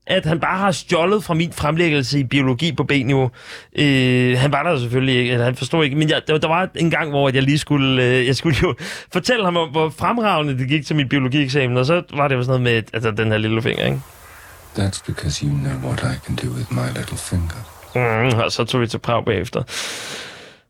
at 0.08 0.26
han 0.26 0.40
bare 0.40 0.58
har 0.58 0.72
stjålet 0.72 1.24
fra 1.24 1.34
min 1.34 1.54
fremlæggelse 1.54 2.20
i 2.20 2.24
biologi 2.24 2.72
på 2.72 2.84
B-niveau. 2.84 3.32
Øh, 3.76 4.38
han 4.40 4.52
var 4.52 4.64
der 4.64 4.80
selvfølgelig 4.80 5.16
ikke, 5.16 5.32
eller 5.32 5.46
han 5.46 5.56
forstod 5.56 5.84
ikke, 5.84 5.96
men 5.96 6.10
jeg, 6.10 6.22
der, 6.28 6.38
der 6.38 6.48
var 6.48 6.70
en 6.76 6.90
gang, 6.90 7.10
hvor 7.10 7.30
jeg 7.34 7.44
lige 7.44 7.58
skulle, 7.58 8.04
øh, 8.04 8.26
jeg 8.28 8.36
skulle 8.36 8.58
jo 8.64 8.76
fortælle 9.14 9.46
ham 9.46 9.58
om, 9.58 9.70
hvor 9.70 9.90
fremragende 9.90 10.58
det 10.58 10.68
gik 10.68 10.86
til 10.86 10.96
min 10.96 11.10
biologieksamen, 11.10 11.78
og 11.78 11.86
så 11.86 12.04
var 12.14 12.28
det 12.28 12.36
jo 12.36 12.44
sådan 12.44 12.62
noget 12.62 12.62
med 12.62 12.94
altså, 12.94 13.12
den 13.12 13.32
her 13.32 13.38
lille 13.38 13.62
finger, 13.62 13.86
ikke? 13.86 14.02
That's 14.78 15.02
because 15.06 15.46
you 15.46 15.54
know 15.54 15.78
what 15.90 16.00
I 16.00 16.16
can 16.26 16.36
do 16.36 16.48
with 16.58 16.74
my 16.74 16.88
little 16.98 17.18
finger. 17.18 17.76
Mm, 17.96 18.40
og 18.40 18.52
så 18.52 18.64
tog 18.66 18.82
vi 18.82 18.88
til 18.88 18.98
Prag 18.98 19.26
bagefter. 19.26 19.64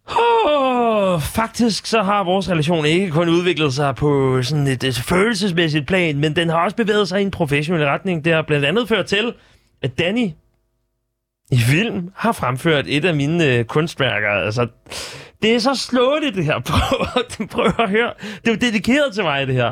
Oh, 0.08 1.22
faktisk 1.22 1.86
så 1.86 2.04
har 2.04 2.24
vores 2.24 2.50
relation 2.50 2.86
ikke 2.86 3.12
kun 3.12 3.30
udviklet 3.30 3.74
sig 3.74 3.96
på 3.96 4.42
sådan 4.44 4.68
et, 4.68 4.84
et 4.84 4.96
følelsesmæssigt 4.96 5.88
plan, 5.88 6.18
men 6.20 6.36
den 6.36 6.50
har 6.50 6.58
også 6.64 6.76
bevæget 6.76 7.08
sig 7.08 7.20
i 7.20 7.24
en 7.24 7.32
professionel 7.32 7.86
retning. 7.86 8.26
Det 8.26 8.34
har 8.34 8.42
blandt 8.42 8.66
andet 8.66 8.88
ført 8.88 9.06
til, 9.06 9.34
at 9.82 10.00
Danny 10.00 10.30
i 11.52 11.58
film 11.58 12.12
har 12.16 12.32
fremført 12.32 12.86
et 12.88 13.06
af 13.06 13.16
mine 13.16 13.46
øh, 13.46 13.66
kunstværker. 13.66 14.30
Altså, 14.30 14.68
det 15.42 15.56
er 15.56 15.60
så 15.60 15.76
slående, 15.76 16.32
det 16.32 16.46
her. 16.46 16.60
Prøv, 16.70 17.48
prøv 17.48 17.66
at 17.86 17.90
høre. 17.90 18.14
Det 18.22 18.48
er 18.48 18.52
jo 18.52 18.58
dedikeret 18.62 19.14
til 19.14 19.24
mig, 19.24 19.48
det 19.48 19.56
her. 19.56 19.72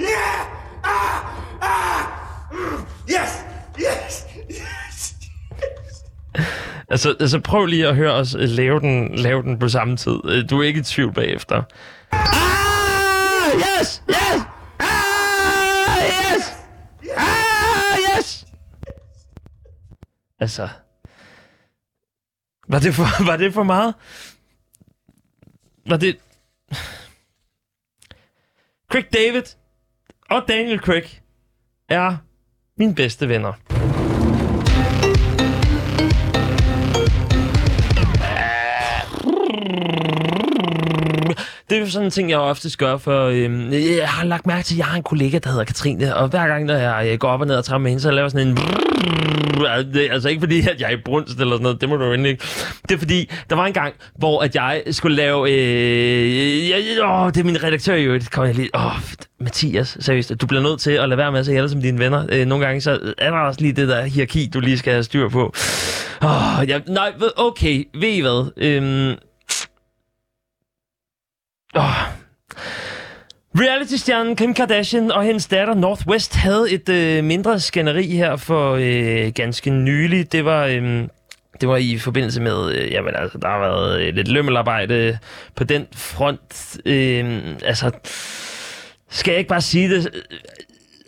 Yeah! 0.00 0.40
Ah! 0.84 1.24
Ah! 1.62 2.04
Mm. 2.52 2.86
Yes! 3.10 3.44
Yes! 3.80 4.26
Altså, 6.88 7.16
altså 7.20 7.40
prøv 7.40 7.66
lige 7.66 7.88
at 7.88 7.96
høre 7.96 8.12
os 8.12 8.34
øh, 8.34 8.40
lave 8.48 8.80
den, 8.80 9.14
lave 9.14 9.42
den 9.42 9.58
på 9.58 9.68
samme 9.68 9.96
tid. 9.96 10.16
Øh, 10.24 10.50
Du 10.50 10.60
er 10.60 10.64
ikke 10.66 10.80
i 10.80 10.82
tvivl 10.82 11.12
bagefter. 11.12 11.62
Ah! 12.12 13.52
Yes! 13.56 14.02
Yes! 14.08 14.42
Ah! 14.78 16.02
Yes! 16.08 16.52
Ah! 17.16 18.18
Yes! 18.18 18.46
Altså... 20.40 20.68
Var 22.68 22.78
det 22.78 22.94
for, 22.94 23.24
var 23.30 23.36
det 23.36 23.54
for 23.54 23.62
meget? 23.62 23.94
Var 25.88 25.96
det... 25.96 26.18
Craig 28.90 29.04
David 29.12 29.42
og 30.30 30.44
Daniel 30.48 30.78
Craig 30.78 31.20
er 31.88 32.16
mine 32.78 32.94
bedste 32.94 33.28
venner. 33.28 33.52
Det 41.76 41.86
er 41.86 41.90
sådan 41.90 42.04
en 42.04 42.10
ting, 42.10 42.30
jeg 42.30 42.38
ofte 42.38 42.70
gør, 42.78 42.96
for 42.96 43.24
øhm, 43.26 43.72
jeg 43.72 44.08
har 44.08 44.24
lagt 44.24 44.46
mærke 44.46 44.64
til, 44.64 44.74
at 44.74 44.78
jeg 44.78 44.86
har 44.86 44.96
en 44.96 45.02
kollega, 45.02 45.38
der 45.38 45.50
hedder 45.50 45.64
Katrine, 45.64 46.16
og 46.16 46.28
hver 46.28 46.46
gang, 46.46 46.64
når 46.64 46.74
jeg 46.74 47.08
øh, 47.12 47.18
går 47.18 47.28
op 47.28 47.40
og 47.40 47.46
ned 47.46 47.56
og 47.56 47.64
træder 47.64 47.78
med 47.78 47.90
hende, 47.90 48.02
så 48.02 48.10
laver 48.10 48.24
jeg 48.24 48.30
sådan 48.30 48.48
en... 48.48 48.58
Altså 50.12 50.28
ikke 50.28 50.40
fordi, 50.40 50.60
at 50.60 50.80
jeg 50.80 50.92
er 50.92 50.96
i 50.96 51.00
brunst 51.04 51.40
eller 51.40 51.52
sådan 51.52 51.62
noget, 51.62 51.80
det 51.80 51.88
må 51.88 51.96
du 51.96 52.04
jo 52.04 52.12
ikke. 52.12 52.42
Det 52.88 52.94
er 52.94 52.98
fordi, 52.98 53.30
der 53.50 53.56
var 53.56 53.66
en 53.66 53.72
gang, 53.72 53.94
hvor 54.18 54.42
at 54.42 54.54
jeg 54.54 54.82
skulle 54.90 55.16
lave... 55.16 55.50
Øh, 55.50 56.68
jeg, 56.68 56.78
åh, 57.04 57.28
det 57.28 57.40
er 57.40 57.44
min 57.44 57.62
redaktør 57.62 57.94
jo, 57.94 58.14
det 58.14 58.30
kommer 58.30 58.46
jeg 58.46 58.56
lige... 58.56 58.70
Åh, 58.74 58.92
Mathias, 59.40 59.96
seriøst, 60.00 60.32
du 60.40 60.46
bliver 60.46 60.62
nødt 60.62 60.80
til 60.80 60.90
at 60.90 61.08
lade 61.08 61.18
være 61.18 61.32
med 61.32 61.40
at 61.40 61.46
se 61.46 61.52
alle 61.52 61.68
som 61.68 61.82
dine 61.82 61.98
venner. 61.98 62.26
Øh, 62.28 62.46
nogle 62.46 62.66
gange 62.66 62.80
så 62.80 63.12
er 63.18 63.30
der 63.30 63.38
også 63.38 63.60
lige 63.60 63.72
det 63.72 63.88
der 63.88 64.04
hierarki, 64.04 64.50
du 64.54 64.60
lige 64.60 64.78
skal 64.78 64.92
have 64.92 65.02
styr 65.04 65.28
på. 65.28 65.54
Åh, 66.22 66.68
jeg, 66.68 66.82
nej, 66.88 67.12
okay, 67.36 67.84
ved 67.94 68.08
I 68.08 68.20
hvad? 68.20 68.52
Øhm, 68.56 69.14
Oh. 71.76 71.82
Reality-stjernen 73.58 74.36
Kim 74.36 74.54
Kardashian 74.54 75.12
og 75.12 75.24
hendes 75.24 75.46
datter 75.46 75.74
Northwest 75.74 76.34
havde 76.34 76.70
et 76.70 76.88
øh, 76.88 77.24
mindre 77.24 77.60
skænderi 77.60 78.06
her 78.06 78.36
for 78.36 78.78
øh, 78.80 79.32
ganske 79.34 79.70
nylig. 79.70 80.32
Det 80.32 80.44
var... 80.44 80.64
Øh, 80.64 81.08
det 81.60 81.68
var 81.68 81.76
i 81.76 81.98
forbindelse 81.98 82.40
med, 82.40 82.72
øh, 82.72 82.92
jamen 82.92 83.14
altså, 83.16 83.38
der 83.38 83.48
har 83.48 83.58
været 83.58 84.00
øh, 84.00 84.14
lidt 84.14 84.28
lømmelarbejde 84.28 85.18
på 85.54 85.64
den 85.64 85.86
front. 85.94 86.76
Øh, 86.86 87.40
altså, 87.64 87.90
skal 89.10 89.32
jeg 89.32 89.38
ikke 89.38 89.48
bare 89.48 89.60
sige 89.60 89.90
det? 89.90 90.10
Øh, 90.14 90.22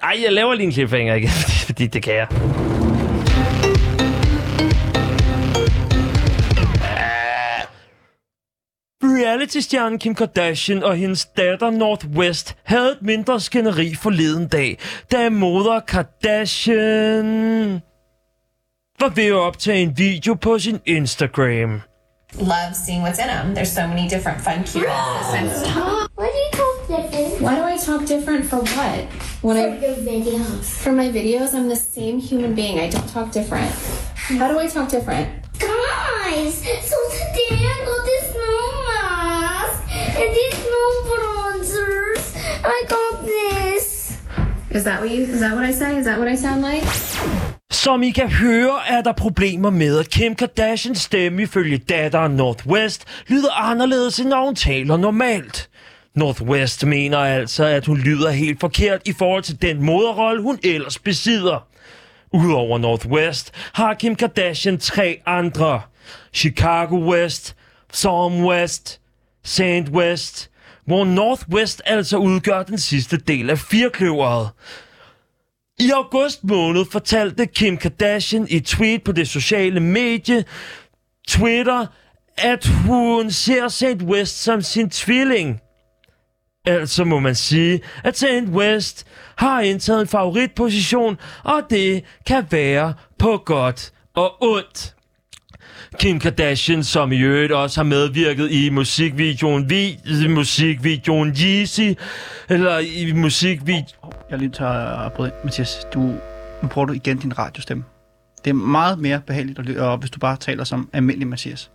ej, 0.02 0.16
jeg 0.24 0.32
laver 0.32 0.54
lige 0.54 0.66
en 0.66 0.72
cliffhanger 0.72 1.14
igen, 1.14 1.28
fordi, 1.28 1.52
fordi 1.66 1.86
det 1.86 2.02
kan 2.02 2.14
jeg. 2.14 2.26
Reality-stjernen 9.22 9.98
Kim 9.98 10.14
Kardashian 10.14 10.82
og 10.82 10.96
hendes 10.96 11.24
datter 11.26 11.70
Northwest 11.70 12.56
havde 12.64 12.90
et 12.92 13.02
mindre 13.02 13.40
skænderi 13.40 13.94
forleden 13.94 14.46
dag, 14.48 14.78
da 15.12 15.28
moder 15.30 15.80
Kardashian 15.80 17.72
var 19.00 19.08
ved 19.08 19.24
at 19.26 19.32
optage 19.32 19.82
en 19.82 19.92
video 19.98 20.34
på 20.34 20.58
sin 20.58 20.78
Instagram. 20.86 21.80
love 22.40 22.74
seeing 22.86 23.02
what's 23.04 23.18
in 23.22 23.28
them. 23.28 23.54
There's 23.56 23.72
so 23.80 23.86
many 23.86 24.08
different 24.08 24.40
fun 24.44 24.58
cuteness. 24.70 25.26
And 25.38 25.48
Why 26.18 26.28
do 26.34 26.38
you 26.44 26.50
talk 26.60 26.76
different? 26.88 27.40
why 27.46 27.54
do 27.58 27.62
I 27.74 27.76
talk 27.88 28.00
different 28.14 28.44
for 28.50 28.56
what? 28.76 29.00
When 29.42 29.56
For 29.56 29.68
I 29.72 29.86
your 29.86 29.96
videos. 30.12 30.64
for 30.84 30.92
my 30.92 31.08
videos, 31.18 31.48
I'm 31.54 31.68
the 31.68 31.82
same 31.96 32.16
human 32.30 32.54
being. 32.54 32.76
I 32.84 32.88
don't 32.94 33.08
talk 33.16 33.28
different. 33.38 33.70
How 34.40 34.48
do 34.52 34.56
I 34.64 34.66
talk 34.76 34.88
different? 34.96 35.26
Guys, 35.58 36.54
so 36.90 36.96
today 37.18 37.57
I 42.64 42.84
got 42.88 43.26
this. 43.26 44.18
Is 44.70 44.84
that 44.84 45.00
what 45.00 45.10
you? 45.10 45.22
Is 45.22 45.40
that 45.40 45.54
what 45.54 45.64
I 45.64 45.72
say? 45.72 45.96
Is 45.96 46.04
that 46.06 46.18
what 46.18 46.28
I 46.28 46.36
sound 46.36 46.62
like? 46.62 46.84
Som 47.70 48.02
I 48.02 48.10
kan 48.10 48.28
høre, 48.28 48.80
er 48.88 49.02
der 49.02 49.12
problemer 49.12 49.70
med, 49.70 49.98
at 49.98 50.10
Kim 50.10 50.34
Kardashians 50.34 50.98
stemme 50.98 51.42
ifølge 51.42 51.78
datteren 51.78 52.32
Northwest 52.32 53.04
lyder 53.28 53.52
anderledes, 53.52 54.18
end 54.20 54.28
når 54.28 54.44
hun 54.44 54.54
taler 54.54 54.96
normalt. 54.96 55.68
Northwest 56.14 56.86
mener 56.86 57.18
altså, 57.18 57.64
at 57.64 57.86
hun 57.86 57.98
lyder 57.98 58.30
helt 58.30 58.60
forkert 58.60 59.00
i 59.04 59.12
forhold 59.12 59.42
til 59.42 59.62
den 59.62 59.82
moderrolle, 59.82 60.42
hun 60.42 60.58
ellers 60.62 60.98
besidder. 60.98 61.66
Udover 62.32 62.78
Northwest 62.78 63.52
har 63.72 63.94
Kim 63.94 64.16
Kardashian 64.16 64.78
tre 64.78 65.20
andre. 65.26 65.80
Chicago 66.32 67.10
West, 67.10 67.56
Psalm 67.92 68.44
West, 68.44 69.00
Saint 69.44 69.88
West, 69.88 70.50
hvor 70.88 71.04
Northwest 71.04 71.82
altså 71.86 72.16
udgør 72.16 72.62
den 72.62 72.78
sidste 72.78 73.16
del 73.16 73.50
af 73.50 73.58
firkløveret. 73.58 74.50
I 75.78 75.90
august 75.90 76.44
måned 76.44 76.84
fortalte 76.92 77.46
Kim 77.46 77.76
Kardashian 77.76 78.46
i 78.50 78.56
et 78.56 78.66
tweet 78.66 79.04
på 79.04 79.12
det 79.12 79.28
sociale 79.28 79.80
medie 79.80 80.44
Twitter, 81.28 81.86
at 82.36 82.66
hun 82.66 83.30
ser 83.30 83.68
St. 83.68 84.02
West 84.02 84.42
som 84.42 84.62
sin 84.62 84.90
tvilling. 84.90 85.60
Altså 86.66 87.04
må 87.04 87.18
man 87.18 87.34
sige, 87.34 87.80
at 88.04 88.16
St. 88.16 88.48
West 88.48 89.06
har 89.36 89.60
indtaget 89.60 90.00
en 90.00 90.08
favoritposition, 90.08 91.18
og 91.44 91.62
det 91.70 92.04
kan 92.26 92.46
være 92.50 92.94
på 93.18 93.42
godt 93.46 93.92
og 94.14 94.42
ondt. 94.42 94.94
Kim 95.98 96.20
Kardashian, 96.20 96.84
som 96.84 97.12
i 97.12 97.20
øvrigt 97.20 97.52
også 97.52 97.80
har 97.80 97.84
medvirket 97.84 98.50
i 98.50 98.70
musikvideoen, 98.70 99.70
vi, 99.70 99.98
musikvideoen 100.28 101.28
Yeezy, 101.28 101.80
eller 102.48 102.78
i 102.78 103.12
musikvideoen... 103.12 104.12
Jeg 104.30 104.34
er 104.34 104.36
lige 104.36 104.50
tager 104.50 105.06
at 105.06 105.12
bryde 105.12 105.30
ind. 105.30 105.44
Mathias, 105.44 105.86
du, 105.94 106.00
nu 106.62 106.68
bruger 106.70 106.86
du 106.86 106.92
igen 106.92 107.18
din 107.18 107.38
radiostemme. 107.38 107.84
Det 108.44 108.50
er 108.50 108.54
meget 108.54 108.98
mere 108.98 109.20
behageligt, 109.26 109.58
at 109.58 109.64
lytte, 109.64 109.82
og 109.82 109.98
hvis 109.98 110.10
du 110.10 110.18
bare 110.18 110.36
taler 110.36 110.64
som 110.64 110.88
almindelig 110.92 111.28
Mathias. 111.28 111.70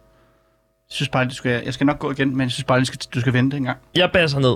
Jeg 0.89 0.95
synes 0.95 1.09
bare, 1.09 1.25
du 1.25 1.35
skal, 1.35 1.61
jeg 1.65 1.73
skal 1.73 1.85
nok 1.85 1.99
gå 1.99 2.11
igen, 2.11 2.29
men 2.29 2.41
jeg 2.41 2.51
synes 2.51 2.63
bare, 2.63 2.79
du 2.79 2.85
skal, 2.85 2.99
du 3.13 3.19
skal 3.19 3.33
vente 3.33 3.57
en 3.57 3.63
gang. 3.63 3.77
Jeg 3.95 4.09
basser 4.13 4.39
ned. 4.39 4.55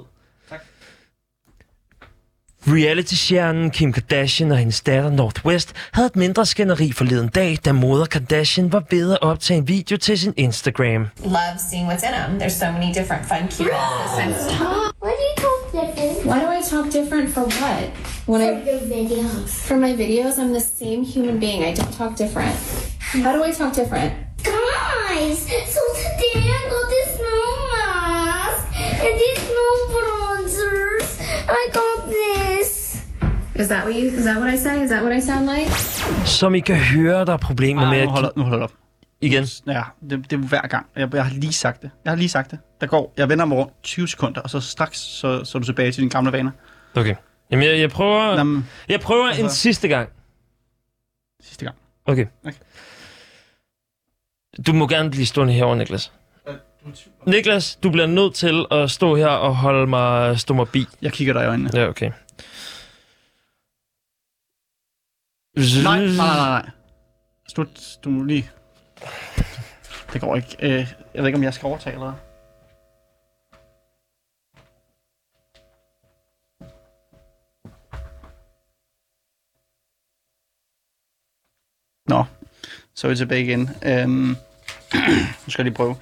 Reality-stjernen 2.68 3.70
Kim 3.72 3.94
Kardashian 3.94 4.52
og 4.52 4.58
hendes 4.58 4.82
datter 4.82 5.10
Northwest 5.10 5.74
havde 5.94 6.08
et 6.08 6.16
mindre 6.16 6.46
skænderi 6.46 6.92
forleden 6.92 7.28
dag, 7.28 7.58
da 7.66 7.72
moder 7.72 8.06
Kardashian 8.06 8.72
var 8.72 8.84
ved 8.90 9.12
at 9.12 9.22
optage 9.22 9.58
en 9.58 9.68
video 9.68 9.98
til 9.98 10.20
sin 10.20 10.34
Instagram. 10.38 11.08
Love 11.24 11.58
seeing 11.70 11.88
what's 11.90 12.04
in 12.08 12.14
them. 12.14 12.42
There's 12.42 12.60
so 12.66 12.72
many 12.72 12.94
different 12.94 13.26
fun 13.30 13.42
cuteness. 13.56 14.42
Why 15.04 15.12
do 15.20 15.24
you 15.30 15.36
talk 15.46 15.60
different? 15.72 16.26
Why 16.30 16.40
do 16.44 16.48
I 16.58 16.62
talk 16.72 16.86
different 17.00 17.28
for 17.34 17.42
what? 17.42 17.86
When 18.26 18.42
For 18.42 18.56
I 18.56 18.72
your 18.72 18.82
videos. 18.98 19.50
for 19.68 19.78
my 19.86 19.94
videos, 20.04 20.34
I'm 20.42 20.52
the 20.60 20.66
same 20.82 21.02
human 21.14 21.40
being. 21.40 21.64
I 21.70 21.74
don't 21.80 21.94
talk 22.00 22.12
different. 22.24 22.56
How 23.24 23.32
do 23.38 23.44
I 23.50 23.52
talk 23.60 23.72
different? 23.82 24.12
Guys, 24.44 25.40
so 25.76 25.82
today 26.04 26.42
I 26.58 26.62
got 26.74 26.86
this 26.96 27.10
snow 27.18 27.46
mask 27.74 28.62
and 29.06 29.16
this 29.24 29.38
snow 29.48 29.74
bronzers. 29.94 30.97
I 31.50 31.72
got 31.74 32.12
this. 32.14 32.94
Is 33.56 33.68
that 33.68 33.86
what 33.86 33.96
you? 33.96 34.08
Is 34.18 34.24
that 34.26 34.38
what 34.38 34.54
I 34.54 34.58
say? 34.58 34.84
Is 34.84 34.90
that 34.92 35.04
what 35.04 35.18
I 35.18 35.22
sound 35.22 35.50
like? 35.50 35.72
Som 36.26 36.56
I 36.56 36.60
kan 36.60 36.76
høre, 36.76 37.26
der 37.26 37.34
er 37.34 37.38
problemer 37.38 37.90
med 37.90 37.98
Ah, 38.02 38.06
nu 38.06 38.12
holder, 38.12 38.30
nu 38.36 38.44
holder 38.44 38.58
du 38.58 38.64
op. 38.64 38.72
Igen. 39.22 39.46
Ja, 39.68 39.84
det, 40.10 40.32
det 40.32 40.34
er 40.34 40.48
hver 40.48 40.62
gang. 40.68 40.86
Jeg, 40.96 41.14
jeg 41.14 41.26
har 41.26 41.34
lige 41.34 41.54
sagt 41.54 41.82
det. 41.82 41.92
Jeg 42.06 42.12
har 42.12 42.18
lige 42.18 42.30
sagt 42.30 42.52
det. 42.52 42.60
Der 42.82 42.88
går, 42.88 43.14
jeg 43.18 43.30
vender 43.30 43.46
mig 43.46 43.58
rundt 43.58 43.74
20 43.84 44.08
sekunder, 44.08 44.42
og 44.42 44.50
så 44.50 44.60
straks 44.60 44.98
så, 45.00 45.44
så 45.44 45.58
er 45.58 45.60
du 45.60 45.66
tilbage 45.66 45.92
til 45.92 46.00
dine 46.02 46.10
gamle 46.10 46.32
vaner. 46.32 46.52
Okay. 46.96 47.16
Jamen, 47.52 47.66
jeg, 47.66 47.80
jeg 47.80 47.90
prøver... 47.90 48.38
Jamen, 48.38 48.70
Jeg 48.90 49.00
prøver 49.00 49.28
en 49.28 49.44
Altså- 49.44 49.58
sidste 49.58 49.88
gang. 49.88 50.10
sidste 51.44 51.66
gang. 51.66 51.78
Okay. 52.06 52.26
Okay. 52.46 52.58
Du 54.68 54.74
må 54.74 54.88
gerne 54.88 55.12
blive 55.12 55.26
stående 55.26 55.54
herovre, 55.54 55.78
Niklas. 55.78 56.12
Niklas, 57.26 57.76
du 57.76 57.90
bliver 57.90 58.08
nødt 58.08 58.36
til 58.36 58.66
at 58.72 58.92
stå 58.92 59.16
her 59.16 59.28
og 59.28 59.56
holde 59.56 59.88
mig, 59.88 60.40
stå 60.40 60.54
mig 60.54 60.68
bi. 60.70 60.86
Jeg 61.02 61.12
kigger 61.14 61.34
dig 61.34 61.44
i 61.44 61.48
øjnene. 61.48 61.70
Ja, 61.74 61.88
okay. 61.88 62.12
Nej, 65.84 66.00
nej, 66.00 66.16
nej, 66.16 66.36
nej. 66.36 66.70
Slut, 67.48 67.98
du 68.04 68.10
må 68.10 68.24
lige... 68.24 68.50
Det 70.14 70.22
går 70.22 70.36
ikke. 70.36 70.58
Øh, 70.62 70.94
jeg 71.14 71.24
ved 71.24 71.26
ikke, 71.26 71.38
om 71.38 71.44
jeg 71.44 71.54
skal 71.54 71.68
overtage 71.68 71.94
eller. 71.94 72.14
Nå, 82.08 82.26
så 82.94 83.08
er 83.08 83.10
vi 83.10 83.16
tilbage 83.16 83.44
igen. 83.44 83.70
Øhm, 83.86 84.36
nu 85.44 85.50
skal 85.50 85.64
jeg 85.64 85.64
lige 85.64 85.76
prøve. 85.76 85.96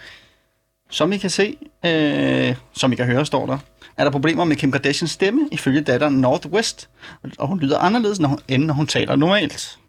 Som 0.90 1.12
I 1.12 1.18
kan 1.18 1.30
se, 1.30 1.58
øh, 1.86 2.56
som 2.74 2.94
I 2.94 2.96
kan 2.96 3.06
høre, 3.06 3.26
står 3.26 3.46
der, 3.46 3.58
er 3.98 4.04
der 4.04 4.12
problemer 4.12 4.44
med 4.44 4.56
Kim 4.56 4.72
Kardashians 4.72 5.12
stemme, 5.12 5.50
ifølge 5.52 5.82
datteren 5.82 6.14
Northwest, 6.14 6.90
og 7.38 7.48
hun 7.48 7.60
lyder 7.60 7.80
anderledes, 7.80 8.20
når 8.20 8.30
hun, 8.30 8.40
end 8.48 8.66
når 8.66 8.74
hun 8.74 8.88
taler 8.88 9.16
normalt. 9.16 9.80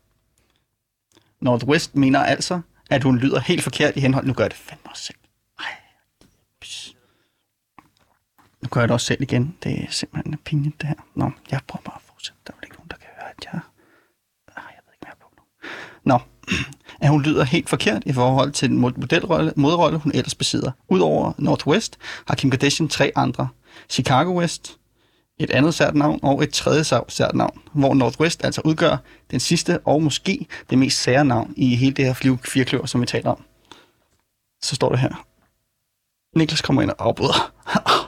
Northwest 1.40 1.94
mener 1.94 2.20
altså, 2.20 2.60
at 2.90 3.02
hun 3.02 3.18
lyder 3.18 3.40
helt 3.40 3.62
forkert 3.62 3.96
i 3.96 4.00
henhold... 4.00 4.26
Nu 4.26 4.32
gør 4.32 4.44
jeg 4.44 4.50
det 4.50 4.58
fandme 4.58 4.90
også 4.90 5.02
selv. 5.02 5.18
Ej. 5.58 5.76
Pis. 6.60 6.94
Nu 8.62 8.68
gør 8.68 8.80
jeg 8.80 8.88
det 8.88 8.94
også 8.94 9.06
selv 9.06 9.22
igen. 9.22 9.56
Det 9.62 9.82
er 9.82 9.86
simpelthen 9.90 10.38
pinligt, 10.44 10.80
det 10.80 10.88
her. 10.88 10.96
Nå, 11.14 11.30
jeg 11.50 11.60
prøver 11.68 11.82
bare 11.82 11.96
at 11.96 12.02
fortsætte. 12.02 12.40
Der 12.46 12.52
er 12.52 12.56
vel 12.56 12.64
ikke 12.64 12.76
nogen, 12.76 12.90
der 12.90 12.96
kan 12.96 13.08
høre, 13.16 13.30
at 13.30 13.44
jeg... 13.44 13.60
Ej, 14.56 14.62
jeg 14.76 14.82
ved 14.86 14.92
ikke, 14.94 15.06
mere 15.06 15.16
på 15.20 15.28
nu. 15.36 15.42
Nå, 16.04 16.18
at 17.00 17.08
hun 17.08 17.22
lyder 17.22 17.44
helt 17.44 17.68
forkert 17.68 18.02
i 18.06 18.12
forhold 18.12 18.52
til 18.52 18.68
den 18.68 18.78
modelrolle, 18.78 19.52
modrolle, 19.56 19.98
hun 19.98 20.12
ellers 20.14 20.34
besidder. 20.34 20.70
Udover 20.88 21.32
Northwest 21.38 21.98
har 22.26 22.34
Kim 22.34 22.50
Kardashian 22.50 22.88
tre 22.88 23.12
andre. 23.16 23.48
Chicago 23.88 24.38
West, 24.38 24.76
et 25.38 25.50
andet 25.50 25.74
sært 25.74 25.94
navn 25.94 26.20
og 26.22 26.42
et 26.42 26.52
tredje 26.52 26.84
sært 27.08 27.34
navn, 27.34 27.62
hvor 27.72 27.94
Northwest 27.94 28.44
altså 28.44 28.60
udgør 28.64 28.96
den 29.30 29.40
sidste 29.40 29.78
og 29.78 30.02
måske 30.02 30.46
det 30.70 30.78
mest 30.78 31.02
sære 31.02 31.24
navn 31.24 31.54
i 31.56 31.76
hele 31.76 31.92
det 31.92 32.04
her 32.04 32.14
flyve 32.14 32.38
firkløver, 32.44 32.86
som 32.86 33.00
vi 33.00 33.06
taler 33.06 33.30
om. 33.30 33.44
Så 34.62 34.74
står 34.74 34.88
det 34.88 34.98
her. 34.98 35.24
Niklas 36.36 36.60
kommer 36.60 36.82
ind 36.82 36.90
og 36.90 36.96
afbryder. 37.06 37.52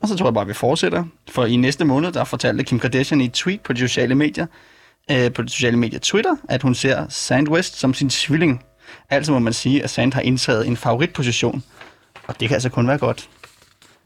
Og 0.00 0.08
så 0.08 0.16
tror 0.16 0.26
jeg 0.26 0.34
bare, 0.34 0.42
at 0.42 0.48
vi 0.48 0.54
fortsætter. 0.54 1.04
For 1.30 1.44
i 1.44 1.56
næste 1.56 1.84
måned, 1.84 2.12
der 2.12 2.24
fortalte 2.24 2.64
Kim 2.64 2.78
Kardashian 2.78 3.20
i 3.20 3.24
et 3.24 3.32
tweet 3.32 3.60
på 3.60 3.72
de 3.72 3.78
sociale 3.78 4.14
medier, 4.14 4.46
øh, 5.10 5.32
på 5.32 5.42
de 5.42 5.48
sociale 5.48 5.76
medier 5.76 6.00
Twitter, 6.00 6.36
at 6.48 6.62
hun 6.62 6.74
ser 6.74 7.06
Sand 7.08 7.48
West 7.48 7.78
som 7.78 7.94
sin 7.94 8.10
tvilling. 8.10 8.64
Altså 9.10 9.32
må 9.32 9.38
man 9.38 9.52
sige, 9.52 9.84
at 9.84 9.90
Sand 9.90 10.12
har 10.12 10.20
indtaget 10.20 10.66
en 10.66 10.76
favoritposition. 10.76 11.62
Og 12.26 12.40
det 12.40 12.48
kan 12.48 12.54
altså 12.54 12.68
kun 12.68 12.88
være 12.88 12.98
godt. 12.98 13.28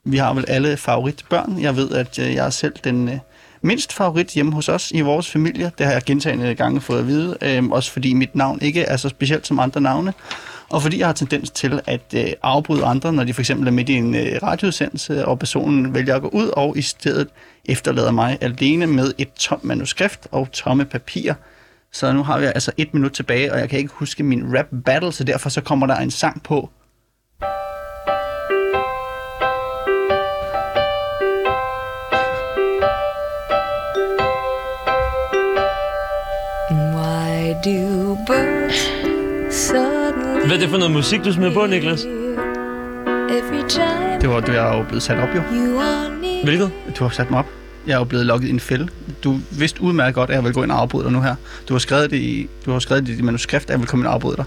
Vi 0.04 0.16
har 0.16 0.34
vel 0.34 0.44
alle 0.48 0.76
favoritbørn. 0.76 1.58
Jeg 1.60 1.76
ved, 1.76 1.90
at 1.90 2.18
øh, 2.18 2.34
jeg 2.34 2.46
er 2.46 2.50
selv 2.50 2.74
den 2.84 3.08
øh, 3.08 3.18
mindst 3.62 3.92
favorit 3.92 4.28
hjemme 4.28 4.52
hos 4.52 4.68
os 4.68 4.90
i 4.94 5.00
vores 5.00 5.30
familie. 5.30 5.72
Det 5.78 5.86
har 5.86 5.92
jeg 5.92 6.02
gentagende 6.02 6.54
gange 6.54 6.80
fået 6.80 6.98
at 6.98 7.06
vide. 7.06 7.36
Øh, 7.42 7.64
også 7.64 7.90
fordi 7.92 8.14
mit 8.14 8.34
navn 8.34 8.58
ikke 8.62 8.82
er 8.82 8.96
så 8.96 9.08
specielt 9.08 9.46
som 9.46 9.58
andre 9.58 9.80
navne. 9.80 10.12
Og 10.72 10.82
fordi 10.82 10.98
jeg 10.98 11.08
har 11.08 11.12
tendens 11.12 11.50
til 11.50 11.80
at 11.86 12.14
øh, 12.16 12.26
afbryde 12.42 12.84
andre, 12.84 13.12
når 13.12 13.24
de 13.24 13.34
for 13.34 13.42
eksempel 13.42 13.66
er 13.66 13.72
midt 13.72 13.88
i 13.88 13.92
en 13.92 14.14
øh, 14.14 14.38
radioudsendelse, 14.42 15.26
og 15.26 15.38
personen 15.38 15.94
vælger 15.94 16.16
at 16.16 16.22
gå 16.22 16.28
ud, 16.28 16.48
og 16.48 16.78
i 16.78 16.82
stedet 16.82 17.28
efterlader 17.64 18.10
mig 18.10 18.38
alene 18.40 18.86
med 18.86 19.12
et 19.18 19.32
tomt 19.32 19.64
manuskript 19.64 20.28
og 20.30 20.52
tomme 20.52 20.84
papirer. 20.84 21.34
Så 21.92 22.12
nu 22.12 22.22
har 22.22 22.38
vi 22.38 22.44
altså 22.44 22.72
et 22.76 22.94
minut 22.94 23.12
tilbage, 23.12 23.52
og 23.52 23.58
jeg 23.58 23.68
kan 23.68 23.78
ikke 23.78 23.92
huske 23.94 24.22
min 24.22 24.58
rap 24.58 24.66
battle, 24.84 25.12
så 25.12 25.24
derfor 25.24 25.48
så 25.48 25.60
kommer 25.60 25.86
der 25.86 25.96
en 25.96 26.10
sang 26.10 26.42
på. 26.42 26.70
Why 36.94 37.54
do 37.64 38.16
birds 38.26 38.88
so 39.50 40.01
hvad 40.52 40.58
er 40.58 40.62
det 40.64 40.70
for 40.70 40.78
noget 40.78 40.92
musik, 40.92 41.24
du 41.24 41.32
smider 41.32 41.54
på, 41.54 41.66
Niklas? 41.66 42.02
Det 44.20 44.28
var, 44.28 44.40
du 44.40 44.52
er 44.52 44.76
jo 44.76 44.82
blevet 44.82 45.02
sat 45.02 45.18
op, 45.18 45.28
jo. 45.34 45.40
Hvilket? 46.44 46.70
Du 46.98 47.04
har 47.04 47.10
sat 47.10 47.30
mig 47.30 47.38
op. 47.38 47.46
Jeg 47.86 47.94
er 47.94 47.98
jo 47.98 48.04
blevet 48.04 48.26
logget 48.26 48.48
i 48.48 48.50
en 48.50 48.60
fælde. 48.60 48.88
Du 49.24 49.38
vidste 49.50 49.82
udmærket 49.82 50.14
godt, 50.14 50.30
at 50.30 50.36
jeg 50.36 50.44
vil 50.44 50.52
gå 50.52 50.62
ind 50.62 50.72
og 50.72 50.80
afbryde 50.80 51.04
dig 51.04 51.12
nu 51.12 51.20
her. 51.20 51.34
Du 51.68 51.74
har 51.74 51.78
skrevet 51.78 52.10
det 52.10 52.16
i, 52.16 52.48
du 52.66 52.72
har 52.72 52.78
skrevet 52.78 53.06
det 53.06 53.12
i 53.12 53.16
dit 53.16 53.24
manuskript, 53.24 53.64
at 53.64 53.70
jeg 53.70 53.78
vil 53.78 53.88
komme 53.88 54.02
ind 54.02 54.06
og 54.08 54.14
afbryde 54.14 54.36
dig. 54.36 54.44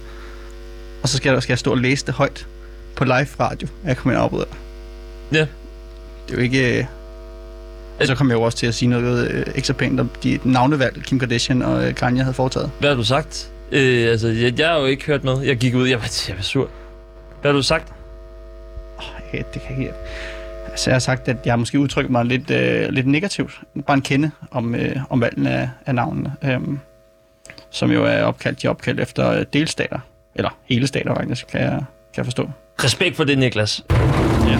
Og 1.04 1.10
så 1.10 1.18
skal 1.18 1.34
jeg, 1.34 1.44
skal 1.44 1.54
jeg 1.54 1.60
stå 1.60 1.72
og 1.72 1.78
læse 1.78 2.06
det 2.06 2.14
højt 2.14 2.48
på 2.96 3.04
live 3.04 3.28
radio, 3.40 3.68
at 3.84 3.88
jeg 3.88 3.98
kommer 3.98 4.14
ind 4.14 4.18
og 4.18 4.24
afbryder 4.24 4.46
dig. 4.46 4.58
Ja. 5.32 5.46
Det 6.28 6.34
er 6.34 6.38
jo 6.38 6.44
ikke... 6.44 6.80
øh, 6.80 6.86
Og 8.00 8.08
så 8.08 8.16
kom 8.16 8.30
jeg 8.30 8.36
jo 8.36 8.42
også 8.42 8.58
til 8.58 8.68
at 8.68 8.76
sige 8.76 8.90
noget 8.90 9.32
øh, 9.32 9.46
ekstra 9.56 9.74
pænt 9.74 10.00
om 10.00 10.10
de 10.24 10.40
navnevalg, 10.44 11.04
Kim 11.04 11.20
Kardashian 11.20 11.62
og 11.62 11.88
øh, 11.88 11.96
Kanye 11.96 12.22
havde 12.24 12.34
foretaget. 12.34 12.72
Hvad 12.80 12.90
har 12.90 12.96
du 12.96 13.04
sagt? 13.04 13.52
Øh, 13.76 14.12
altså, 14.12 14.28
jeg, 14.28 14.60
jeg 14.60 14.70
har 14.70 14.80
jo 14.80 14.86
ikke 14.86 15.06
hørt 15.06 15.24
noget. 15.24 15.48
Jeg 15.48 15.58
gik 15.58 15.76
ud, 15.76 15.88
jeg 15.88 16.00
var, 16.00 16.12
jeg 16.28 16.36
var 16.36 16.44
sur. 16.44 16.70
Hvad 17.42 17.52
har 17.52 17.58
du 17.58 17.64
sagt? 17.64 17.94
Ja, 19.34 19.42
det 19.54 19.62
kan 19.62 19.80
ikke... 19.80 19.92
Altså, 20.70 20.90
jeg 20.90 20.96
har 20.96 21.00
sagt, 21.00 21.28
at 21.28 21.38
jeg 21.46 21.60
måske 21.60 21.80
udtrykker 21.80 22.12
mig 22.12 22.26
lidt, 22.26 22.52
øh, 22.52 22.90
lidt 22.90 23.08
negativt. 23.08 23.62
Bare 23.88 23.96
en 23.96 24.02
kende 24.02 24.32
om, 24.52 24.76
øh, 24.76 24.96
om 25.10 25.22
valgene 25.22 25.52
af, 25.52 25.70
af 25.86 25.96
navnene. 25.96 26.34
Øhm, 26.44 26.80
som 27.70 27.92
jo 27.92 28.06
er 28.06 28.24
opkaldt, 28.24 28.62
de 28.62 28.68
er 28.68 28.72
opkaldt 28.72 29.00
efter 29.00 29.32
øh, 29.32 29.46
delstater. 29.54 30.00
Eller 30.36 30.58
hele 30.66 30.88
stater, 30.88 31.16
faktisk, 31.16 31.48
kan 31.48 31.62
jeg, 31.62 31.72
kan 31.72 32.18
jeg 32.18 32.26
forstå. 32.26 32.50
Respekt 32.84 33.16
for 33.16 33.24
det, 33.24 33.38
Niklas. 33.38 33.84
Ja. 34.48 34.60